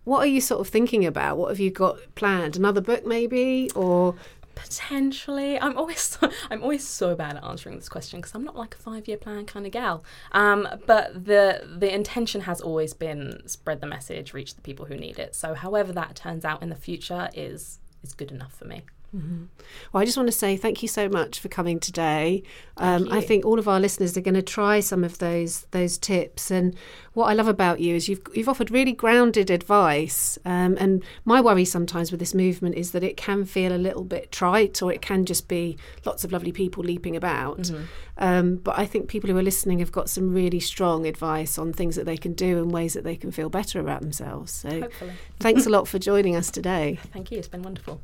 what 0.03 0.20
are 0.20 0.28
you 0.28 0.41
sort 0.41 0.61
of 0.61 0.68
thinking 0.68 1.05
about? 1.05 1.38
What 1.38 1.49
have 1.49 1.59
you 1.59 1.72
got 1.72 1.97
planned? 2.16 2.57
Another 2.57 2.82
book 2.82 3.05
maybe, 3.05 3.70
or 3.76 4.16
Potentially, 4.56 5.60
I'm 5.60 5.78
always 5.78 6.18
I'm 6.51 6.62
always 6.62 6.88
so 6.88 7.16
bad 7.16 7.38
at 7.38 7.43
answering 7.43 7.76
this 7.76 7.89
question 7.89 8.20
because 8.20 8.36
I'm 8.36 8.43
not 8.43 8.56
like 8.56 8.76
a 8.76 8.78
five 8.78 9.08
year 9.08 9.18
plan 9.18 9.45
kind 9.45 9.66
of 9.66 9.72
gal. 9.72 10.04
Um, 10.32 10.68
but 10.86 11.26
the 11.26 11.68
the 11.78 11.93
intention 11.93 12.41
has 12.41 12.62
always 12.62 12.93
been 12.93 13.41
spread 13.47 13.82
the 13.82 13.88
message, 13.88 14.34
reach 14.34 14.56
the 14.56 14.62
people 14.62 14.86
who 14.86 14.95
need 14.95 15.20
it. 15.20 15.36
So 15.36 15.54
however 15.54 15.91
that 15.93 16.16
turns 16.16 16.45
out 16.45 16.62
in 16.62 16.70
the 16.70 16.76
future 16.76 17.30
is 17.34 17.80
is 18.04 18.14
good 18.14 18.32
enough 18.32 18.54
for 18.54 18.66
me. 18.66 18.84
Well, 19.14 20.01
I 20.01 20.05
just 20.05 20.18
want 20.18 20.28
to 20.28 20.34
say 20.34 20.57
thank 20.57 20.82
you 20.82 20.88
so 20.88 21.07
much 21.07 21.39
for 21.39 21.47
coming 21.47 21.80
today. 21.80 22.41
Um, 22.78 23.07
I 23.11 23.22
think 23.22 23.45
all 23.45 23.59
of 23.59 23.68
our 23.68 23.80
listeners 23.80 24.18
are 24.18 24.22
going 24.22 24.34
to 24.34 24.41
try 24.41 24.80
some 24.80 25.03
of 25.03 25.20
those 25.20 25.68
those 25.72 25.99
tips. 25.99 26.49
And 26.49 26.76
what 27.14 27.26
I 27.26 27.34
love 27.34 27.47
about 27.47 27.80
you 27.80 27.95
is 27.95 28.09
you've 28.09 28.22
you've 28.34 28.49
offered 28.49 28.72
really 28.72 28.93
grounded 28.93 29.51
advice. 29.51 30.39
Um, 30.45 30.78
and 30.80 31.03
my 31.26 31.41
worry 31.41 31.66
sometimes 31.66 32.09
with 32.09 32.20
this 32.20 32.34
movement 32.34 32.76
is 32.76 32.91
that 32.91 33.03
it 33.03 33.16
can 33.16 33.45
feel 33.45 33.72
a 33.72 33.78
little 33.78 34.03
bit 34.03 34.32
trite, 34.32 34.82
or 34.82 34.91
it 34.91 35.01
can 35.01 35.26
just 35.26 35.47
be 35.47 35.78
lots 36.05 36.24
of 36.24 36.32
lovely 36.32 36.51
people 36.51 36.84
leaping 36.84 37.16
about. 37.16 37.72
Um, 38.18 38.57
but 38.57 38.78
I 38.78 38.86
think 38.86 39.09
people 39.09 39.30
who 39.30 39.38
are 39.38 39.43
listening 39.43 39.80
have 39.80 39.91
got 39.91 40.09
some 40.09 40.34
really 40.34 40.59
strong 40.59 41.05
advice 41.05 41.57
on 41.57 41.74
things 41.74 41.95
that 41.95 42.05
they 42.05 42.18
can 42.18 42.34
do 42.34 42.57
and 42.57 42.72
ways 42.72 42.93
that 42.93 43.03
they 43.03 43.16
can 43.16 43.32
feel 43.32 43.49
better 43.49 43.80
about 43.80 44.01
themselves. 44.01 44.51
So 44.51 44.82
Hopefully. 44.82 45.14
thanks 45.39 45.66
a 45.66 45.70
lot 45.70 45.88
for 45.88 45.99
joining 45.99 46.36
us 46.36 46.51
today. 46.51 46.99
Thank 47.11 47.32
you. 47.32 47.38
It's 47.38 47.47
been 47.47 47.64
wonderful. 47.64 48.01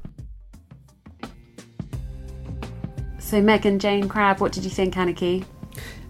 So, 3.29 3.41
Megan 3.43 3.77
Jayne 3.77 4.09
Crabbe, 4.09 4.39
what 4.39 4.51
did 4.51 4.63
you 4.63 4.71
think, 4.71 4.95
Anniki? 4.95 5.45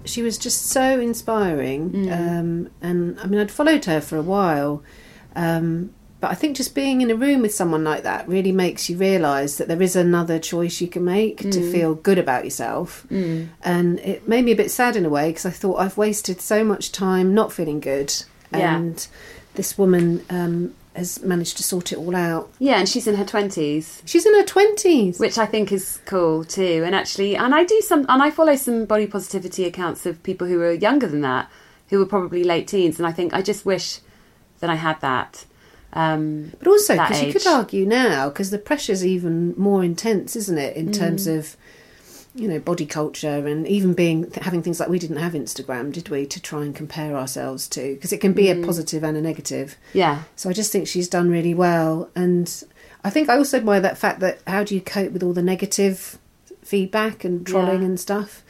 she 0.06 0.22
was 0.22 0.38
just 0.38 0.68
so 0.68 1.00
inspiring. 1.00 1.92
Mm. 1.92 2.12
Um, 2.40 2.70
and 2.82 3.20
I 3.20 3.28
mean, 3.28 3.40
I'd 3.42 3.52
followed 3.52 3.84
her 3.86 4.00
for 4.00 4.16
a 4.18 4.22
while. 4.22 4.82
Um, 5.36 5.92
but 6.22 6.32
I 6.32 6.34
think 6.36 6.56
just 6.56 6.74
being 6.74 7.02
in 7.02 7.12
a 7.12 7.16
room 7.16 7.42
with 7.42 7.54
someone 7.54 7.84
like 7.84 8.04
that 8.04 8.28
really 8.28 8.54
makes 8.54 8.90
you 8.90 8.98
realise 8.98 9.58
that 9.58 9.68
there 9.68 9.82
is 9.82 9.96
another 9.98 10.40
choice 10.40 10.80
you 10.82 10.88
can 10.88 11.04
make 11.04 11.42
Mm. 11.42 11.52
to 11.52 11.72
feel 11.72 11.94
good 11.96 12.18
about 12.18 12.46
yourself. 12.46 13.06
And 13.12 14.00
it 14.00 14.28
made 14.28 14.46
me 14.46 14.52
a 14.54 14.56
bit 14.56 14.72
sad 14.72 14.96
in 14.96 15.06
a 15.06 15.10
way 15.10 15.30
because 15.30 15.46
I 15.46 15.52
thought 15.52 15.76
I've 15.76 15.98
wasted 15.98 16.40
so 16.42 16.64
much 16.64 16.92
time 16.94 17.34
not 17.34 17.52
feeling 17.52 17.80
good. 17.82 18.14
Yeah. 18.54 18.78
And 18.78 19.06
this 19.56 19.78
woman 19.78 20.24
um, 20.30 20.74
has 21.00 21.22
managed 21.24 21.58
to 21.58 21.64
sort 21.64 21.92
it 21.92 21.98
all 21.98 22.16
out. 22.16 22.52
Yeah, 22.60 22.78
and 22.80 22.88
she's 22.88 23.08
in 23.08 23.16
her 23.16 23.26
20s. 23.26 24.02
She's 24.06 24.26
in 24.26 24.34
her 24.36 24.44
20s. 24.44 25.20
which 25.20 25.38
I 25.38 25.46
think 25.48 25.72
is 25.72 26.00
cool 26.06 26.44
too. 26.44 26.84
And 26.86 26.94
actually, 26.94 27.36
and 27.36 27.56
I 27.56 27.64
do 27.64 27.82
some, 27.82 28.06
and 28.08 28.22
I 28.22 28.30
follow 28.30 28.56
some 28.56 28.86
body 28.86 29.08
positivity 29.08 29.66
accounts 29.66 30.06
of 30.06 30.22
people 30.24 30.46
who 30.48 30.62
are 30.62 30.72
younger 30.72 31.08
than 31.08 31.22
that, 31.22 31.50
who 31.90 31.98
were 31.98 32.06
probably 32.06 32.44
late 32.44 32.68
teens. 32.68 33.00
And 33.00 33.08
I 33.08 33.12
think 33.12 33.34
I 33.34 33.42
just 33.42 33.66
wish 33.66 34.00
that 34.60 34.70
I 34.70 34.76
had 34.76 35.02
that. 35.02 35.46
Um, 35.94 36.52
But 36.60 36.68
also, 36.68 36.94
because 36.94 37.24
you 37.24 37.34
could 37.34 37.48
argue 37.48 37.86
now, 37.86 38.30
because 38.30 38.52
the 38.52 38.60
pressure's 38.60 39.04
even 39.04 39.56
more 39.58 39.84
intense, 39.84 40.36
isn't 40.36 40.58
it, 40.60 40.76
in 40.78 40.92
terms 40.92 41.26
Mm. 41.28 41.40
of 41.40 41.58
you 42.40 42.48
know 42.48 42.60
body 42.60 42.86
culture 42.86 43.46
and 43.48 43.68
even 43.68 43.94
being 43.94 44.32
having 44.42 44.62
things 44.64 44.80
like 44.80 44.90
we 44.90 44.98
didn't 45.00 45.18
have 45.18 45.34
Instagram, 45.34 45.92
did 45.92 46.10
we, 46.10 46.26
to 46.28 46.42
try 46.42 46.62
and 46.64 46.74
compare 46.74 47.16
ourselves 47.16 47.68
to? 47.70 47.94
Because 47.96 48.14
it 48.14 48.20
can 48.22 48.34
be 48.34 48.46
Mm. 48.46 48.64
a 48.64 48.66
positive 48.66 49.04
and 49.04 49.18
a 49.18 49.22
negative. 49.22 49.76
yeah, 49.94 50.24
So 50.36 50.50
I 50.50 50.54
just 50.54 50.72
think 50.72 50.88
she's 50.88 51.08
done 51.10 51.30
really 51.30 51.54
well, 51.54 52.10
and 52.16 52.64
I 53.04 53.10
think 53.10 53.30
I 53.30 53.38
also 53.38 53.58
admire 53.58 53.82
that 53.82 53.98
fact 53.98 54.20
that 54.22 54.40
how 54.48 54.64
do 54.64 54.74
you 54.76 54.82
cope 54.82 55.12
with 55.12 55.24
all 55.24 55.34
the 55.34 55.42
negative 55.44 56.18
feedback 56.64 57.24
and 57.24 57.46
trolling 57.46 57.82
Yeah. 57.82 57.86
and 57.88 58.00
stuff? 58.00 58.44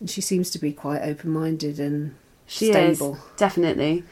And 0.00 0.10
she 0.10 0.20
seems 0.20 0.50
to 0.50 0.58
be 0.58 0.72
quite 0.72 1.02
open-minded 1.02 1.78
and 1.80 2.14
she 2.46 2.66
stable. 2.70 3.14
is 3.14 3.20
definitely. 3.38 4.04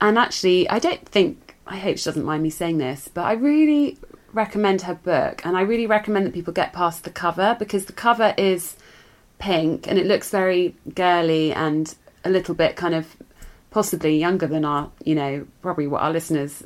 And 0.00 0.18
actually, 0.18 0.68
I 0.70 0.78
don't 0.78 1.06
think. 1.08 1.54
I 1.68 1.78
hope 1.78 1.98
she 1.98 2.04
doesn't 2.04 2.24
mind 2.24 2.42
me 2.44 2.50
saying 2.50 2.78
this, 2.78 3.08
but 3.12 3.22
I 3.24 3.32
really 3.32 3.98
recommend 4.36 4.82
her 4.82 4.94
book, 4.94 5.44
and 5.44 5.56
I 5.56 5.62
really 5.62 5.86
recommend 5.86 6.26
that 6.26 6.34
people 6.34 6.52
get 6.52 6.72
past 6.72 7.04
the 7.04 7.10
cover 7.10 7.56
because 7.58 7.86
the 7.86 7.92
cover 7.92 8.34
is 8.36 8.76
pink 9.38 9.86
and 9.88 9.98
it 9.98 10.06
looks 10.06 10.30
very 10.30 10.76
girly 10.94 11.52
and 11.52 11.94
a 12.24 12.30
little 12.30 12.54
bit 12.54 12.76
kind 12.76 12.94
of 12.94 13.16
possibly 13.70 14.18
younger 14.18 14.46
than 14.46 14.64
our, 14.64 14.90
you 15.04 15.14
know, 15.14 15.46
probably 15.62 15.86
what 15.86 16.02
our 16.02 16.12
listeners' 16.12 16.62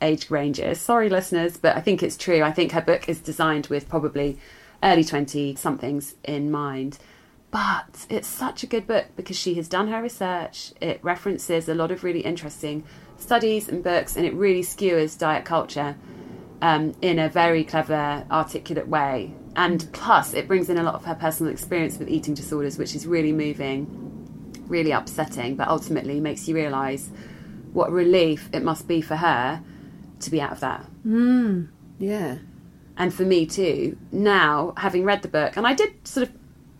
age 0.00 0.30
range 0.30 0.58
is. 0.58 0.80
Sorry, 0.80 1.08
listeners, 1.08 1.56
but 1.58 1.76
I 1.76 1.80
think 1.80 2.02
it's 2.02 2.16
true. 2.16 2.42
I 2.42 2.50
think 2.50 2.72
her 2.72 2.80
book 2.80 3.08
is 3.08 3.20
designed 3.20 3.66
with 3.66 3.88
probably 3.88 4.38
early 4.82 5.04
20 5.04 5.54
somethings 5.56 6.14
in 6.24 6.50
mind. 6.50 6.98
But 7.50 8.06
it's 8.08 8.26
such 8.26 8.62
a 8.62 8.66
good 8.66 8.86
book 8.86 9.06
because 9.16 9.38
she 9.38 9.54
has 9.54 9.68
done 9.68 9.88
her 9.88 10.00
research. 10.00 10.72
It 10.80 10.98
references 11.02 11.68
a 11.68 11.74
lot 11.74 11.90
of 11.90 12.02
really 12.02 12.20
interesting 12.20 12.84
studies 13.18 13.68
and 13.68 13.84
books, 13.84 14.16
and 14.16 14.24
it 14.24 14.32
really 14.34 14.62
skewers 14.62 15.14
diet 15.14 15.44
culture 15.44 15.96
um, 16.62 16.94
in 17.02 17.18
a 17.18 17.28
very 17.28 17.64
clever, 17.64 18.24
articulate 18.30 18.88
way. 18.88 19.34
And 19.54 19.86
plus, 19.92 20.32
it 20.32 20.48
brings 20.48 20.70
in 20.70 20.78
a 20.78 20.82
lot 20.82 20.94
of 20.94 21.04
her 21.04 21.14
personal 21.14 21.52
experience 21.52 21.98
with 21.98 22.08
eating 22.08 22.32
disorders, 22.32 22.78
which 22.78 22.94
is 22.94 23.06
really 23.06 23.32
moving, 23.32 23.86
really 24.68 24.92
upsetting, 24.92 25.56
but 25.56 25.68
ultimately 25.68 26.20
makes 26.20 26.48
you 26.48 26.54
realise 26.54 27.10
what 27.74 27.90
relief 27.90 28.48
it 28.52 28.62
must 28.62 28.86
be 28.88 29.00
for 29.02 29.16
her 29.16 29.62
to 30.20 30.30
be 30.30 30.40
out 30.40 30.52
of 30.52 30.60
that 30.60 30.86
yeah. 31.98 32.36
and 32.96 33.12
for 33.12 33.24
me 33.24 33.46
too 33.46 33.96
now 34.12 34.72
having 34.76 35.04
read 35.04 35.22
the 35.22 35.28
book 35.28 35.56
and 35.56 35.66
i 35.66 35.72
did 35.72 36.06
sort 36.06 36.28
of 36.28 36.34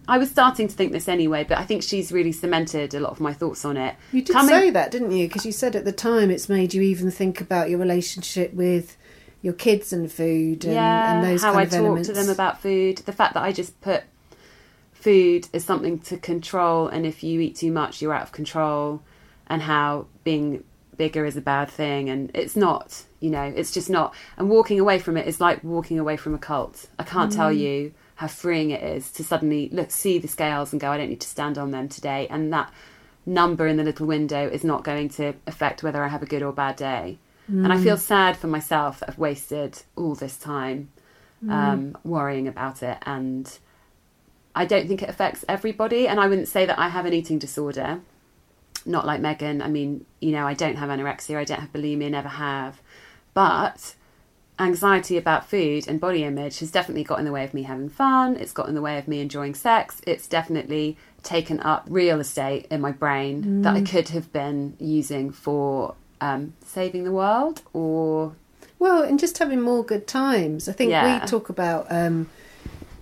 i 0.07 0.19
was 0.19 0.31
starting 0.31 0.69
to 0.69 0.75
think 0.75 0.93
this 0.93 1.09
anyway 1.09 1.43
but 1.49 1.59
i 1.59 1.65
think 1.65 1.83
she's 1.83 2.13
really 2.13 2.31
cemented 2.31 2.93
a 2.95 3.01
lot 3.01 3.11
of 3.11 3.21
my 3.21 3.33
thoughts 3.33 3.65
on 3.65 3.77
it 3.77 3.97
You 4.13 4.23
did 4.23 4.35
Coming- 4.35 4.51
say 4.51 4.71
that, 4.71 4.91
didn't 4.91 5.13
you? 5.13 5.27
Because 5.27 5.47
you 5.47 5.53
said 5.53 5.75
at 5.75 5.85
the 5.85 5.93
time 5.93 6.31
it's 6.31 6.49
made 6.49 6.75
you 6.75 6.83
even 6.83 7.11
think 7.11 7.41
about 7.41 7.71
your 7.71 7.79
relationship 7.79 8.53
with 8.53 8.97
your 9.43 9.53
kids 9.53 9.93
and 9.93 10.11
food 10.11 10.65
and, 10.65 10.75
yeah 10.75 11.15
and 11.15 11.27
those 11.27 11.43
how 11.43 11.53
kind 11.53 11.61
i 11.61 11.63
of 11.65 11.71
talk 11.71 11.79
elements. 11.79 12.09
to 12.09 12.15
them 12.15 12.31
about 12.31 12.63
food. 12.63 12.99
The 12.99 13.13
fact 13.13 13.35
that 13.35 13.43
i 13.43 13.53
just 13.53 13.79
put 13.81 14.05
food 14.93 15.49
as 15.53 15.65
something 15.65 15.99
to 15.99 16.17
control 16.17 16.87
and 16.87 17.05
if 17.05 17.23
you 17.25 17.41
eat 17.41 17.57
too 17.57 17.73
much 17.73 18.01
you're 18.01 18.15
out 18.15 18.23
of 18.23 18.33
control 18.33 19.03
and 19.49 19.63
how 19.63 20.07
being 20.25 20.63
bigger 20.97 21.25
is 21.25 21.37
a 21.37 21.41
bad 21.41 21.69
thing. 21.71 22.09
And 22.09 22.31
it's 22.35 22.57
not 22.57 23.05
you 23.21 23.31
know 23.31 23.43
it's 23.43 23.73
just 23.73 23.91
not. 23.91 24.15
And 24.37 24.49
walking 24.49 24.81
away 24.81 24.99
from 24.99 25.17
it 25.17 25.27
is 25.27 25.41
like 25.41 25.63
walking 25.65 25.99
away 25.99 26.17
from 26.17 26.35
a 26.35 26.39
cult. 26.39 26.89
I 26.99 27.05
can't 27.05 27.33
tell 27.33 27.51
mm. 27.51 27.59
you 27.59 27.95
how 28.17 28.29
freeing 28.29 28.71
it 28.71 28.83
is 28.83 29.11
to 29.13 29.25
suddenly 29.25 29.69
look 29.71 29.91
see 29.91 30.19
the 30.19 30.29
scales 30.29 30.73
and 30.73 30.81
go 30.81 30.91
i 30.91 30.97
don't 30.97 31.09
need 31.09 31.21
to 31.21 31.29
stand 31.29 31.59
on 31.59 31.71
them 31.71 31.89
today. 31.89 32.27
And 32.31 32.53
that 32.53 32.73
number 33.27 33.67
in 33.67 33.77
the 33.77 33.85
little 33.85 34.07
window 34.07 34.49
is 34.49 34.65
not 34.65 34.85
going 34.85 35.09
to 35.09 35.33
affect 35.47 35.83
whether 35.83 36.03
i 36.03 36.09
have 36.09 36.23
a 36.23 36.27
good 36.27 36.43
or 36.43 36.53
bad 36.53 36.75
day 36.75 37.19
and 37.59 37.73
i 37.73 37.77
feel 37.79 37.97
mm. 37.97 38.01
sad 38.01 38.37
for 38.37 38.47
myself 38.47 39.01
that 39.01 39.09
i've 39.09 39.19
wasted 39.19 39.83
all 39.97 40.15
this 40.15 40.37
time 40.37 40.89
um, 41.51 41.51
mm. 41.93 41.97
worrying 42.05 42.47
about 42.47 42.83
it 42.83 42.99
and 43.05 43.59
I 44.55 44.65
don't 44.65 44.87
think 44.87 45.03
it 45.03 45.09
affects 45.09 45.45
everybody, 45.49 46.07
and 46.07 46.21
I 46.21 46.29
wouldn't 46.29 46.49
say 46.49 46.67
that 46.67 46.79
I 46.79 46.89
have 46.89 47.07
an 47.07 47.13
eating 47.13 47.39
disorder. 47.39 48.01
Not 48.85 49.07
like 49.07 49.21
Megan. 49.21 49.63
I 49.63 49.69
mean, 49.69 50.05
you 50.21 50.33
know, 50.33 50.47
I 50.47 50.55
don't 50.55 50.77
have 50.77 50.91
anorexia, 50.91 51.37
I 51.37 51.45
don't 51.45 51.61
have 51.61 51.73
bulimia, 51.73 52.11
never 52.11 52.29
have. 52.29 52.83
But 53.33 53.95
anxiety 54.59 55.17
about 55.17 55.49
food 55.49 55.89
and 55.89 56.01
body 56.01 56.25
image 56.25 56.59
has 56.59 56.71
definitely 56.71 57.05
got 57.05 57.19
in 57.19 57.25
the 57.25 57.33
way 57.33 57.45
of 57.45 57.55
me 57.55 57.63
having 57.63 57.89
fun. 57.89 58.37
It's 58.37 58.53
got 58.53 58.69
in 58.69 58.75
the 58.75 58.83
way 58.83 58.99
of 58.99 59.09
me 59.09 59.21
enjoying 59.21 59.55
sex. 59.55 60.03
It's 60.07 60.27
definitely 60.27 60.99
taken 61.23 61.61
up 61.61 61.87
real 61.89 62.21
estate 62.21 62.67
in 62.71 62.81
my 62.81 62.93
brain 62.93 63.63
that 63.63 63.75
I 63.75 63.81
mm. 63.81 63.89
could 63.89 64.11
have 64.11 64.33
been 64.33 64.77
using 64.79 65.31
for 65.31 65.95
um, 66.23 66.55
saving 66.65 67.05
the 67.05 67.13
world 67.13 67.63
or 67.73 68.35
Well, 68.79 69.03
and 69.03 69.19
just 69.19 69.39
having 69.39 69.61
more 69.61 69.85
good 69.85 70.07
times. 70.07 70.69
I 70.69 70.73
think 70.73 70.91
Yeah. 70.91 71.21
we 71.21 71.27
talk 71.27 71.49
about 71.49 71.83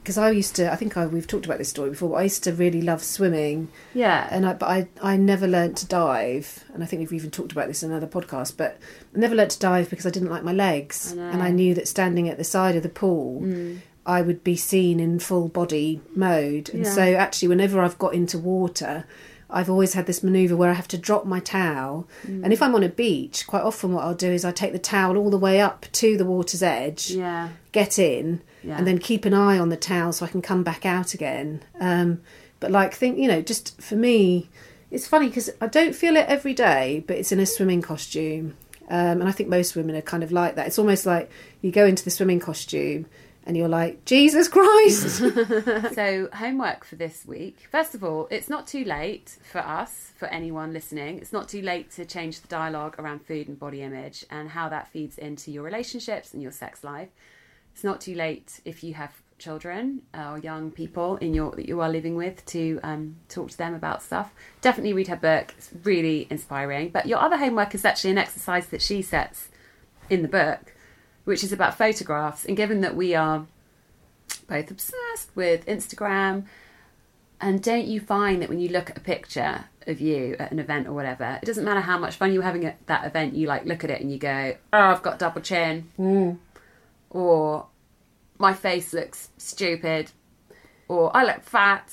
because 0.03 0.17
I 0.19 0.31
used 0.31 0.57
to. 0.57 0.73
I 0.73 0.77
think 0.77 0.97
I, 0.97 1.07
we've 1.07 1.27
talked 1.27 1.45
about 1.47 1.59
this 1.59 1.69
story 1.69 1.91
before. 1.91 2.09
But 2.11 2.17
I 2.17 2.23
used 2.25 2.43
to 2.45 2.53
really 2.53 2.83
love 2.83 3.03
swimming, 3.03 3.69
yeah. 3.95 4.27
and 4.31 4.47
I 4.47 4.53
but 4.55 4.69
I 4.69 4.89
I 5.03 5.17
never 5.17 5.47
learnt 5.47 5.77
to 5.79 5.87
dive, 5.87 6.65
and 6.73 6.83
I 6.83 6.87
think 6.87 7.01
we've 7.01 7.13
even 7.21 7.31
talked 7.31 7.53
about 7.53 7.69
this 7.69 7.83
in 7.83 7.91
another 7.91 8.07
podcast. 8.07 8.57
But 8.57 8.79
I 9.15 9.19
never 9.19 9.35
learnt 9.35 9.53
to 9.53 9.59
dive 9.59 9.91
because 9.91 10.07
I 10.07 10.11
didn't 10.11 10.31
like 10.31 10.43
my 10.43 10.53
legs, 10.55 11.15
I 11.17 11.31
and 11.33 11.43
I 11.43 11.51
knew 11.51 11.75
that 11.75 11.87
standing 11.89 12.29
at 12.29 12.39
the 12.39 12.45
side 12.45 12.77
of 12.77 12.83
the 12.83 12.89
pool. 12.89 13.45
I 14.07 14.23
would 14.23 14.43
be 14.43 14.57
seen 14.57 14.99
in 14.99 15.19
full 15.19 15.49
body 15.49 16.01
mode. 16.17 16.71
And 16.73 16.85
Yeah. 16.85 16.91
so, 16.95 17.03
actually, 17.03 17.49
whenever 17.49 17.81
I've 17.81 17.99
got 17.99 18.15
into 18.15 18.39
water, 18.39 19.05
I've 19.53 19.71
always 19.71 19.95
had 19.95 20.07
this 20.07 20.23
maneuver 20.23 20.57
where 20.57 20.71
I 20.71 20.75
have 20.75 20.89
to 20.89 20.99
drop 20.99 21.27
my 21.27 21.41
towel. 21.41 22.09
And 22.25 22.53
if 22.53 22.63
I'm 22.63 22.75
on 22.75 22.83
a 22.83 22.89
beach, 22.89 23.47
quite 23.47 23.63
often 23.63 23.93
what 23.93 24.05
I'll 24.05 24.15
do 24.15 24.31
is 24.31 24.45
I 24.45 24.53
take 24.53 24.73
the 24.73 24.79
towel 24.79 25.17
all 25.17 25.31
the 25.31 25.39
way 25.39 25.61
up 25.61 25.87
to 25.93 26.17
the 26.17 26.25
water's 26.25 26.63
edge, 26.63 27.11
yeah. 27.11 27.51
get 27.73 27.99
in, 27.99 28.43
Yeah. 28.63 28.77
and 28.79 28.87
then 28.87 28.99
keep 28.99 29.25
an 29.25 29.35
eye 29.35 29.59
on 29.59 29.69
the 29.69 29.77
towel 29.77 30.13
so 30.13 30.25
I 30.25 30.29
can 30.29 30.43
come 30.43 30.63
back 30.63 30.85
out 30.87 31.15
again. 31.15 31.63
Um, 31.81 32.21
but, 32.61 32.71
like, 32.71 32.95
think, 32.95 33.19
you 33.19 33.27
know, 33.29 33.41
just 33.43 33.81
for 33.81 33.97
me, 33.97 34.49
it's 34.91 35.07
funny 35.07 35.29
because 35.29 35.51
I 35.61 35.67
don't 35.67 35.95
feel 35.95 36.17
it 36.17 36.27
every 36.29 36.53
day, 36.55 37.05
but 37.07 37.17
it's 37.17 37.33
in 37.33 37.41
a 37.41 37.47
swimming 37.47 37.81
costume. 37.83 38.57
Um, 38.89 39.21
and 39.21 39.29
I 39.29 39.33
think 39.33 39.49
most 39.49 39.77
women 39.77 39.95
are 39.95 40.03
kind 40.03 40.25
of 40.25 40.33
like 40.33 40.57
that. 40.57 40.67
It's 40.67 40.79
almost 40.79 41.07
like 41.07 41.31
you 41.63 41.71
go 41.71 41.87
into 41.87 42.05
the 42.05 42.11
swimming 42.11 42.41
costume 42.41 43.07
and 43.45 43.57
you're 43.57 43.69
like, 43.69 44.05
Jesus 44.05 44.49
Christ! 44.49 45.21
So, 45.95 46.29
homework 46.33 46.85
for 46.85 46.97
this 46.97 47.25
week. 47.27 47.57
First 47.71 47.95
of 47.95 48.05
all, 48.05 48.29
it's 48.31 48.49
not 48.49 48.67
too 48.67 48.85
late 48.85 49.37
for 49.43 49.59
us, 49.59 50.13
for 50.17 50.29
anyone 50.29 50.73
listening. 50.73 51.19
It's 51.19 51.33
not 51.33 51.49
too 51.49 51.63
late 51.63 51.91
to 51.93 52.05
change 52.05 52.41
the 52.41 52.49
dialogue 52.49 52.97
around 52.99 53.25
food 53.25 53.49
and 53.49 53.59
body 53.59 53.83
image 53.83 54.25
and 54.31 54.51
how 54.51 54.69
that 54.69 54.89
feeds 54.89 55.19
into 55.19 55.51
your 55.51 55.63
relationships 55.63 56.33
and 56.33 56.43
your 56.43 56.53
sex 56.53 56.85
life. 56.85 57.09
It's 57.75 57.85
not 57.85 58.01
too 58.01 58.15
late 58.15 58.61
if 58.65 58.85
you 58.85 58.95
have 58.95 59.13
children 59.39 60.03
or 60.15 60.39
young 60.39 60.71
people 60.71 61.17
in 61.17 61.35
your 61.35 61.51
that 61.53 61.67
you 61.67 61.81
are 61.81 61.89
living 61.89 62.15
with 62.15 62.45
to 62.47 62.79
um, 62.83 63.17
talk 63.29 63.51
to 63.51 63.59
them 63.59 63.75
about 63.75 64.03
stuff. 64.03 64.33
Definitely 64.61 64.93
read 64.93 65.09
her 65.09 65.17
book; 65.17 65.55
it's 65.57 65.71
really 65.83 66.27
inspiring. 66.31 66.91
But 66.91 67.07
your 67.07 67.19
other 67.19 67.39
homework 67.39 67.75
is 67.75 67.85
actually 67.85 68.11
an 68.11 68.19
exercise 68.19 68.67
that 68.67 68.83
she 68.83 69.03
sets 69.03 69.49
in 70.09 70.23
the 70.23 70.29
book, 70.29 70.75
which 71.25 71.45
is 71.45 71.53
about 71.53 71.77
photographs. 71.77 72.45
And 72.45 72.57
given 72.57 72.81
that 72.81 72.97
we 72.97 73.15
are 73.15 73.47
both 74.49 74.71
obsessed 74.71 75.31
with 75.35 75.67
Instagram, 75.67 76.45
and 77.41 77.63
don't 77.63 77.87
you 77.87 78.01
find 78.01 78.43
that 78.43 78.49
when 78.49 78.61
you 78.61 78.69
look 78.69 78.91
at 78.91 78.99
a 78.99 79.01
picture 79.01 79.65
of 79.87 80.01
you 80.01 80.37
at 80.39 80.53
an 80.53 80.59
event 80.59 80.87
or 80.87 80.93
whatever, 80.93 81.39
it 81.43 81.47
doesn't 81.47 81.65
matter 81.65 81.81
how 81.81 81.99
much 81.99 82.17
fun 82.17 82.33
you're 82.33 82.43
having 82.43 82.67
at 82.67 82.87
that 82.87 83.07
event, 83.07 83.35
you 83.35 83.47
like 83.47 83.65
look 83.65 83.83
at 83.83 83.91
it 83.91 84.01
and 84.01 84.13
you 84.13 84.19
go, 84.19 84.57
"Oh, 84.73 84.79
I've 84.79 85.03
got 85.03 85.19
double 85.19 85.41
chin," 85.41 85.89
mm. 85.99 86.37
or 87.09 87.67
"My 88.39 88.53
face 88.53 88.93
looks 88.93 89.31
stupid," 89.39 90.13
or 90.89 91.17
"I 91.17 91.25
look 91.25 91.43
fat." 91.43 91.93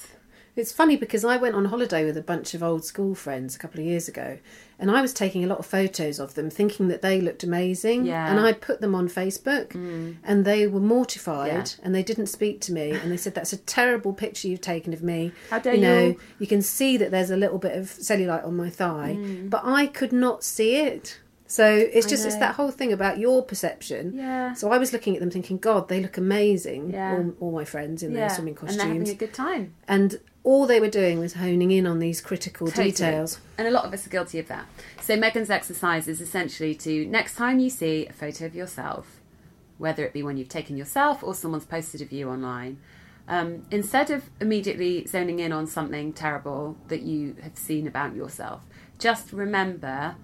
It's 0.55 0.71
funny 0.71 0.97
because 0.97 1.23
I 1.23 1.37
went 1.37 1.55
on 1.55 1.65
holiday 1.65 2.03
with 2.03 2.17
a 2.17 2.21
bunch 2.21 2.53
of 2.55 2.63
old 2.63 2.83
school 2.83 3.13
friends 3.13 3.55
a 3.55 3.59
couple 3.59 3.79
of 3.79 3.85
years 3.85 4.07
ago, 4.07 4.39
and 4.79 4.91
I 4.91 5.01
was 5.01 5.13
taking 5.13 5.43
a 5.43 5.47
lot 5.47 5.59
of 5.59 5.65
photos 5.65 6.19
of 6.19 6.35
them, 6.35 6.49
thinking 6.49 6.87
that 6.89 7.01
they 7.01 7.19
looked 7.21 7.43
amazing. 7.43 8.05
Yeah. 8.05 8.29
And 8.29 8.39
I 8.39 8.53
put 8.53 8.79
them 8.81 8.93
on 8.95 9.07
Facebook, 9.09 9.73
and 10.23 10.45
they 10.45 10.67
were 10.67 10.79
mortified, 10.79 11.51
Yeah. 11.51 11.65
and 11.83 11.95
they 11.95 12.03
didn't 12.03 12.27
speak 12.27 12.61
to 12.61 12.71
me, 12.73 12.91
and 12.91 13.11
they 13.11 13.17
said, 13.17 13.33
"That's 13.33 13.53
a 13.53 13.57
terrible 13.57 14.13
picture 14.13 14.47
you've 14.47 14.61
taken 14.61 14.93
of 14.93 15.01
me." 15.03 15.31
How 15.49 15.59
dare 15.59 15.75
you 15.75 15.81
know, 15.81 16.05
you." 16.07 16.19
you 16.39 16.47
can 16.47 16.61
see 16.61 16.97
that 16.97 17.11
there's 17.11 17.31
a 17.31 17.37
little 17.37 17.57
bit 17.59 17.77
of 17.77 17.85
cellulite 17.87 18.45
on 18.45 18.55
my 18.55 18.69
thigh, 18.69 19.15
Mm. 19.19 19.49
but 19.49 19.61
I 19.65 19.87
could 19.87 20.13
not 20.13 20.43
see 20.43 20.75
it. 20.77 21.19
So 21.49 21.65
it's 21.73 22.05
just 22.05 22.25
it's 22.25 22.35
that 22.35 22.55
whole 22.55 22.71
thing 22.71 22.91
about 22.91 23.19
your 23.19 23.41
perception. 23.41 24.11
Yeah. 24.17 24.53
So 24.53 24.69
I 24.69 24.77
was 24.77 24.91
looking 24.91 25.13
at 25.15 25.21
them 25.21 25.31
thinking, 25.31 25.57
God, 25.59 25.87
they 25.87 26.01
look 26.01 26.17
amazing. 26.17 26.91
Yeah. 26.91 27.13
All, 27.13 27.33
all 27.39 27.51
my 27.53 27.63
friends 27.63 28.03
in 28.03 28.11
their 28.13 28.29
swimming 28.29 28.53
costumes. 28.55 28.81
and 28.81 28.91
having 28.91 29.07
a 29.09 29.13
good 29.15 29.33
time. 29.33 29.73
and 29.87 30.19
all 30.47 30.65
they 30.65 30.79
were 30.79 30.89
doing 30.89 31.19
was 31.19 31.33
honing 31.33 31.71
in 31.71 31.85
on 31.85 31.99
these 31.99 32.21
critical 32.21 32.67
Totally. 32.67 32.91
details. 32.91 33.41
And 33.57 33.67
a 33.67 33.71
lot 33.71 33.83
of 33.83 33.91
us 33.91 34.07
are 34.07 34.09
guilty 34.09 34.39
of 34.39 34.47
that. 34.47 34.65
So 35.01 35.17
Megan's 35.17 35.49
exercise 35.49 36.07
is 36.07 36.21
essentially 36.21 36.73
to 36.75 37.05
next 37.05 37.35
time 37.35 37.59
you 37.59 37.69
see 37.69 38.07
a 38.07 38.13
photo 38.13 38.45
of 38.45 38.55
yourself, 38.55 39.19
whether 39.77 40.05
it 40.05 40.13
be 40.13 40.23
one 40.23 40.37
you've 40.37 40.47
taken 40.47 40.77
yourself 40.77 41.21
or 41.21 41.35
someone's 41.35 41.65
posted 41.65 42.01
of 42.01 42.13
you 42.13 42.29
online, 42.29 42.79
um, 43.27 43.65
instead 43.71 44.09
of 44.09 44.29
immediately 44.39 45.05
zoning 45.05 45.39
in 45.39 45.51
on 45.51 45.67
something 45.67 46.13
terrible 46.13 46.77
that 46.87 47.01
you 47.01 47.35
have 47.43 47.57
seen 47.57 47.85
about 47.85 48.15
yourself, 48.15 48.61
just 48.99 49.33
remember 49.33 50.15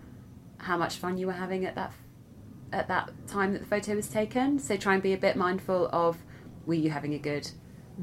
how 0.60 0.78
much 0.78 0.96
fun 0.96 1.18
you 1.18 1.28
were 1.28 1.34
having 1.34 1.66
at 1.66 1.76
that 1.76 1.92
at 2.72 2.88
that 2.88 3.12
time 3.28 3.52
that 3.52 3.60
the 3.60 3.68
photo 3.68 3.94
was 3.94 4.08
taken. 4.08 4.58
So 4.58 4.78
try 4.78 4.94
and 4.94 5.04
be 5.04 5.12
a 5.12 5.18
bit 5.18 5.36
mindful 5.36 5.90
of 5.92 6.20
were 6.66 6.76
you 6.76 6.92
having 6.92 7.14
a 7.14 7.20
good 7.20 7.52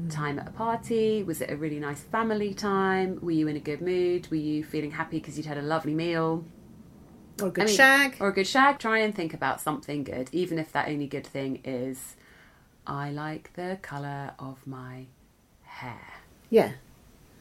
time 0.09 0.39
at 0.39 0.47
a 0.47 0.51
party? 0.51 1.23
Was 1.23 1.41
it 1.41 1.49
a 1.51 1.55
really 1.55 1.79
nice 1.79 2.01
family 2.01 2.53
time? 2.53 3.19
Were 3.21 3.31
you 3.31 3.47
in 3.47 3.55
a 3.55 3.59
good 3.59 3.81
mood? 3.81 4.29
Were 4.29 4.37
you 4.37 4.63
feeling 4.63 4.91
happy 4.91 5.19
because 5.19 5.37
you'd 5.37 5.45
had 5.45 5.57
a 5.57 5.61
lovely 5.61 5.93
meal? 5.93 6.45
Or 7.41 7.47
a 7.47 7.51
good 7.51 7.63
I 7.63 7.67
mean, 7.67 7.75
shag. 7.75 8.17
Or 8.19 8.29
a 8.29 8.33
good 8.33 8.47
shag. 8.47 8.79
Try 8.79 8.99
and 8.99 9.13
think 9.15 9.33
about 9.33 9.61
something 9.61 10.03
good, 10.03 10.29
even 10.31 10.59
if 10.59 10.71
that 10.73 10.87
only 10.87 11.07
good 11.07 11.25
thing 11.27 11.61
is 11.63 12.15
I 12.85 13.11
like 13.11 13.53
the 13.55 13.79
colour 13.81 14.33
of 14.39 14.65
my 14.65 15.05
hair. 15.63 16.01
yeah. 16.49 16.71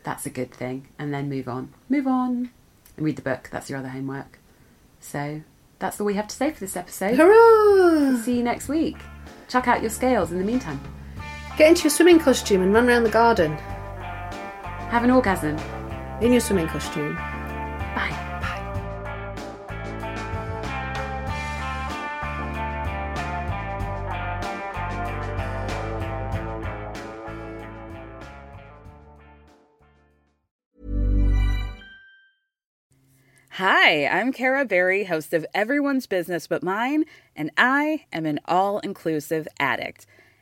That's 0.03 0.25
a 0.25 0.31
good 0.31 0.51
thing. 0.51 0.89
And 0.99 1.13
then 1.13 1.29
move 1.29 1.47
on. 1.47 1.75
Move 1.91 2.07
on. 2.07 2.51
And 2.97 3.05
read 3.05 3.17
the 3.17 3.23
book. 3.23 3.51
That's 3.53 3.69
your 3.69 3.79
other 3.79 3.89
homework. 3.91 4.39
So 4.99 5.43
that's 5.79 6.01
all 6.01 6.07
we 6.07 6.15
have 6.15 6.27
to 6.29 6.35
say 6.35 6.51
for 6.53 6.61
this 6.61 6.75
episode. 6.75 7.17
Hurrah! 7.17 8.17
See 8.23 8.39
you 8.39 8.43
next 8.43 8.69
week. 8.69 8.97
Chuck 9.49 9.69
out 9.69 9.83
your 9.83 9.91
scales 9.91 10.33
in 10.33 10.39
the 10.39 10.45
meantime. 10.45 10.81
Get 11.57 11.69
into 11.69 11.83
your 11.85 11.91
swimming 11.91 12.19
costume 12.19 12.63
and 12.63 12.73
run 12.73 12.89
around 12.89 13.05
the 13.05 13.11
garden 13.11 13.53
Have 14.91 15.05
an 15.05 15.11
orgasm. 15.11 15.57
in 16.21 16.33
your 16.33 16.41
swimming 16.41 16.69
costume. 16.69 17.15
Bye. 17.95 18.11
Bye. 18.41 19.71
Hi, 33.55 34.07
I'm 34.07 34.33
Kara 34.33 34.65
Berry, 34.65 35.05
host 35.05 35.35
of 35.35 35.45
Everyone's 35.53 36.07
Business 36.07 36.47
But 36.47 36.63
Mine, 36.63 37.05
and 37.35 37.51
I 37.59 38.05
am 38.13 38.25
an 38.25 38.39
all 38.47 38.79
inclusive 38.79 39.49
addict. 39.59 40.07